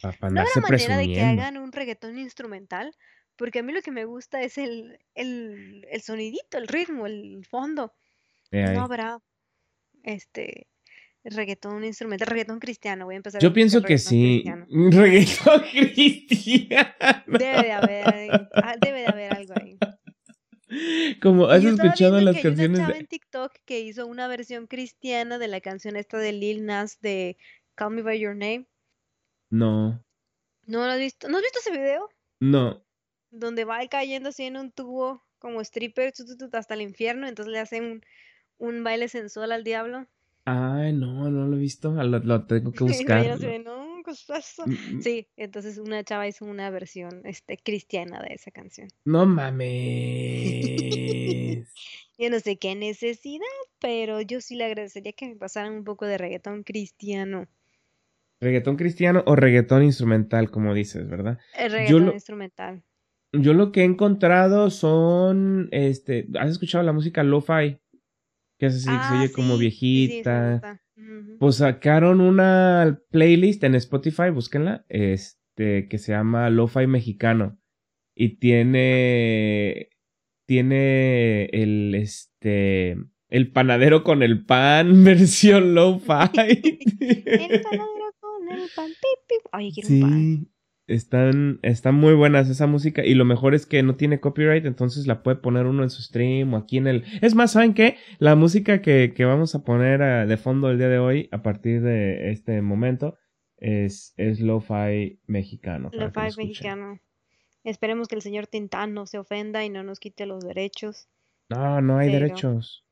pa, 0.00 0.12
pa 0.12 0.30
¿No 0.30 0.44
manera 0.62 0.96
de 0.96 1.06
que 1.08 1.20
hagan 1.20 1.56
un 1.56 1.72
reggaetón 1.72 2.18
instrumental? 2.18 2.92
Porque 3.36 3.58
a 3.58 3.62
mí 3.62 3.72
lo 3.72 3.82
que 3.82 3.90
me 3.90 4.06
gusta 4.06 4.42
es 4.42 4.58
el, 4.58 4.98
el, 5.14 5.86
el 5.90 6.00
sonidito, 6.02 6.58
el 6.58 6.68
ritmo, 6.68 7.06
el 7.06 7.44
fondo. 7.44 7.94
No 8.50 8.82
habrá 8.82 9.18
este 10.02 10.68
reggaetón 11.24 11.84
instrumental, 11.84 12.28
reggaetón 12.28 12.60
cristiano. 12.60 13.04
Voy 13.04 13.14
a 13.14 13.16
empezar 13.18 13.42
Yo 13.42 13.52
pienso 13.52 13.82
que 13.82 13.98
sí. 13.98 14.44
Reggaetón 14.70 15.62
cristiano. 15.70 16.94
Debe 17.26 17.62
de 17.62 17.72
haber, 17.72 18.48
ah, 18.54 18.74
debe 18.80 19.00
de 19.00 19.06
haber 19.06 19.34
algo 19.34 19.54
ahí. 19.60 19.78
Como 21.20 21.46
has 21.46 21.62
escuchado 21.62 22.20
las 22.20 22.40
canciones 22.40 22.80
hay 22.80 22.92
de 22.92 22.98
en 23.00 23.06
TikTok 23.06 23.52
que 23.64 23.80
hizo 23.80 24.06
una 24.06 24.26
versión 24.28 24.66
cristiana 24.66 25.38
de 25.38 25.48
la 25.48 25.60
canción 25.60 25.96
esta 25.96 26.18
de 26.18 26.32
Lil 26.32 26.64
Nas 26.64 27.00
de 27.00 27.36
Call 27.74 27.92
Me 27.92 28.02
by 28.02 28.18
Your 28.18 28.34
Name. 28.34 28.66
No. 29.50 30.02
¿No 30.66 30.84
lo 30.84 30.92
has 30.92 30.98
visto? 30.98 31.28
¿No 31.28 31.36
has 31.36 31.42
visto 31.42 31.60
ese 31.60 31.70
video? 31.70 32.08
No 32.40 32.85
donde 33.38 33.64
va 33.64 33.86
cayendo 33.88 34.30
así 34.30 34.44
en 34.44 34.56
un 34.56 34.70
tubo 34.70 35.22
como 35.38 35.60
stripper 35.60 36.12
hasta 36.52 36.74
el 36.74 36.82
infierno, 36.82 37.28
entonces 37.28 37.52
le 37.52 37.60
hacen 37.60 38.02
un, 38.58 38.84
baile 38.84 39.08
sensual 39.08 39.52
al 39.52 39.64
diablo. 39.64 40.06
Ay, 40.44 40.92
no, 40.92 41.30
no 41.30 41.46
lo 41.46 41.56
he 41.56 41.60
visto, 41.60 41.92
lo, 41.92 42.46
tengo 42.46 42.72
que 42.72 42.84
buscar. 42.84 43.24
Mm, 44.06 44.96
mm. 44.96 45.02
Sí, 45.02 45.28
entonces 45.36 45.78
una 45.78 46.04
chava 46.04 46.28
hizo 46.28 46.44
una 46.44 46.70
versión 46.70 47.22
este, 47.24 47.58
cristiana 47.58 48.22
de 48.22 48.34
esa 48.34 48.50
canción. 48.50 48.88
No 49.04 49.26
mames. 49.26 49.66
Yo 52.18 52.30
no 52.30 52.40
sé 52.40 52.56
qué 52.56 52.74
necesidad, 52.74 53.44
pero 53.78 54.22
yo 54.22 54.40
sí 54.40 54.56
le 54.56 54.64
agradecería 54.64 55.12
que 55.12 55.28
me 55.28 55.36
pasaran 55.36 55.74
un 55.74 55.84
poco 55.84 56.06
de 56.06 56.16
reggaetón 56.16 56.62
cristiano. 56.62 57.46
reggaetón 58.40 58.76
cristiano 58.76 59.22
o 59.26 59.36
reggaetón 59.36 59.82
instrumental, 59.82 60.50
como 60.50 60.72
dices, 60.72 61.06
¿verdad? 61.06 61.38
El 61.54 61.70
Yo 61.70 61.76
reggaetón 61.76 62.06
lo, 62.06 62.14
instrumental. 62.14 62.82
Yo 63.32 63.54
lo 63.54 63.72
que 63.72 63.82
he 63.82 63.84
encontrado 63.84 64.70
son, 64.70 65.68
este, 65.72 66.28
¿has 66.38 66.50
escuchado 66.50 66.84
la 66.84 66.92
música 66.92 67.22
lo-fi? 67.22 67.78
Que 68.58 68.66
es 68.66 68.74
así, 68.76 68.86
que 68.86 68.90
se 68.90 69.14
Ah, 69.14 69.18
oye 69.18 69.32
como 69.32 69.56
sí, 69.58 69.64
sí, 69.64 69.70
sí, 69.70 69.76
sí 69.76 69.86
viejita. 69.86 70.80
Pues 71.38 71.56
sacaron 71.56 72.20
una 72.20 73.00
playlist 73.10 73.62
en 73.64 73.74
Spotify, 73.74 74.30
búsquenla, 74.32 74.86
este, 74.88 75.88
que 75.88 75.98
se 75.98 76.12
llama 76.12 76.48
Lo-Fi 76.48 76.86
Mexicano. 76.86 77.58
Y 78.14 78.38
tiene, 78.38 79.90
tiene 80.46 81.44
el, 81.46 81.94
este, 81.94 82.96
el 83.28 83.52
panadero 83.52 84.02
con 84.02 84.22
el 84.22 84.46
pan, 84.46 85.04
versión 85.04 85.74
Lo-Fi. 85.74 86.06
El 86.98 87.62
panadero 87.62 88.14
con 88.20 88.48
el 88.50 88.68
pan, 88.74 88.88
pi, 88.88 89.08
pi. 89.28 89.34
Ay, 89.52 89.72
quiero 89.72 89.88
un 89.90 90.00
pan. 90.00 90.48
Están, 90.88 91.58
están 91.62 91.96
muy 91.96 92.14
buenas 92.14 92.48
esa 92.48 92.68
música 92.68 93.04
y 93.04 93.14
lo 93.14 93.24
mejor 93.24 93.54
es 93.56 93.66
que 93.66 93.82
no 93.82 93.96
tiene 93.96 94.20
copyright, 94.20 94.64
entonces 94.66 95.08
la 95.08 95.24
puede 95.24 95.36
poner 95.38 95.66
uno 95.66 95.82
en 95.82 95.90
su 95.90 96.00
stream 96.00 96.54
o 96.54 96.58
aquí 96.58 96.76
en 96.78 96.86
el... 96.86 97.04
Es 97.22 97.34
más, 97.34 97.52
¿saben 97.52 97.74
qué? 97.74 97.96
La 98.20 98.36
música 98.36 98.80
que, 98.82 99.12
que 99.14 99.24
vamos 99.24 99.56
a 99.56 99.64
poner 99.64 100.00
ah, 100.02 100.26
de 100.26 100.36
fondo 100.36 100.70
el 100.70 100.78
día 100.78 100.88
de 100.88 101.00
hoy, 101.00 101.28
a 101.32 101.42
partir 101.42 101.82
de 101.82 102.30
este 102.30 102.62
momento, 102.62 103.16
es, 103.56 104.14
es 104.16 104.38
lo-fi 104.40 105.18
mexicano. 105.26 105.90
para 105.90 106.04
Lo 106.06 106.12
que 106.12 106.20
lo 106.20 106.22
fi 106.22 106.28
escuchen. 106.28 106.48
mexicano. 106.48 107.00
Esperemos 107.64 108.06
que 108.06 108.14
el 108.14 108.22
señor 108.22 108.46
Tintán 108.46 108.94
no 108.94 109.06
se 109.06 109.18
ofenda 109.18 109.64
y 109.64 109.70
no 109.70 109.82
nos 109.82 109.98
quite 109.98 110.24
los 110.24 110.44
derechos. 110.46 111.08
No, 111.48 111.80
no 111.80 111.98
hay 111.98 112.10
Pero- 112.10 112.26
derechos. 112.26 112.84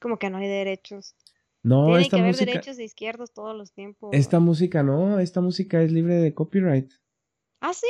Como 0.00 0.18
que 0.18 0.30
no 0.30 0.38
hay 0.38 0.48
derechos. 0.48 1.14
No, 1.62 1.86
Tiene 1.86 2.02
esta 2.02 2.16
que 2.16 2.20
haber 2.22 2.32
música... 2.32 2.50
derechos 2.50 2.76
de 2.76 2.84
izquierdos 2.84 3.32
todos 3.32 3.56
los 3.56 3.72
tiempos. 3.72 4.10
Esta 4.12 4.40
música 4.40 4.82
no, 4.82 5.20
esta 5.20 5.40
música 5.40 5.80
es 5.80 5.92
libre 5.92 6.16
de 6.16 6.34
copyright. 6.34 6.90
¿Ah, 7.64 7.74
sí? 7.74 7.88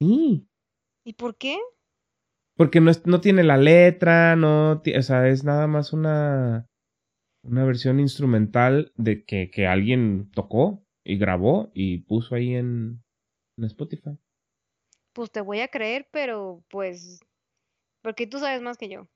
Sí. 0.00 0.46
¿Y 1.04 1.12
por 1.14 1.36
qué? 1.36 1.58
Porque 2.56 2.80
no, 2.80 2.90
es- 2.92 3.06
no 3.06 3.20
tiene 3.20 3.42
la 3.42 3.56
letra, 3.56 4.36
no, 4.36 4.72
o 4.84 5.02
sea, 5.02 5.28
es 5.28 5.42
nada 5.44 5.66
más 5.66 5.92
una, 5.92 6.66
una 7.44 7.64
versión 7.64 8.00
instrumental 8.00 8.92
de 8.96 9.24
que, 9.24 9.50
que 9.50 9.66
alguien 9.68 10.30
tocó 10.32 10.84
y 11.04 11.18
grabó 11.18 11.70
y 11.74 11.98
puso 12.00 12.34
ahí 12.36 12.54
en, 12.54 13.02
en 13.58 13.64
Spotify. 13.64 14.18
Pues 15.12 15.30
te 15.30 15.40
voy 15.40 15.60
a 15.60 15.68
creer, 15.68 16.08
pero 16.10 16.64
pues... 16.68 17.20
Porque 18.02 18.26
tú 18.28 18.38
sabes 18.40 18.62
más 18.62 18.78
que 18.78 18.88
yo. 18.90 19.08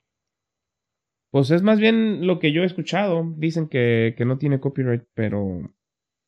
Pues 1.31 1.51
es 1.51 1.63
más 1.63 1.81
bien 1.81 2.27
lo 2.27 2.39
que 2.39 2.51
yo 2.53 2.63
he 2.63 2.67
escuchado. 2.67 3.25
Dicen 3.37 3.69
que, 3.69 4.15
que 4.17 4.25
no 4.25 4.39
tiene 4.39 4.61
copyright, 4.61 5.05
pero 5.15 5.61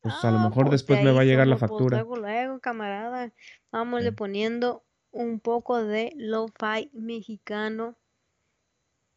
pues 0.01 0.23
a 0.25 0.31
lo 0.31 0.39
Ah, 0.39 0.49
mejor 0.49 0.69
pues 0.69 0.71
después 0.71 0.99
de 0.99 1.01
me 1.01 1.11
va 1.11 1.21
a 1.21 1.25
llegar 1.25 1.47
la 1.47 1.57
pues, 1.65 1.87
factura. 1.87 1.89
luego, 1.91 2.15
camarada. 2.59 3.33
Vámonos 3.71 4.09
Sí. 4.09 4.15
poniendo 4.15 4.83
un 5.11 5.39
poco 5.39 5.83
de 5.83 6.13
lo-fi 6.15 6.89
mexicano. 6.93 7.95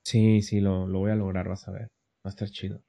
Sí, 0.04 0.42
sí, 0.42 0.60
lo, 0.60 0.86
lo 0.86 1.00
voy 1.00 1.10
a 1.10 1.16
lograr, 1.16 1.48
vas 1.48 1.68
a 1.68 1.72
ver. 1.72 1.88
Va 2.24 2.26
a 2.26 2.28
estar 2.30 2.48
chido. 2.50 2.82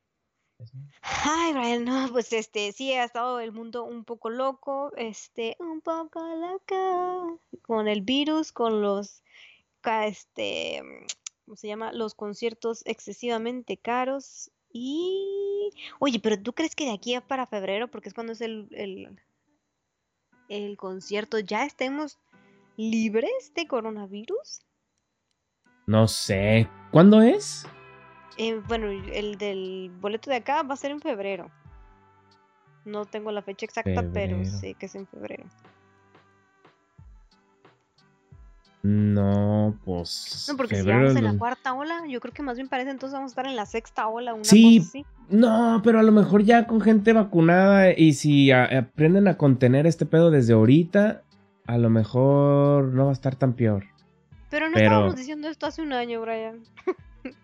Ay, 1.01 1.53
Brian, 1.53 1.85
no, 1.85 2.09
pues 2.11 2.31
este, 2.33 2.71
sí 2.71 2.93
ha 2.93 3.03
estado 3.03 3.39
el 3.39 3.51
mundo 3.51 3.83
un 3.83 4.05
poco 4.05 4.29
loco, 4.29 4.91
este, 4.95 5.55
un 5.59 5.81
poco 5.81 6.21
loco, 6.35 7.41
con 7.63 7.87
el 7.87 8.01
virus, 8.01 8.51
con 8.51 8.81
los, 8.81 9.23
este, 10.03 10.81
¿cómo 11.45 11.57
se 11.57 11.67
llama? 11.67 11.91
Los 11.93 12.13
conciertos 12.13 12.83
excesivamente 12.85 13.77
caros 13.77 14.51
y, 14.71 15.71
oye, 15.99 16.19
pero 16.19 16.41
¿tú 16.41 16.53
crees 16.53 16.75
que 16.75 16.85
de 16.85 16.93
aquí 16.93 17.15
a 17.15 17.21
para 17.27 17.47
febrero, 17.47 17.89
porque 17.89 18.09
es 18.09 18.13
cuando 18.13 18.33
es 18.33 18.41
el, 18.41 18.67
el, 18.71 19.19
el 20.51 20.75
concierto, 20.75 21.39
ya 21.39 21.65
estemos 21.65 22.19
libres 22.75 23.53
de 23.55 23.67
coronavirus? 23.67 24.61
No 25.87 26.07
sé. 26.07 26.69
¿Cuándo 26.91 27.21
es? 27.21 27.65
Eh, 28.37 28.61
bueno, 28.67 28.87
el 28.89 29.37
del 29.37 29.91
boleto 29.99 30.29
de 30.29 30.37
acá 30.37 30.61
va 30.63 30.73
a 30.73 30.77
ser 30.77 30.91
en 30.91 30.99
febrero. 30.99 31.49
No 32.83 33.05
tengo 33.05 33.31
la 33.31 33.41
fecha 33.41 33.65
exacta, 33.65 34.03
pero 34.13 34.43
sé 34.43 34.73
que 34.73 34.87
es 34.87 34.95
en 34.95 35.07
febrero. 35.07 35.45
No, 38.83 39.75
pues. 39.85 40.47
No, 40.49 40.57
porque 40.57 40.77
si 40.77 40.87
vamos 40.87 41.15
en 41.15 41.23
la 41.23 41.37
cuarta 41.37 41.73
ola, 41.73 42.01
yo 42.09 42.19
creo 42.19 42.33
que 42.33 42.41
más 42.41 42.55
bien 42.55 42.67
parece 42.67 42.89
entonces 42.89 43.13
vamos 43.13 43.29
a 43.29 43.33
estar 43.33 43.45
en 43.45 43.55
la 43.55 43.65
sexta 43.67 44.07
ola, 44.07 44.33
una 44.33 44.43
Sí, 44.43 44.79
cosa 44.79 44.89
así. 44.89 45.05
No, 45.29 45.81
pero 45.83 45.99
a 45.99 46.03
lo 46.03 46.11
mejor 46.11 46.43
ya 46.43 46.65
con 46.65 46.81
gente 46.81 47.13
vacunada 47.13 47.91
y 47.95 48.13
si 48.13 48.51
a- 48.51 48.65
aprenden 48.79 49.27
a 49.27 49.37
contener 49.37 49.85
este 49.85 50.05
pedo 50.07 50.31
desde 50.31 50.53
ahorita, 50.53 51.21
a 51.67 51.77
lo 51.77 51.89
mejor 51.91 52.85
no 52.85 53.05
va 53.05 53.09
a 53.11 53.13
estar 53.13 53.35
tan 53.35 53.53
peor. 53.53 53.85
Pero 54.49 54.67
no 54.67 54.73
Pero- 54.73 54.85
estábamos 54.87 55.15
diciendo 55.15 55.47
esto 55.47 55.67
hace 55.67 55.81
un 55.83 55.93
año, 55.93 56.21
Brian. 56.21 56.59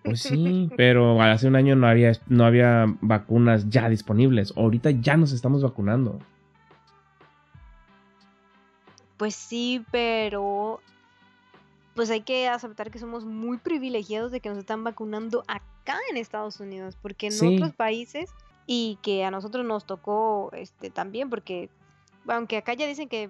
Pues 0.04 0.22
sí, 0.22 0.72
pero 0.76 1.22
hace 1.22 1.48
un 1.48 1.56
año 1.56 1.76
no 1.76 1.88
había, 1.88 2.12
no 2.26 2.46
había 2.46 2.86
vacunas 3.00 3.70
ya 3.70 3.88
disponibles. 3.90 4.52
Ahorita 4.58 4.90
ya 4.90 5.18
nos 5.18 5.32
estamos 5.34 5.62
vacunando. 5.62 6.20
Pues 9.18 9.36
sí, 9.36 9.86
pero 9.92 10.80
pues 11.98 12.10
hay 12.10 12.22
que 12.22 12.48
aceptar 12.48 12.90
que 12.92 13.00
somos 13.00 13.26
muy 13.26 13.58
privilegiados 13.58 14.32
de 14.32 14.40
que 14.40 14.48
nos 14.48 14.58
están 14.58 14.86
vacunando 14.86 15.44
acá 15.50 15.98
en 16.10 16.16
Estados 16.16 16.62
Unidos, 16.62 16.96
porque 17.02 17.26
en 17.28 17.34
Sí. 17.34 17.56
otros 17.58 17.74
países 17.74 18.30
y 18.66 18.98
que 19.02 19.26
a 19.26 19.32
nosotros 19.32 19.66
nos 19.66 19.86
tocó 19.86 20.50
este 20.54 20.90
también, 20.90 21.30
porque 21.30 21.70
aunque 22.28 22.56
acá 22.58 22.74
ya 22.74 22.88
dicen 22.88 23.10
que 23.10 23.30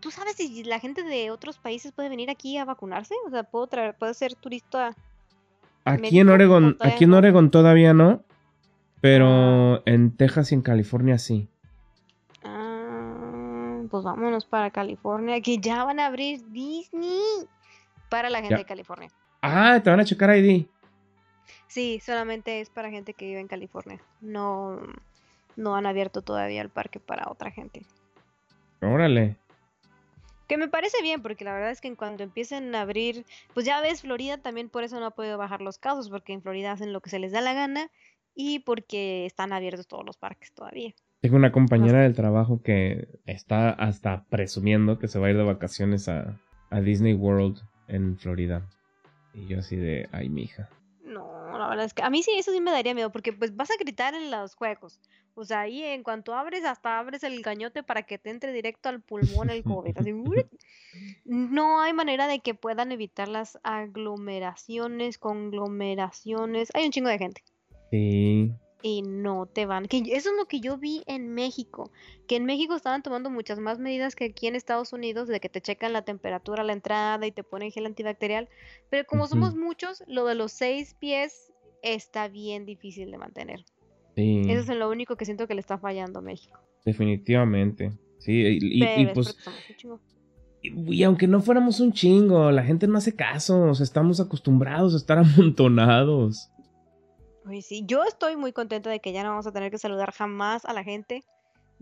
¿Tú 0.00 0.10
sabes 0.10 0.34
si 0.34 0.64
la 0.64 0.80
gente 0.80 1.04
de 1.04 1.30
otros 1.30 1.58
países 1.58 1.92
puede 1.92 2.08
venir 2.08 2.28
aquí 2.28 2.56
a 2.58 2.64
vacunarse? 2.64 3.14
O 3.24 3.30
sea, 3.30 3.44
¿puedo 3.44 3.68
traer, 3.68 3.96
puede 3.96 4.14
ser 4.14 4.34
turista? 4.34 4.96
Aquí 5.84 6.02
¿Médico 6.02 6.20
en 6.22 6.28
Oregon, 6.30 6.76
aquí 6.80 7.04
en? 7.04 7.14
Oregon 7.14 7.50
todavía 7.52 7.94
no, 7.94 8.24
pero 9.00 9.26
Ah. 9.76 9.82
en 9.86 10.16
Texas 10.16 10.50
y 10.50 10.56
en 10.56 10.62
California 10.62 11.18
sí. 11.18 11.48
Ah, 12.44 13.82
pues 13.90 14.02
vámonos 14.04 14.44
para 14.44 14.70
California, 14.70 15.40
que 15.40 15.58
ya 15.58 15.84
van 15.84 16.00
a 16.00 16.06
abrir 16.06 16.44
Disney 16.50 17.20
para 18.12 18.28
la 18.28 18.38
gente 18.40 18.50
Ya. 18.54 18.58
de 18.58 18.64
California. 18.66 19.08
Ah, 19.40 19.80
te 19.82 19.88
van 19.88 20.00
a 20.00 20.04
checar 20.04 20.36
ID. 20.36 20.66
Sí, 21.66 21.98
solamente 22.04 22.60
es 22.60 22.68
para 22.68 22.90
gente 22.90 23.14
que 23.14 23.24
vive 23.24 23.40
en 23.40 23.48
California. 23.48 24.00
No, 24.20 24.78
no 25.56 25.74
han 25.74 25.86
abierto 25.86 26.20
todavía 26.20 26.60
el 26.60 26.68
parque 26.68 27.00
para 27.00 27.30
otra 27.30 27.50
gente. 27.50 27.82
Órale. 28.82 29.36
Que 30.46 30.58
me 30.58 30.68
parece 30.68 31.00
bien, 31.02 31.22
porque 31.22 31.44
la 31.44 31.54
verdad 31.54 31.70
es 31.70 31.80
que 31.80 31.88
en 31.88 31.96
cuanto 31.96 32.22
empiecen 32.22 32.74
a 32.74 32.82
abrir, 32.82 33.24
pues 33.54 33.64
ya 33.64 33.80
ves, 33.80 34.02
Florida 34.02 34.36
también 34.38 34.68
por 34.68 34.84
eso 34.84 35.00
no 35.00 35.06
ha 35.06 35.10
podido 35.12 35.38
bajar 35.38 35.62
los 35.62 35.78
casos, 35.78 36.10
porque 36.10 36.34
en 36.34 36.42
Florida 36.42 36.72
hacen 36.72 36.92
lo 36.92 37.00
que 37.00 37.08
se 37.08 37.18
les 37.18 37.32
da 37.32 37.40
la 37.40 37.54
gana 37.54 37.90
y 38.34 38.58
porque 38.58 39.24
están 39.24 39.54
abiertos 39.54 39.86
todos 39.86 40.04
los 40.04 40.18
parques 40.18 40.52
todavía. 40.52 40.92
Tengo 41.22 41.36
una 41.36 41.52
compañera 41.52 42.00
del 42.00 42.14
trabajo 42.14 42.60
que 42.62 43.08
está 43.24 43.70
hasta 43.70 44.24
presumiendo 44.28 44.98
que 44.98 45.08
se 45.08 45.18
va 45.18 45.28
a 45.28 45.30
ir 45.30 45.36
de 45.38 45.44
vacaciones 45.44 46.08
a, 46.08 46.38
a 46.68 46.80
Disney 46.80 47.14
World 47.14 47.62
en 47.92 48.18
Florida. 48.18 48.68
Y 49.34 49.46
yo 49.46 49.60
así 49.60 49.76
de, 49.76 50.08
ay, 50.12 50.28
mija. 50.28 50.68
No, 51.04 51.58
la 51.58 51.68
verdad 51.68 51.84
es 51.84 51.94
que 51.94 52.02
a 52.02 52.10
mí 52.10 52.22
sí, 52.22 52.32
eso 52.36 52.52
sí 52.52 52.60
me 52.60 52.70
daría 52.70 52.94
miedo, 52.94 53.10
porque 53.10 53.32
pues 53.32 53.54
vas 53.54 53.70
a 53.70 53.76
gritar 53.78 54.14
en 54.14 54.30
los 54.30 54.54
juegos. 54.54 55.00
O 55.34 55.44
sea, 55.44 55.60
ahí 55.60 55.82
en 55.82 56.02
cuanto 56.02 56.34
abres, 56.34 56.64
hasta 56.64 56.98
abres 56.98 57.22
el 57.22 57.42
gañote 57.42 57.82
para 57.82 58.02
que 58.02 58.18
te 58.18 58.30
entre 58.30 58.52
directo 58.52 58.88
al 58.88 59.00
pulmón 59.00 59.50
el 59.50 59.62
COVID. 59.62 59.96
Así, 59.96 60.12
no 61.24 61.80
hay 61.80 61.92
manera 61.92 62.26
de 62.26 62.40
que 62.40 62.54
puedan 62.54 62.92
evitar 62.92 63.28
las 63.28 63.58
aglomeraciones, 63.62 65.18
conglomeraciones. 65.18 66.70
Hay 66.74 66.84
un 66.84 66.92
chingo 66.92 67.08
de 67.08 67.18
gente. 67.18 67.42
Sí. 67.90 68.52
Y 68.82 69.02
no 69.02 69.46
te 69.46 69.64
van. 69.66 69.86
Que 69.86 69.98
eso 69.98 70.30
es 70.30 70.36
lo 70.36 70.46
que 70.46 70.60
yo 70.60 70.76
vi 70.78 71.02
en 71.06 71.28
México, 71.32 71.90
que 72.26 72.36
en 72.36 72.44
México 72.44 72.74
estaban 72.74 73.02
tomando 73.02 73.30
muchas 73.30 73.58
más 73.58 73.78
medidas 73.78 74.14
que 74.16 74.24
aquí 74.26 74.46
en 74.48 74.56
Estados 74.56 74.92
Unidos, 74.92 75.28
de 75.28 75.40
que 75.40 75.48
te 75.48 75.60
checan 75.60 75.92
la 75.92 76.02
temperatura 76.02 76.62
a 76.62 76.64
la 76.64 76.72
entrada 76.72 77.26
y 77.26 77.32
te 77.32 77.44
ponen 77.44 77.70
gel 77.72 77.86
antibacterial, 77.86 78.48
pero 78.90 79.06
como 79.06 79.26
somos 79.26 79.54
muchos, 79.56 80.02
lo 80.06 80.24
de 80.26 80.34
los 80.34 80.52
seis 80.52 80.94
pies 80.98 81.52
está 81.82 82.28
bien 82.28 82.66
difícil 82.66 83.10
de 83.10 83.18
mantener. 83.18 83.64
Sí. 84.16 84.42
Eso 84.48 84.72
es 84.72 84.78
lo 84.78 84.90
único 84.90 85.16
que 85.16 85.24
siento 85.24 85.46
que 85.46 85.54
le 85.54 85.60
está 85.60 85.78
fallando 85.78 86.18
a 86.18 86.22
México. 86.22 86.58
Definitivamente. 86.84 87.92
Sí, 88.18 88.32
y, 88.32 88.82
y- 88.82 88.84
y, 89.02 89.06
pues, 89.06 89.36
y 90.62 91.02
aunque 91.02 91.26
no 91.26 91.40
fuéramos 91.40 91.80
un 91.80 91.92
chingo, 91.92 92.50
la 92.52 92.62
gente 92.62 92.86
no 92.86 92.98
hace 92.98 93.14
caso, 93.16 93.62
o 93.64 93.74
sea, 93.74 93.82
estamos 93.84 94.20
acostumbrados 94.20 94.94
a 94.94 94.96
estar 94.96 95.18
amontonados. 95.18 96.48
Oye, 97.46 97.62
sí, 97.62 97.84
yo 97.86 98.04
estoy 98.04 98.36
muy 98.36 98.52
contenta 98.52 98.90
de 98.90 99.00
que 99.00 99.12
ya 99.12 99.22
no 99.22 99.30
vamos 99.30 99.46
a 99.46 99.52
tener 99.52 99.70
que 99.70 99.78
saludar 99.78 100.12
jamás 100.12 100.64
a 100.64 100.72
la 100.72 100.84
gente 100.84 101.24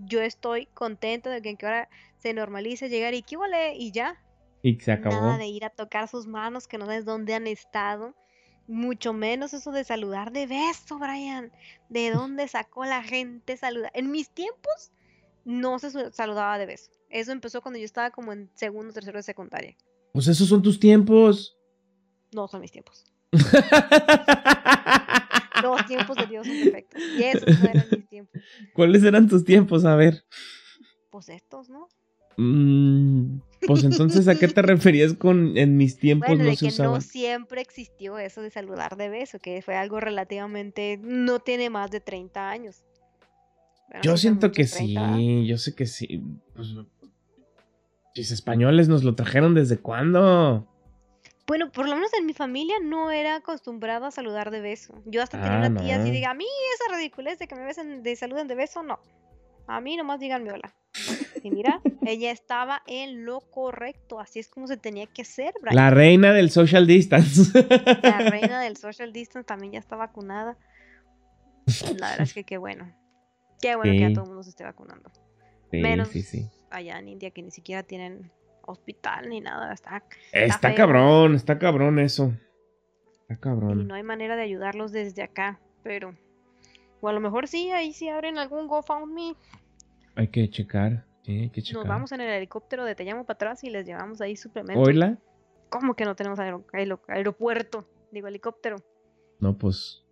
yo 0.06 0.20
estoy 0.20 0.66
contenta 0.66 1.30
de 1.30 1.42
que, 1.42 1.56
que 1.56 1.66
ahora 1.66 1.88
se 2.18 2.32
normalice 2.32 2.88
llegar 2.88 3.14
y 3.14 3.22
que 3.22 3.36
vale 3.36 3.76
y 3.76 3.92
ya. 3.92 4.22
Y 4.62 4.78
se 4.80 4.92
acabó. 4.92 5.16
Nada 5.16 5.38
de 5.38 5.46
ir 5.46 5.64
a 5.64 5.70
tocar 5.70 6.08
sus 6.08 6.26
manos 6.26 6.66
que 6.66 6.78
no 6.78 6.86
sabes 6.86 7.04
dónde 7.04 7.34
han 7.34 7.46
estado. 7.46 8.14
Mucho 8.66 9.12
menos 9.12 9.52
eso 9.52 9.72
de 9.72 9.84
saludar 9.84 10.32
de 10.32 10.46
beso, 10.46 10.98
Brian. 10.98 11.50
¿De 11.88 12.10
dónde 12.14 12.48
sacó 12.48 12.84
la 12.84 13.02
gente 13.02 13.56
saludar? 13.56 13.90
En 13.94 14.10
mis 14.10 14.30
tiempos 14.30 14.92
no 15.44 15.78
se 15.78 15.90
saludaba 16.12 16.58
de 16.58 16.66
beso. 16.66 16.90
Eso 17.08 17.32
empezó 17.32 17.62
cuando 17.62 17.78
yo 17.78 17.84
estaba 17.84 18.10
como 18.10 18.32
en 18.32 18.50
segundo, 18.54 18.92
tercero 18.92 19.18
de 19.18 19.22
secundaria. 19.22 19.76
Pues 20.12 20.28
esos 20.28 20.48
son 20.48 20.62
tus 20.62 20.78
tiempos. 20.78 21.56
No 22.32 22.46
son 22.46 22.60
mis 22.60 22.70
tiempos. 22.70 23.04
Los 25.62 25.86
tiempos 25.86 26.16
de 26.16 26.26
Dios 26.26 26.46
son 26.46 26.58
perfectos. 26.58 27.00
Y 27.16 27.22
esos 27.22 27.60
no 27.60 27.68
eran 27.68 27.86
mis 27.90 28.08
tiempos. 28.08 28.40
¿Cuáles 28.72 29.04
eran 29.04 29.28
tus 29.28 29.44
tiempos? 29.44 29.84
A 29.84 29.94
ver. 29.94 30.24
Pues 31.10 31.28
estos, 31.28 31.68
¿no? 31.68 31.88
Mm, 32.36 33.40
pues 33.66 33.84
entonces, 33.84 34.26
¿a 34.28 34.38
qué 34.38 34.48
te 34.48 34.62
referías 34.62 35.14
con 35.14 35.56
en 35.58 35.76
mis 35.76 35.98
tiempos 35.98 36.28
Bueno, 36.28 36.44
no 36.44 36.50
de 36.50 36.56
se 36.56 36.66
que 36.66 36.72
usaban? 36.72 36.94
no 36.94 37.00
siempre 37.00 37.60
existió 37.60 38.18
eso 38.18 38.40
de 38.40 38.50
saludar 38.50 38.96
de 38.96 39.08
beso, 39.10 39.38
que 39.38 39.60
fue 39.62 39.76
algo 39.76 40.00
relativamente, 40.00 40.98
no 41.02 41.40
tiene 41.40 41.68
más 41.68 41.90
de 41.90 42.00
30 42.00 42.50
años. 42.50 42.84
Bueno, 43.88 44.02
Yo 44.02 44.16
siento 44.16 44.52
que 44.52 44.62
muchos 44.62 44.76
30, 44.78 45.00
¿verdad? 45.02 45.16
sí, 45.16 45.46
yo 45.46 45.58
sé 45.58 45.74
que 45.74 45.86
sí. 45.86 46.22
Pues, 46.54 46.68
los 48.14 48.30
españoles 48.32 48.88
nos 48.88 49.04
lo 49.04 49.14
trajeron 49.14 49.54
desde 49.54 49.78
cuándo? 49.78 50.66
Bueno, 51.50 51.72
por 51.72 51.88
lo 51.88 51.96
menos 51.96 52.12
en 52.14 52.26
mi 52.26 52.32
familia 52.32 52.76
no 52.80 53.10
era 53.10 53.34
acostumbrado 53.34 54.06
a 54.06 54.12
saludar 54.12 54.52
de 54.52 54.60
beso. 54.60 54.94
Yo 55.04 55.20
hasta 55.20 55.36
tenía 55.42 55.56
Ah, 55.64 55.66
una 55.68 55.80
tía 55.82 55.96
así, 55.96 56.06
no. 56.06 56.14
diga, 56.14 56.30
a 56.30 56.34
mí 56.34 56.44
esa 56.76 56.94
ridiculez 56.96 57.40
de 57.40 57.48
que 57.48 57.56
me 57.56 57.64
besen, 57.64 58.04
de 58.04 58.14
saluden 58.14 58.46
de 58.46 58.54
beso, 58.54 58.84
no. 58.84 59.00
A 59.66 59.80
mí 59.80 59.96
nomás 59.96 60.20
díganme 60.20 60.52
hola. 60.52 60.72
Y 61.42 61.50
mira, 61.50 61.80
ella 62.06 62.30
estaba 62.30 62.82
en 62.86 63.24
lo 63.24 63.40
correcto, 63.40 64.20
así 64.20 64.38
es 64.38 64.48
como 64.48 64.68
se 64.68 64.76
tenía 64.76 65.08
que 65.08 65.22
hacer, 65.22 65.52
Brian. 65.60 65.74
La 65.74 65.90
reina 65.90 66.32
del 66.32 66.52
social 66.52 66.86
distance. 66.86 67.50
La 68.00 68.18
reina 68.30 68.60
del 68.60 68.76
social 68.76 69.12
distance 69.12 69.44
también 69.44 69.72
ya 69.72 69.80
está 69.80 69.96
vacunada. 69.96 70.56
La 71.98 72.10
verdad 72.10 72.20
es 72.20 72.32
que 72.32 72.44
qué 72.44 72.58
bueno. 72.58 72.94
Qué 73.60 73.74
bueno 73.74 73.90
que 73.92 73.98
ya 73.98 74.12
todo 74.12 74.22
el 74.22 74.28
mundo 74.28 74.44
se 74.44 74.50
esté 74.50 74.62
vacunando. 74.62 75.10
Sí, 75.72 75.78
Menos 75.78 76.10
sí. 76.10 76.48
allá 76.70 76.96
en 77.00 77.08
India 77.08 77.32
que 77.32 77.42
ni 77.42 77.50
siquiera 77.50 77.82
tienen 77.82 78.30
hospital 78.70 79.28
ni 79.28 79.40
nada. 79.40 79.72
Está, 79.72 80.02
Está 80.32 80.74
cabrón, 80.74 81.34
está 81.34 81.58
cabrón 81.58 81.98
eso. 81.98 82.32
Está 83.22 83.34
y 83.34 83.36
cabrón. 83.38 83.86
no 83.88 83.94
hay 83.94 84.02
manera 84.02 84.36
de 84.36 84.42
ayudarlos 84.42 84.92
desde 84.92 85.22
acá. 85.22 85.60
Pero, 85.82 86.14
o 87.00 87.08
a 87.08 87.12
lo 87.12 87.20
mejor 87.20 87.48
sí, 87.48 87.70
ahí 87.70 87.92
sí 87.92 88.08
abren 88.08 88.38
algún 88.38 88.66
GoFundMe. 88.68 89.34
Hay 90.16 90.28
que 90.28 90.48
checar. 90.50 91.04
Sí, 91.22 91.38
hay 91.40 91.50
que 91.50 91.62
checar. 91.62 91.82
Nos 91.82 91.88
vamos 91.88 92.12
en 92.12 92.20
el 92.20 92.28
helicóptero 92.30 92.84
de 92.84 92.94
Te 92.94 93.04
llamo 93.04 93.24
para 93.24 93.34
atrás 93.36 93.64
y 93.64 93.70
les 93.70 93.86
llevamos 93.86 94.20
ahí 94.20 94.36
suplementos. 94.36 94.86
¿Oila? 94.86 95.18
¿Cómo 95.68 95.94
que 95.94 96.04
no 96.04 96.16
tenemos 96.16 96.38
aero- 96.38 96.64
aero- 96.72 97.00
aeropuerto? 97.08 97.86
Digo, 98.10 98.26
helicóptero. 98.26 98.76
No, 99.38 99.56
pues. 99.56 100.04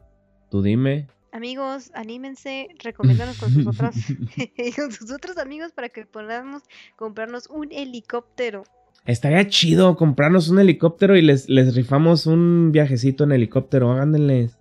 Tú 0.51 0.63
dime. 0.63 1.09
Amigos, 1.39 1.93
anímense, 1.95 2.67
recomiéndanos 2.83 3.39
con 3.39 3.53
sus 3.53 3.65
otras 3.65 3.95
con 4.77 4.91
sus 4.91 5.13
otros 5.13 5.39
amigos 5.39 5.71
para 5.71 5.89
que 5.89 6.05
podamos 6.05 6.65
comprarnos 6.97 7.47
un 7.49 7.71
helicóptero. 7.71 8.65
Estaría 9.05 9.47
chido 9.49 9.95
comprarnos 9.95 10.49
un 10.49 10.59
helicóptero 10.59 11.17
y 11.17 11.23
les, 11.23 11.49
les 11.49 11.77
rifamos 11.77 12.27
un 12.27 12.73
viajecito 12.73 13.23
en 13.23 13.31
helicóptero. 13.31 13.93
Háganles. 13.93 14.59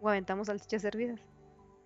O 0.00 0.08
aventamos 0.08 0.48
salchichas 0.48 0.82
servidas. 0.82 1.20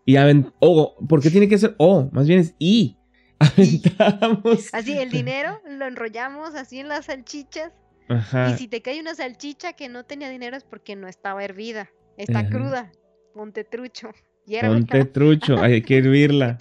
Y 0.07 0.17
avent... 0.17 0.55
Oh, 0.59 0.97
¿por 1.07 1.21
qué 1.21 1.31
tiene 1.31 1.47
que 1.47 1.59
ser 1.59 1.75
O? 1.77 2.09
Más 2.11 2.27
bien 2.27 2.41
es 2.41 2.55
I. 2.59 2.97
Aventamos. 3.39 4.71
Así, 4.73 4.97
el 4.97 5.11
dinero 5.11 5.61
lo 5.69 5.87
enrollamos 5.87 6.55
así 6.55 6.79
en 6.79 6.89
las 6.89 7.05
salchichas. 7.05 7.73
Ajá. 8.09 8.53
Y 8.53 8.57
si 8.57 8.69
te 8.69 8.81
cae 8.81 9.01
una 9.01 9.15
salchicha 9.15 9.75
que 9.75 9.91
no 9.91 10.05
tenía 10.05 10.31
dinero 10.31 10.57
es 10.57 10.65
porque 10.65 10.97
no 10.97 11.09
estaba 11.09 11.45
hervida. 11.45 11.91
Está 12.17 12.39
Ajá. 12.39 12.49
cruda. 12.49 12.93
Ponte 13.35 13.65
trucho. 13.65 14.09
Hiérvela. 14.51 14.75
Ponte 14.75 15.05
trucho. 15.05 15.59
Hay 15.63 15.83
que 15.83 15.99
hervirla. 16.03 16.59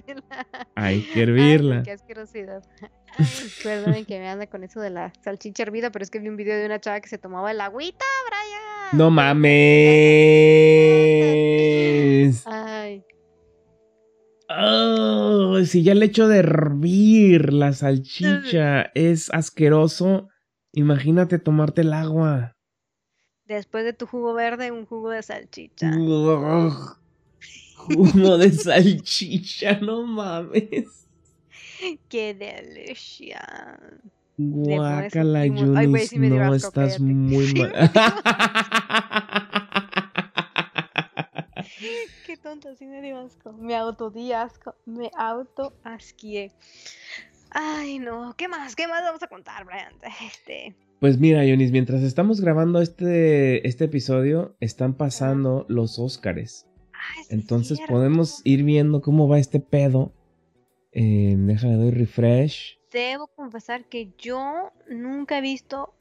Hay 0.75 1.01
que 1.01 1.13
Ay, 1.13 1.21
hervirla. 1.23 1.83
qué 1.83 1.91
asquerosidad. 1.91 2.63
Perdonen 3.63 4.05
que 4.05 4.19
me 4.19 4.29
anda 4.29 4.47
con 4.47 4.63
eso 4.63 4.79
de 4.79 4.91
la 4.91 5.11
salchicha 5.23 5.63
hervida, 5.63 5.89
pero 5.91 6.03
es 6.03 6.11
que 6.11 6.19
vi 6.19 6.27
un 6.29 6.37
video 6.37 6.57
de 6.57 6.65
una 6.67 6.79
chava 6.79 7.01
que 7.01 7.09
se 7.09 7.17
tomaba 7.17 7.49
el 7.51 7.59
agüita, 7.61 8.05
Brian. 8.29 8.97
No 8.99 9.09
mames. 11.09 12.43
Ay, 12.45 13.03
Oh, 14.51 15.59
si 15.63 15.83
ya 15.83 15.91
el 15.91 16.01
hecho 16.01 16.27
de 16.27 16.39
hervir 16.39 17.53
la 17.53 17.71
salchicha 17.71 18.89
es 18.95 19.31
asqueroso, 19.31 20.27
imagínate 20.73 21.37
tomarte 21.37 21.81
el 21.81 21.93
agua. 21.93 22.55
después 23.45 23.83
de 23.83 23.93
tu 23.93 24.07
jugo 24.07 24.33
verde, 24.33 24.71
un 24.71 24.85
jugo 24.87 25.11
de 25.11 25.21
salchicha. 25.21 25.91
Ugh. 25.95 26.98
Jugo 27.79 28.37
de 28.37 28.51
salchicha, 28.51 29.79
no 29.79 30.05
mames. 30.05 31.07
Qué 32.09 32.33
delicia. 32.33 33.39
Guácala, 34.37 35.39
Ay, 35.41 35.49
güey, 35.49 35.63
Yunis, 35.65 36.09
sí 36.09 36.19
me 36.19 36.29
dio 36.29 36.43
no, 36.43 36.53
asco, 36.53 36.67
estás 36.67 36.93
cállate. 36.97 37.03
muy 37.03 37.53
mal. 37.53 37.73
Qué 42.25 42.37
tonto, 42.37 42.75
sí 42.75 42.85
me 42.85 43.01
dio 43.01 43.19
asco. 43.19 43.53
Me 43.53 43.75
autodí 43.75 44.31
asco. 44.33 44.75
Me 44.85 45.09
auto 45.17 45.73
asquié. 45.83 46.51
Ay, 47.51 47.99
no. 47.99 48.35
¿Qué 48.37 48.47
más? 48.47 48.75
¿Qué 48.75 48.87
más 48.87 49.01
vamos 49.03 49.23
a 49.23 49.27
contar, 49.27 49.65
Brian? 49.65 49.93
Este. 50.25 50.75
Pues 50.99 51.17
mira, 51.17 51.45
Yunis, 51.45 51.71
mientras 51.71 52.01
estamos 52.03 52.41
grabando 52.41 52.81
este, 52.81 53.65
este 53.67 53.85
episodio, 53.85 54.55
están 54.59 54.93
pasando 54.95 55.65
los 55.69 55.97
Óscares. 55.97 56.65
Es 57.19 57.31
Entonces 57.31 57.79
podemos 57.87 58.41
ir 58.43 58.63
viendo 58.63 59.01
cómo 59.01 59.27
va 59.27 59.39
este 59.39 59.59
pedo. 59.59 60.11
Eh, 60.91 61.35
déjale 61.37 61.75
doy 61.75 61.91
refresh. 61.91 62.79
Debo 62.91 63.27
confesar 63.27 63.85
que 63.85 64.11
yo 64.17 64.71
nunca 64.89 65.37
he 65.37 65.41
visto 65.41 65.93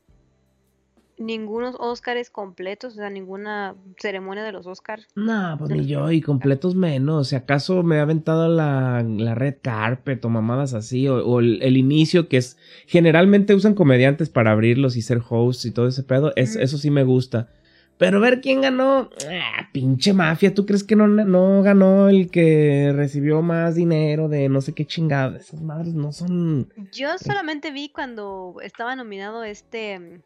ningunos 1.19 1.75
Óscares 1.79 2.31
completos, 2.31 2.95
o 2.95 2.97
sea, 2.97 3.11
ninguna 3.11 3.75
ceremonia 3.99 4.45
de 4.45 4.53
los 4.53 4.67
Óscars. 4.67 5.07
No, 5.15 5.57
pues 5.59 5.71
ni 5.71 5.87
yo, 5.87 6.11
y 6.11 6.21
completos 6.21 6.75
menos. 6.75 7.29
Si 7.29 7.37
acaso 7.37 7.83
me 7.83 7.99
ha 7.99 8.03
aventado 8.03 8.49
la, 8.49 9.03
la 9.03 9.35
red 9.35 9.57
carpet 9.61 10.25
o 10.25 10.29
mamadas 10.29 10.75
así, 10.75 11.09
o, 11.09 11.25
o 11.27 11.41
el, 11.41 11.61
el 11.63 11.77
inicio 11.77 12.29
que 12.29 12.39
es. 12.39 12.57
Generalmente 12.87 13.55
usan 13.55 13.75
comediantes 13.75 14.31
para 14.31 14.53
abrirlos 14.53 14.97
y 14.97 15.03
ser 15.03 15.21
hosts 15.29 15.67
y 15.67 15.73
todo 15.73 15.89
ese 15.89 16.03
pedo. 16.03 16.33
Es. 16.37 16.57
Eso 16.57 16.79
sí 16.79 16.91
me 16.91 17.05
gusta. 17.05 17.51
Pero 17.99 18.21
ver 18.21 18.41
quién 18.41 18.61
ganó. 18.61 19.11
Ah, 19.29 19.69
pinche 19.73 20.13
mafia. 20.13 20.55
¿Tú 20.55 20.65
crees 20.65 20.85
que 20.85 20.95
no, 20.95 21.09
no 21.09 21.63
ganó 21.63 22.09
el 22.09 22.31
que 22.31 22.93
recibió 22.95 23.43
más 23.43 23.75
dinero 23.75 24.29
de 24.29 24.49
no 24.49 24.61
sé 24.61 24.73
qué 24.73 24.87
chingada? 24.87 25.37
Esas 25.37 25.61
madres 25.61 25.95
no 25.95 26.13
son. 26.13 26.73
Yo 26.93 27.19
solamente 27.19 27.73
vi 27.73 27.89
cuando 27.91 28.57
estaba 28.63 28.95
nominado 28.95 29.43
este. 29.43 29.99
mm, 29.99 30.03
Del 30.05 30.23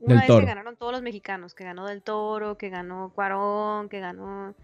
Una 0.00 0.14
vez 0.16 0.26
Toro. 0.26 0.40
que 0.40 0.46
ganaron 0.46 0.76
todos 0.76 0.92
los 0.92 1.00
mexicanos, 1.02 1.54
que 1.54 1.64
ganó 1.64 1.86
Del 1.86 2.02
Toro, 2.02 2.58
que 2.58 2.68
ganó 2.68 3.10
Cuarón, 3.14 3.88
que 3.88 4.00
ganó. 4.00 4.54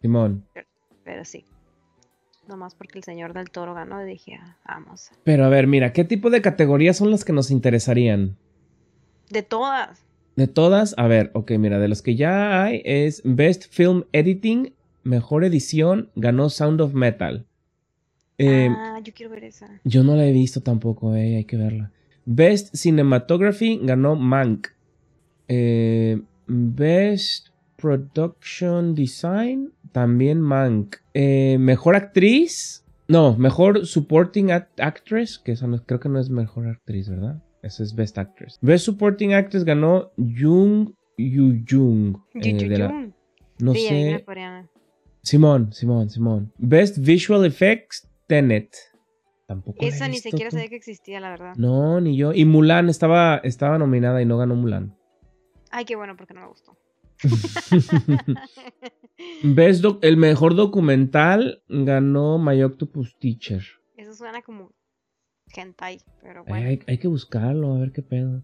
Simón. 0.00 0.46
Pero 1.04 1.24
sí. 1.24 1.44
Nomás 2.48 2.74
porque 2.74 2.98
el 2.98 3.04
señor 3.04 3.34
Del 3.34 3.50
Toro 3.50 3.74
ganó, 3.74 4.02
dije, 4.04 4.38
"Ah, 4.42 4.56
vamos. 4.66 5.10
Pero 5.24 5.44
a 5.44 5.48
ver, 5.48 5.66
mira, 5.66 5.92
¿qué 5.92 6.04
tipo 6.04 6.30
de 6.30 6.42
categorías 6.42 6.96
son 6.96 7.10
las 7.10 7.24
que 7.24 7.32
nos 7.32 7.50
interesarían? 7.50 8.36
De 9.30 9.42
todas. 9.42 10.04
De 10.36 10.46
todas, 10.46 10.94
a 10.96 11.06
ver, 11.06 11.30
ok, 11.34 11.52
mira, 11.52 11.78
de 11.78 11.88
los 11.88 12.00
que 12.02 12.16
ya 12.16 12.62
hay 12.64 12.80
es 12.84 13.20
Best 13.24 13.64
Film 13.70 14.04
Editing, 14.12 14.72
Mejor 15.04 15.44
Edición, 15.44 16.08
ganó 16.16 16.48
Sound 16.48 16.80
of 16.80 16.94
Metal. 16.94 17.44
Eh, 18.38 18.68
ah, 18.70 18.98
yo 19.04 19.12
quiero 19.14 19.30
ver 19.32 19.44
esa. 19.44 19.68
Yo 19.84 20.02
no 20.04 20.16
la 20.16 20.26
he 20.26 20.32
visto 20.32 20.60
tampoco, 20.62 21.14
eh, 21.14 21.36
hay 21.36 21.44
que 21.44 21.56
verla. 21.56 21.90
Best 22.24 22.74
Cinematography 22.74 23.78
ganó 23.82 24.16
Mank. 24.16 24.68
Eh, 25.48 26.22
Best 26.46 27.48
Production 27.76 28.94
Design, 28.94 29.72
también 29.92 30.40
Mank. 30.40 30.96
Eh, 31.14 31.56
mejor 31.60 31.94
actriz, 31.96 32.84
no, 33.08 33.36
mejor 33.36 33.86
Supporting 33.86 34.46
Act- 34.50 34.80
Actress, 34.80 35.38
que 35.38 35.52
esa 35.52 35.66
no- 35.66 35.82
creo 35.84 36.00
que 36.00 36.08
no 36.08 36.18
es 36.18 36.30
mejor 36.30 36.68
actriz, 36.68 37.08
¿verdad? 37.10 37.42
Esa 37.62 37.82
es 37.84 37.94
Best 37.94 38.18
Actress. 38.18 38.58
Best 38.60 38.84
Supporting 38.84 39.34
Actress 39.34 39.64
ganó 39.64 40.10
Jung 40.16 40.90
Yu 41.16 41.62
Jung. 41.68 42.16
eh, 42.34 42.54
de 42.54 42.78
la- 42.78 43.12
no 43.60 43.72
sí, 43.74 43.86
sé. 43.86 44.24
Simón, 45.22 45.72
Simón, 45.72 46.10
Simón. 46.10 46.52
Best 46.58 46.98
Visual 46.98 47.44
Effects, 47.46 48.08
Tenet. 48.26 48.74
Tampoco 49.46 49.78
Esa 49.84 50.08
ni 50.08 50.18
siquiera 50.18 50.50
tú. 50.50 50.56
sabía 50.56 50.68
que 50.70 50.76
existía, 50.76 51.20
la 51.20 51.30
verdad. 51.30 51.52
No, 51.56 52.00
ni 52.00 52.16
yo. 52.16 52.32
Y 52.32 52.44
Mulan 52.44 52.88
estaba, 52.88 53.36
estaba 53.44 53.78
nominada 53.78 54.20
y 54.20 54.24
no 54.24 54.38
ganó 54.38 54.56
Mulan. 54.56 54.96
Ay, 55.70 55.84
qué 55.84 55.94
bueno, 55.94 56.16
porque 56.16 56.34
no 56.34 56.40
me 56.40 56.48
gustó. 56.48 56.76
Best 59.44 59.84
el 60.02 60.16
mejor 60.16 60.56
documental 60.56 61.62
ganó 61.68 62.38
My 62.38 62.60
Octopus 62.62 63.16
Teacher. 63.18 63.62
Eso 63.96 64.14
suena 64.14 64.42
como 64.42 64.72
hentai, 65.60 65.98
pero 66.22 66.44
bueno. 66.44 66.68
hay, 66.68 66.80
hay 66.86 66.98
que 66.98 67.08
buscarlo, 67.08 67.74
a 67.74 67.78
ver 67.80 67.92
qué 67.92 68.02
pedo. 68.02 68.42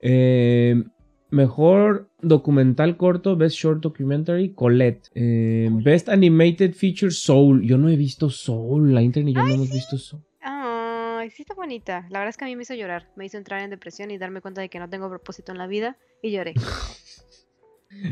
Eh, 0.00 0.82
mejor 1.30 2.08
documental 2.22 2.96
corto, 2.96 3.36
Best 3.36 3.56
Short 3.56 3.80
Documentary, 3.80 4.52
Colette. 4.54 5.08
Eh, 5.14 5.66
Colette. 5.70 5.84
Best 5.84 6.08
Animated 6.08 6.74
Feature, 6.74 7.10
Soul. 7.10 7.62
Yo 7.62 7.78
no 7.78 7.88
he 7.88 7.96
visto 7.96 8.30
Soul, 8.30 8.94
la 8.94 9.02
Inter 9.02 9.26
y 9.28 9.32
yo 9.34 9.42
no 9.42 9.54
hemos 9.54 9.70
visto 9.70 9.98
Soul. 9.98 10.22
Ay, 10.40 11.30
sí 11.30 11.42
está 11.42 11.54
bonita. 11.54 12.06
La 12.10 12.18
verdad 12.18 12.28
es 12.30 12.36
que 12.36 12.44
a 12.44 12.48
mí 12.48 12.54
me 12.56 12.62
hizo 12.64 12.74
llorar. 12.74 13.08
Me 13.16 13.24
hizo 13.24 13.38
entrar 13.38 13.62
en 13.62 13.70
depresión 13.70 14.10
y 14.10 14.18
darme 14.18 14.42
cuenta 14.42 14.60
de 14.60 14.68
que 14.68 14.78
no 14.78 14.90
tengo 14.90 15.08
propósito 15.08 15.52
en 15.52 15.58
la 15.58 15.66
vida. 15.66 15.96
Y 16.22 16.30
lloré. 16.32 16.54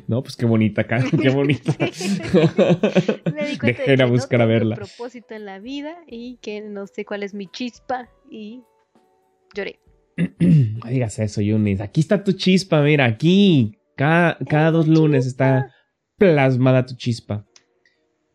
No, 0.07 0.23
pues 0.23 0.37
qué 0.37 0.47
bonita, 0.47 0.85
cara, 0.87 1.05
qué 1.21 1.29
bonita. 1.35 1.73
Sí. 1.93 2.21
Me 3.35 3.47
di 3.47 3.59
cuenta 3.59 3.83
Dejen 3.83 3.97
de 3.97 4.03
a 4.03 4.07
que 4.07 4.13
buscar 4.13 4.39
no 4.39 4.45
a 4.45 4.47
tengo 4.47 4.59
verla. 4.61 4.77
propósito 4.77 5.35
en 5.35 5.45
la 5.45 5.59
vida 5.59 5.97
y 6.07 6.37
que 6.37 6.61
no 6.61 6.87
sé 6.87 7.05
cuál 7.05 7.25
es 7.25 7.35
mi 7.35 7.49
chispa. 7.49 8.09
Y 8.33 8.63
lloré. 9.55 9.79
No 10.41 10.89
digas 10.89 11.19
eso, 11.19 11.41
Yunis. 11.43 11.81
Aquí 11.81 12.01
está 12.01 12.25
tu 12.25 12.33
chispa, 12.33 12.81
mira, 12.83 13.05
aquí. 13.05 13.77
Cada, 13.97 14.39
cada 14.49 14.71
dos 14.71 14.89
lunes 14.89 15.27
está 15.27 15.71
plasmada 16.17 16.87
tu 16.87 16.95
chispa. 16.97 17.45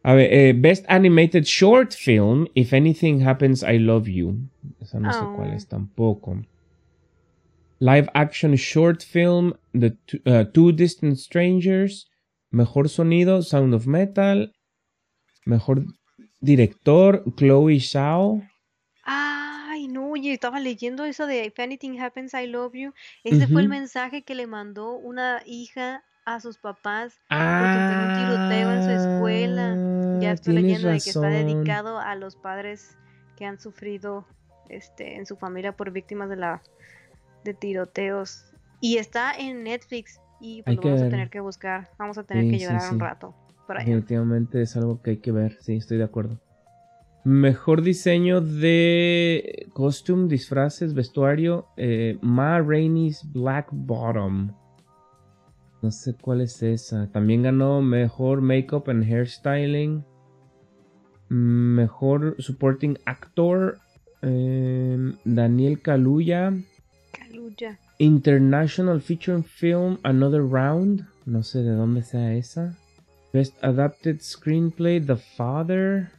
A 0.04 0.14
ver, 0.14 0.32
eh, 0.32 0.54
Best 0.54 0.86
Animated 0.88 1.44
Short 1.46 1.94
Film, 1.94 2.48
If 2.54 2.74
Anything 2.74 3.22
Happens, 3.24 3.64
I 3.64 3.80
Love 3.80 4.08
You. 4.08 4.38
Esa 4.80 5.00
no 5.00 5.12
sé 5.12 5.20
cuál 5.36 5.50
Oh. 5.52 5.54
es 5.56 5.68
tampoco. 5.68 6.46
Live 7.80 8.08
Action 8.14 8.56
Short 8.56 9.04
Film, 9.04 9.54
The 9.74 9.92
Two, 10.06 10.20
uh, 10.26 10.46
Two 10.54 10.72
Distant 10.72 11.18
Strangers. 11.18 12.08
Mejor 12.52 12.88
sonido, 12.88 13.42
Sound 13.44 13.74
of 13.74 13.86
Metal. 13.88 14.52
Mejor 15.46 15.84
director, 16.42 17.24
Chloe 17.36 17.80
Zhao. 17.80 18.42
Oye, 20.18 20.34
estaba 20.34 20.60
leyendo 20.60 21.06
eso 21.06 21.28
de 21.28 21.46
If 21.46 21.60
anything 21.60 22.00
happens, 22.00 22.34
I 22.34 22.48
love 22.48 22.74
you. 22.74 22.92
Ese 23.24 23.46
fue 23.48 23.62
el 23.62 23.70
mensaje 23.70 24.24
que 24.24 24.34
le 24.34 24.48
mandó 24.48 24.98
una 24.98 25.42
hija 25.46 26.04
a 26.26 26.40
sus 26.40 26.58
papás 26.58 27.20
porque 27.30 27.80
fue 27.86 27.96
un 28.04 28.14
tiroteo 28.16 28.72
en 28.72 28.82
su 28.82 28.92
escuela. 28.92 29.78
Ya 30.20 30.32
Ah, 30.32 30.34
estoy 30.34 30.56
leyendo 30.56 30.88
de 30.88 31.00
que 31.00 31.12
está 31.12 31.30
dedicado 31.30 32.00
a 32.00 32.16
los 32.16 32.36
padres 32.36 32.98
que 33.38 33.46
han 33.46 33.60
sufrido 33.60 34.26
este 34.70 35.16
en 35.18 35.28
su 35.28 35.36
familia 35.36 35.74
por 35.74 35.92
víctimas 35.92 36.30
de 36.30 36.38
la 36.38 36.64
de 37.44 37.54
tiroteos 37.54 38.44
y 38.82 38.98
está 38.98 39.34
en 39.38 39.64
Netflix 39.64 40.20
y 40.42 40.64
pues 40.64 40.76
lo 40.78 40.82
vamos 40.82 41.02
a 41.04 41.10
tener 41.10 41.30
que 41.30 41.40
buscar. 41.42 41.90
Vamos 42.00 42.18
a 42.18 42.24
tener 42.24 42.46
Sí, 42.46 42.52
que 42.52 42.58
sí, 42.60 42.66
llorar 42.66 42.82
un 42.92 43.00
sí. 43.00 43.06
rato 43.06 43.36
por 43.68 43.78
allá. 43.78 43.86
Definitivamente 43.86 44.62
es 44.64 44.76
algo 44.76 45.00
que 45.02 45.12
hay 45.12 45.18
que 45.18 45.32
ver, 45.32 45.58
sí, 45.62 45.76
estoy 45.76 46.00
de 46.00 46.06
acuerdo. 46.06 46.40
Mejor 47.28 47.82
diseño 47.82 48.40
de 48.40 49.68
costume, 49.74 50.30
disfraces, 50.30 50.94
vestuario, 50.94 51.68
eh, 51.76 52.18
Ma 52.22 52.62
Rainey's 52.62 53.22
Black 53.34 53.68
Bottom. 53.70 54.54
No 55.82 55.92
sé 55.92 56.14
cuál 56.14 56.40
es 56.40 56.64
esa. 56.64 57.12
También 57.12 57.44
ganó 57.44 57.82
mejor 57.82 58.40
makeup 58.40 58.88
and 58.88 59.04
hairstyling. 59.04 60.06
Mejor 61.28 62.38
supporting 62.40 62.98
actor, 63.04 63.78
eh, 64.22 64.98
Daniel 65.26 65.82
Kaluuya. 65.82 66.54
Caluya. 67.12 67.78
International 68.00 69.02
Feature 69.02 69.44
Film 69.44 69.98
Another 70.04 70.44
Round. 70.44 71.06
No 71.26 71.44
sé 71.44 71.62
de 71.62 71.72
dónde 71.72 72.04
sea 72.04 72.36
esa. 72.36 72.78
Best 73.34 73.62
Adapted 73.62 74.22
Screenplay 74.22 75.06
The 75.06 75.18
Father. 75.18 76.17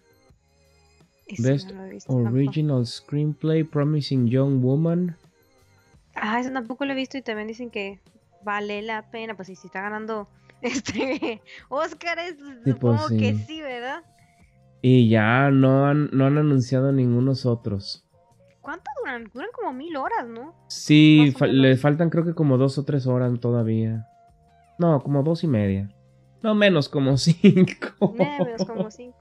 Ese 1.28 1.42
Best 1.50 1.70
no 1.70 1.76
lo 1.82 1.84
he 1.86 1.90
visto 1.90 2.12
tampoco. 2.12 2.34
Original 2.36 2.86
Screenplay 2.86 3.64
Promising 3.64 4.28
Young 4.28 4.62
Woman. 4.62 5.16
Ah, 6.14 6.40
eso 6.40 6.50
tampoco 6.50 6.84
lo 6.84 6.92
he 6.92 6.96
visto 6.96 7.16
y 7.18 7.22
también 7.22 7.48
dicen 7.48 7.70
que 7.70 8.00
vale 8.42 8.82
la 8.82 9.10
pena. 9.10 9.34
Pues 9.34 9.48
sí, 9.48 9.56
si 9.56 9.66
está 9.68 9.82
ganando 9.82 10.28
este 10.62 11.40
pues, 11.68 11.90
Sí, 11.92 12.72
pues, 12.74 13.00
supongo 13.00 13.08
que 13.18 13.34
sí. 13.34 13.60
¿verdad? 13.62 14.02
Y 14.80 15.08
ya 15.08 15.50
no 15.50 15.86
han, 15.86 16.08
no 16.12 16.26
han 16.26 16.38
anunciado 16.38 16.92
ningunos 16.92 17.46
otros. 17.46 18.04
¿Cuánto 18.60 18.84
duran? 19.00 19.30
Duran 19.32 19.50
como 19.54 19.72
mil 19.72 19.96
horas, 19.96 20.26
¿no? 20.28 20.54
Sí, 20.68 21.32
fa- 21.36 21.46
le 21.46 21.76
faltan 21.76 22.10
creo 22.10 22.24
que 22.24 22.34
como 22.34 22.58
dos 22.58 22.78
o 22.78 22.84
tres 22.84 23.06
horas 23.06 23.32
todavía. 23.40 24.06
No, 24.78 25.00
como 25.02 25.22
dos 25.22 25.42
y 25.42 25.46
media. 25.48 25.90
No 26.42 26.54
menos, 26.54 26.88
como 26.88 27.16
cinco. 27.16 28.12
Menos 28.14 28.64
como 28.64 28.90
cinco. 28.90 29.17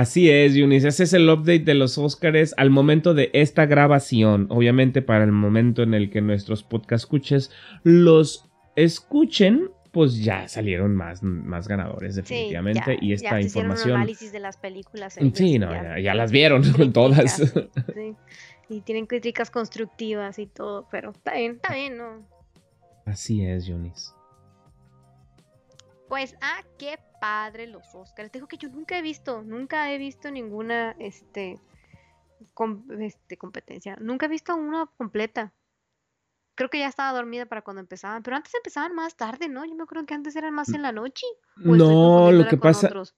Así 0.00 0.30
es, 0.30 0.54
Yunis. 0.54 0.84
Ese 0.84 1.02
es 1.04 1.12
el 1.12 1.28
update 1.28 1.58
de 1.60 1.74
los 1.74 1.98
Óscares 1.98 2.54
al 2.56 2.70
momento 2.70 3.12
de 3.12 3.28
esta 3.34 3.66
grabación. 3.66 4.46
Obviamente, 4.48 5.02
para 5.02 5.24
el 5.24 5.32
momento 5.32 5.82
en 5.82 5.92
el 5.92 6.08
que 6.08 6.22
nuestros 6.22 6.62
podcast 6.62 7.04
escuches 7.04 7.50
los 7.82 8.48
escuchen, 8.76 9.70
pues 9.92 10.24
ya 10.24 10.48
salieron 10.48 10.96
más, 10.96 11.22
más 11.22 11.68
ganadores, 11.68 12.14
Sí, 12.14 12.20
definitivamente. 12.22 12.82
ya, 12.86 12.96
y 12.98 13.08
ya 13.08 13.14
esta 13.16 13.30
se 13.36 13.40
hicieron 13.42 13.70
un 13.72 13.76
información. 13.76 13.96
análisis 13.96 14.32
de 14.32 14.40
las 14.40 14.56
películas. 14.56 15.18
Sí, 15.34 15.58
no, 15.58 15.70
ya, 15.70 15.98
ya 16.00 16.14
las 16.14 16.30
vieron 16.32 16.62
críticas, 16.72 16.92
todas. 16.94 17.36
sí, 17.94 18.16
Y 18.70 18.80
tienen 18.80 19.04
críticas 19.04 19.50
constructivas 19.50 20.38
y 20.38 20.46
todo, 20.46 20.88
pero 20.90 21.10
está 21.10 21.34
bien, 21.34 21.56
está 21.56 21.74
bien, 21.74 21.98
¿no? 21.98 22.26
Así 23.04 23.44
es, 23.44 23.66
Yunis. 23.66 24.14
Pues, 26.08 26.36
ah, 26.40 26.64
qué 26.78 26.96
padre 27.20 27.66
los 27.66 27.94
Oscars. 27.94 28.30
Te 28.30 28.38
digo 28.38 28.48
que 28.48 28.56
yo 28.56 28.68
nunca 28.68 28.98
he 28.98 29.02
visto, 29.02 29.42
nunca 29.42 29.92
he 29.92 29.98
visto 29.98 30.30
ninguna, 30.30 30.96
este, 30.98 31.58
com- 32.54 32.84
este, 33.00 33.36
competencia. 33.36 33.96
Nunca 34.00 34.26
he 34.26 34.28
visto 34.28 34.54
una 34.56 34.86
completa. 34.96 35.52
Creo 36.56 36.68
que 36.68 36.78
ya 36.80 36.88
estaba 36.88 37.16
dormida 37.16 37.46
para 37.46 37.62
cuando 37.62 37.80
empezaban, 37.80 38.22
pero 38.22 38.36
antes 38.36 38.52
empezaban 38.54 38.94
más 38.94 39.16
tarde, 39.16 39.48
¿no? 39.48 39.64
Yo 39.64 39.74
me 39.74 39.84
acuerdo 39.84 40.04
que 40.06 40.14
antes 40.14 40.36
eran 40.36 40.54
más 40.54 40.74
en 40.74 40.82
la 40.82 40.92
noche. 40.92 41.26
¿o 41.56 41.74
estoy 41.74 41.76
No, 41.76 42.32
lo 42.32 42.48
que 42.48 42.56
pasa, 42.56 42.88
otros? 42.88 43.14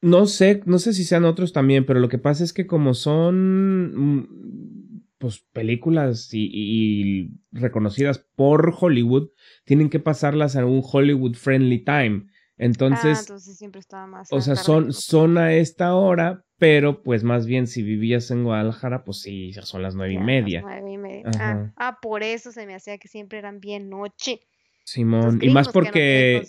no 0.00 0.26
sé, 0.26 0.62
no 0.66 0.78
sé 0.78 0.92
si 0.92 1.04
sean 1.04 1.24
otros 1.24 1.52
también, 1.52 1.86
pero 1.86 1.98
lo 1.98 2.08
que 2.08 2.18
pasa 2.18 2.44
es 2.44 2.52
que 2.52 2.66
como 2.66 2.94
son 2.94 3.94
mm, 4.20 5.02
pues 5.18 5.40
películas 5.52 6.28
y, 6.34 6.50
y 6.52 7.30
reconocidas 7.52 8.18
por 8.18 8.74
Hollywood, 8.78 9.30
tienen 9.64 9.90
que 9.90 9.98
pasarlas 10.00 10.54
a 10.56 10.64
un 10.66 10.82
Hollywood 10.84 11.34
friendly 11.34 11.84
time. 11.84 12.26
Ah, 12.56 12.64
Entonces, 12.66 13.20
entonces 13.20 13.56
siempre 13.58 13.80
estaba 13.80 14.06
más 14.06 14.32
o 14.32 14.40
sea, 14.40 14.54
son, 14.54 14.92
son 14.92 15.38
a 15.38 15.54
esta 15.54 15.94
hora, 15.94 16.44
pero 16.56 17.02
pues 17.02 17.24
más 17.24 17.46
bien 17.46 17.66
si 17.66 17.82
vivías 17.82 18.30
en 18.30 18.44
Guadalajara, 18.44 19.04
pues 19.04 19.20
sí, 19.22 19.52
ya 19.52 19.62
son 19.62 19.82
las 19.82 19.96
nueve 19.96 20.12
y 20.12 20.16
Ya, 20.16 20.22
media. 20.22 20.60
nueve 20.62 20.92
y 20.92 20.98
media. 20.98 21.30
Ah, 21.40 21.72
ah, 21.76 21.98
por 22.00 22.22
eso 22.22 22.52
se 22.52 22.64
me 22.66 22.76
hacía 22.76 22.98
que 22.98 23.08
siempre 23.08 23.38
eran 23.38 23.58
bien 23.58 23.90
noche. 23.90 24.40
Simón, 24.84 25.40
y 25.42 25.50
más 25.50 25.68
no 25.68 25.72
porque. 25.72 26.42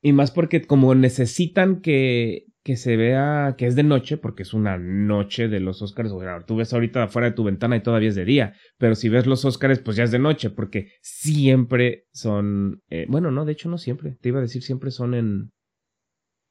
Y 0.00 0.12
más 0.12 0.30
porque 0.30 0.62
como 0.62 0.94
necesitan 0.94 1.80
que, 1.80 2.46
que 2.68 2.76
se 2.76 2.98
vea 2.98 3.54
que 3.56 3.66
es 3.66 3.76
de 3.76 3.82
noche, 3.82 4.18
porque 4.18 4.42
es 4.42 4.52
una 4.52 4.76
noche 4.76 5.48
de 5.48 5.58
los 5.58 5.80
Oscars. 5.80 6.10
O 6.12 6.20
sea, 6.20 6.44
tú 6.44 6.56
ves 6.56 6.70
ahorita 6.74 7.04
afuera 7.04 7.30
de 7.30 7.34
tu 7.34 7.42
ventana 7.44 7.76
y 7.76 7.82
todavía 7.82 8.10
es 8.10 8.14
de 8.14 8.26
día. 8.26 8.52
Pero 8.76 8.94
si 8.94 9.08
ves 9.08 9.26
los 9.26 9.42
Oscars, 9.46 9.78
pues 9.78 9.96
ya 9.96 10.04
es 10.04 10.10
de 10.10 10.18
noche, 10.18 10.50
porque 10.50 10.90
siempre 11.00 12.04
son... 12.12 12.82
eh, 12.90 13.06
bueno, 13.08 13.30
no, 13.30 13.46
de 13.46 13.52
hecho 13.52 13.70
no 13.70 13.78
siempre. 13.78 14.18
Te 14.20 14.28
iba 14.28 14.38
a 14.38 14.42
decir 14.42 14.62
siempre 14.62 14.90
son 14.90 15.14
en... 15.14 15.50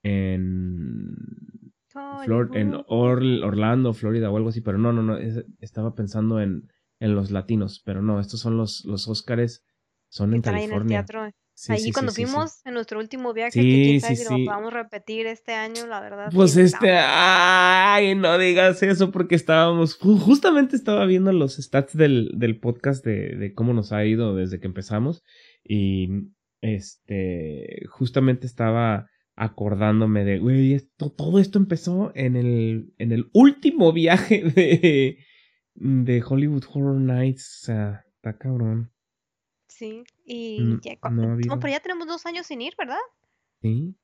En... 0.01 1.13
Flor, 2.25 2.49
en. 2.55 2.73
Or- 2.87 3.43
Orlando, 3.43 3.93
Florida 3.93 4.31
o 4.31 4.37
algo 4.37 4.49
así, 4.49 4.61
pero 4.61 4.79
no, 4.79 4.91
no, 4.93 5.03
no, 5.03 5.17
es- 5.17 5.45
estaba 5.59 5.93
pensando 5.93 6.41
en, 6.41 6.63
en 6.99 7.13
los 7.13 7.29
latinos, 7.29 7.83
pero 7.85 8.01
no, 8.01 8.19
estos 8.19 8.39
son 8.39 8.57
los, 8.57 8.85
los 8.85 9.07
Óscares, 9.07 9.63
son 10.09 10.33
en 10.33 10.41
ahí 10.49 10.63
en 10.63 10.63
el 10.63 10.69
California. 10.69 11.05
teatro. 11.05 11.31
Sí, 11.59 11.71
Allí 11.73 11.83
sí, 11.85 11.91
cuando 11.91 12.11
sí, 12.11 12.23
fuimos 12.23 12.63
en 12.67 12.75
nuestro 12.75 12.99
último 12.99 13.33
viaje, 13.33 13.59
que 13.59 13.99
sí, 13.99 14.15
si 14.15 14.23
lo 14.25 14.45
podamos 14.45 14.71
repetir 14.71 15.25
este 15.25 15.53
año, 15.53 15.87
la 15.87 16.01
verdad. 16.01 16.29
Pues 16.31 16.55
este, 16.55 16.91
ay, 16.95 18.13
no 18.13 18.37
digas 18.37 18.83
eso 18.83 19.09
porque 19.09 19.33
estábamos, 19.33 19.99
ju- 19.99 20.19
justamente 20.19 20.75
estaba 20.75 21.03
viendo 21.07 21.33
los 21.33 21.55
stats 21.55 21.97
del, 21.97 22.29
del 22.35 22.59
podcast 22.59 23.03
de, 23.03 23.35
de 23.37 23.53
cómo 23.55 23.73
nos 23.73 23.91
ha 23.91 24.05
ido 24.05 24.35
desde 24.35 24.59
que 24.59 24.67
empezamos 24.67 25.23
y 25.63 26.29
este, 26.61 27.85
justamente 27.89 28.45
estaba 28.45 29.07
acordándome 29.35 30.25
de, 30.25 30.37
güey, 30.37 30.73
esto, 30.75 31.11
todo 31.11 31.39
esto 31.39 31.57
empezó 31.57 32.11
en 32.13 32.35
el, 32.35 32.93
en 32.99 33.11
el 33.11 33.29
último 33.33 33.93
viaje 33.93 34.43
de, 34.43 35.17
de 35.73 36.23
Hollywood 36.23 36.65
Horror 36.71 37.01
Nights, 37.01 37.61
o 37.63 37.65
sea, 37.65 38.03
está 38.15 38.37
cabrón, 38.37 38.91
Sí, 39.67 40.03
y 40.25 40.79
ya, 40.81 40.97
no 41.09 41.23
ha 41.23 41.25
no, 41.25 41.33
habido. 41.33 41.59
pero 41.59 41.69
ya 41.73 41.79
tenemos 41.79 42.07
dos 42.07 42.25
años 42.25 42.47
sin 42.47 42.61
ir, 42.61 42.73
¿verdad? 42.77 42.97
¿sí? 43.61 43.95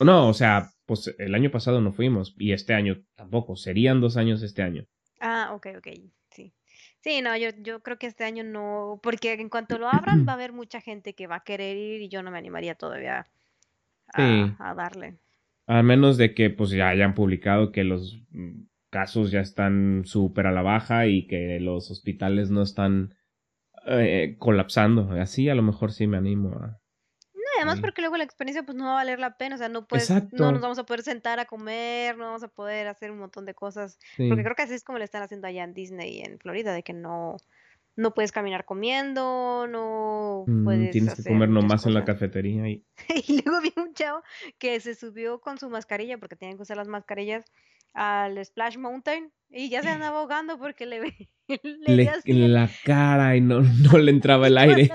No, 0.00 0.28
o 0.28 0.34
sea, 0.34 0.70
pues 0.86 1.14
el 1.18 1.34
año 1.34 1.50
pasado 1.50 1.80
no 1.80 1.92
fuimos 1.92 2.34
y 2.38 2.52
este 2.52 2.74
año 2.74 3.02
tampoco, 3.16 3.56
serían 3.56 4.00
dos 4.00 4.16
años 4.16 4.42
este 4.42 4.62
año. 4.62 4.86
Ah, 5.20 5.50
ok, 5.54 5.66
ok, 5.78 5.88
sí. 6.30 6.52
Sí, 7.00 7.20
no, 7.22 7.36
yo, 7.36 7.50
yo 7.58 7.80
creo 7.82 7.98
que 7.98 8.06
este 8.06 8.24
año 8.24 8.44
no, 8.44 9.00
porque 9.02 9.32
en 9.34 9.48
cuanto 9.48 9.78
lo 9.78 9.88
abran 9.88 10.24
va 10.26 10.32
a 10.32 10.34
haber 10.36 10.52
mucha 10.52 10.80
gente 10.80 11.14
que 11.14 11.26
va 11.26 11.36
a 11.36 11.44
querer 11.44 11.76
ir 11.76 12.02
y 12.02 12.08
yo 12.08 12.22
no 12.22 12.30
me 12.30 12.38
animaría 12.38 12.74
todavía 12.74 13.26
Sí. 14.16 14.56
a, 14.58 14.74
darle. 14.74 15.18
A 15.66 15.82
menos 15.82 16.16
de 16.16 16.34
que 16.34 16.50
pues 16.50 16.70
ya 16.70 16.88
hayan 16.88 17.14
publicado 17.14 17.72
que 17.72 17.84
los 17.84 18.18
mm, 18.30 18.62
casos 18.90 19.30
ya 19.30 19.40
están 19.40 20.02
súper 20.06 20.46
a 20.46 20.52
la 20.52 20.62
baja 20.62 21.06
y 21.06 21.26
que 21.26 21.60
los 21.60 21.90
hospitales 21.90 22.50
no 22.50 22.62
están 22.62 23.14
eh, 23.90 24.36
colapsando. 24.38 25.10
Así 25.20 25.48
a 25.48 25.54
lo 25.54 25.62
mejor 25.62 25.92
sí 25.92 26.06
me 26.06 26.16
animo 26.16 26.50
a... 26.56 26.78
No, 27.34 27.42
además 27.64 27.80
porque 27.80 28.02
luego 28.02 28.16
la 28.16 28.24
experiencia 28.24 28.62
pues 28.62 28.76
no 28.76 28.84
va 28.84 28.92
a 28.92 28.94
valer 28.96 29.18
la 29.18 29.36
pena, 29.36 29.54
o 29.56 29.58
sea, 29.58 29.68
no 29.68 29.86
puedes, 29.86 30.10
Exacto. 30.10 30.36
no 30.36 30.52
nos 30.52 30.60
vamos 30.60 30.78
a 30.78 30.84
poder 30.84 31.02
sentar 31.02 31.40
a 31.40 31.46
comer, 31.46 32.16
no 32.16 32.26
vamos 32.26 32.42
a 32.44 32.48
poder 32.48 32.86
hacer 32.86 33.10
un 33.10 33.18
montón 33.18 33.46
de 33.46 33.54
cosas, 33.54 33.98
Sí. 34.16 34.28
porque 34.28 34.44
creo 34.44 34.54
que 34.54 34.62
así 34.62 34.74
es 34.74 34.84
como 34.84 34.98
le 34.98 35.04
están 35.04 35.22
haciendo 35.22 35.46
allá 35.48 35.64
en 35.64 35.74
Disney 35.74 36.18
y 36.18 36.20
en 36.20 36.38
Florida, 36.38 36.72
de 36.72 36.82
que 36.84 36.92
no, 36.92 37.36
no 37.96 38.14
puedes 38.14 38.30
caminar 38.32 38.64
comiendo, 38.64 39.66
no 39.68 40.44
Mm, 40.46 40.64
puedes 40.64 40.90
tienes 40.92 41.14
que 41.16 41.24
comer 41.24 41.48
nomás 41.48 41.84
en 41.86 41.94
la 41.94 42.02
cosas. 42.02 42.14
cafetería 42.16 42.68
y... 42.68 42.84
Y 43.26 43.42
luego 43.42 43.60
vi 43.62 43.72
un 43.76 43.92
chavo 43.94 44.22
que 44.58 44.78
se 44.80 44.94
subió 44.94 45.40
con 45.40 45.58
su 45.58 45.68
mascarilla, 45.68 46.18
porque 46.18 46.36
tenían 46.36 46.56
que 46.58 46.62
usar 46.62 46.76
las 46.76 46.86
mascarillas, 46.88 47.44
al 47.98 48.44
Splash 48.44 48.76
Mountain 48.78 49.32
y 49.50 49.68
ya 49.70 49.82
se 49.82 49.88
andaba 49.90 50.20
ahogando 50.20 50.56
porque 50.58 50.86
le, 50.86 51.00
ve- 51.00 51.28
le 51.64 52.12
en 52.24 52.52
la 52.52 52.70
cara 52.84 53.36
y 53.36 53.40
no, 53.40 53.60
no 53.60 53.98
le 53.98 54.10
entraba 54.12 54.46
el 54.46 54.56
aire. 54.58 54.88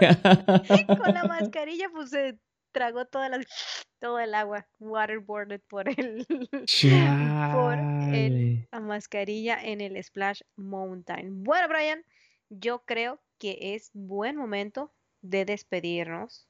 con 1.02 1.14
la 1.14 1.26
mascarilla, 1.28 1.90
pues 1.92 2.12
se 2.12 2.40
tragó 2.72 3.06
toda 3.06 3.28
la, 3.30 3.40
todo 4.00 4.20
el 4.20 4.34
agua, 4.34 4.68
waterboarded 4.80 5.62
por 5.68 5.90
el, 5.90 6.26
por 7.52 8.14
el, 8.14 8.68
la 8.72 8.80
mascarilla 8.80 9.62
en 9.62 9.82
el 9.82 10.02
Splash 10.02 10.42
Mountain. 10.56 11.44
Bueno, 11.44 11.68
Brian, 11.68 12.04
yo 12.50 12.84
creo 12.86 13.22
que 13.38 13.76
es 13.76 13.90
buen 13.94 14.38
momento 14.38 14.94
de 15.22 15.44
despedirnos. 15.44 16.48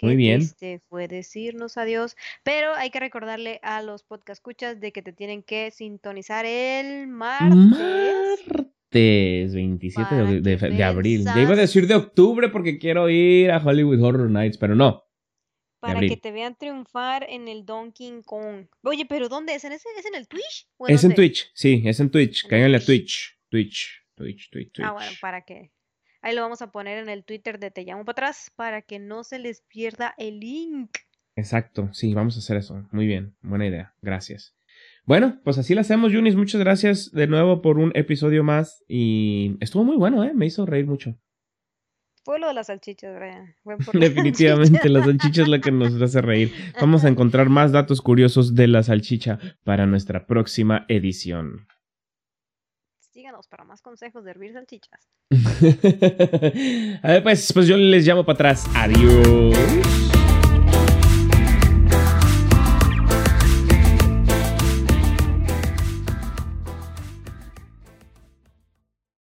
Muy 0.00 0.16
bien. 0.16 0.40
triste 0.40 0.80
fue 0.88 1.08
decirnos 1.08 1.76
adiós, 1.76 2.16
pero 2.44 2.74
hay 2.74 2.90
que 2.90 3.00
recordarle 3.00 3.58
a 3.62 3.82
los 3.82 4.02
podcast 4.02 4.38
escuchas 4.38 4.80
de 4.80 4.92
que 4.92 5.02
te 5.02 5.12
tienen 5.12 5.42
que 5.42 5.70
sintonizar 5.70 6.46
el 6.46 7.08
martes. 7.08 7.56
Martes 8.90 9.54
27 9.54 10.40
de, 10.40 10.84
abril. 10.84 11.24
Ya 11.24 11.42
iba 11.42 11.52
a 11.52 11.56
decir 11.56 11.86
de 11.86 11.94
octubre 11.94 12.48
porque 12.48 12.78
quiero 12.78 13.10
ir 13.10 13.50
a 13.50 13.58
Hollywood 13.58 14.02
Horror 14.02 14.30
Nights, 14.30 14.56
pero 14.58 14.74
no. 14.74 15.04
Para 15.80 16.00
que 16.00 16.16
te 16.16 16.32
vean 16.32 16.56
triunfar 16.56 17.24
en 17.28 17.46
el 17.46 17.64
Donkey 17.64 18.22
Kong. 18.24 18.66
Oye, 18.82 19.06
pero 19.06 19.28
¿dónde 19.28 19.54
es? 19.54 19.64
¿En 19.64 19.72
ese, 19.72 19.88
¿Es 19.96 20.06
en 20.06 20.14
el 20.14 20.26
Twitch? 20.26 20.68
¿O 20.76 20.88
Es 20.88 21.04
en? 21.04 21.14
Twitch, 21.14 21.50
sí, 21.54 21.82
es 21.84 22.00
en 22.00 22.10
Twitch. 22.10 22.46
Cáiganle 22.48 22.78
a 22.78 22.84
Twitch. 22.84 23.38
Twitch. 23.48 24.04
Twitch, 24.16 24.50
Twitch, 24.50 24.72
Twitch, 24.72 24.86
Ah, 24.86 24.92
bueno, 24.92 25.12
para 25.20 25.42
que. 25.42 25.70
Ahí 26.20 26.34
lo 26.34 26.42
vamos 26.42 26.62
a 26.62 26.70
poner 26.70 26.98
en 26.98 27.08
el 27.08 27.24
Twitter 27.24 27.58
de 27.58 27.70
Te 27.70 27.84
llamo 27.84 28.04
para 28.04 28.28
atrás 28.28 28.50
para 28.56 28.82
que 28.82 28.98
no 28.98 29.24
se 29.24 29.38
les 29.38 29.62
pierda 29.62 30.14
el 30.18 30.40
link. 30.40 30.90
Exacto, 31.36 31.88
sí, 31.92 32.14
vamos 32.14 32.36
a 32.36 32.40
hacer 32.40 32.56
eso. 32.56 32.86
Muy 32.90 33.06
bien, 33.06 33.36
buena 33.42 33.66
idea. 33.66 33.94
Gracias. 34.02 34.56
Bueno, 35.04 35.40
pues 35.44 35.56
así 35.56 35.74
lo 35.74 35.80
hacemos, 35.80 36.12
Yunis. 36.12 36.34
Muchas 36.34 36.60
gracias 36.60 37.12
de 37.12 37.28
nuevo 37.28 37.62
por 37.62 37.78
un 37.78 37.92
episodio 37.94 38.42
más. 38.42 38.84
Y 38.88 39.56
estuvo 39.60 39.84
muy 39.84 39.96
bueno, 39.96 40.24
¿eh? 40.24 40.32
Me 40.34 40.46
hizo 40.46 40.66
reír 40.66 40.86
mucho. 40.86 41.16
Fue 42.24 42.38
lo 42.38 42.48
de 42.48 42.54
las 42.54 42.66
salchichas, 42.66 43.16
Brian. 43.16 43.54
Por 43.64 43.98
Definitivamente, 43.98 44.88
la 44.90 45.02
salchicha 45.02 45.42
es 45.42 45.48
la 45.48 45.60
que 45.60 45.70
nos 45.70 45.94
hace 46.02 46.20
reír. 46.20 46.52
Vamos 46.78 47.04
a 47.04 47.08
encontrar 47.08 47.48
más 47.48 47.72
datos 47.72 48.02
curiosos 48.02 48.54
de 48.54 48.66
la 48.66 48.82
salchicha 48.82 49.38
para 49.64 49.86
nuestra 49.86 50.26
próxima 50.26 50.84
edición. 50.88 51.68
Para 53.48 53.64
más 53.64 53.82
consejos 53.82 54.24
de 54.24 54.30
hervir 54.30 54.52
salchichas. 54.52 55.08
a 57.02 57.08
ver, 57.08 57.22
pues, 57.22 57.52
pues 57.52 57.66
yo 57.66 57.76
les 57.76 58.06
llamo 58.06 58.24
para 58.24 58.34
atrás. 58.34 58.66
Adiós. 58.74 60.07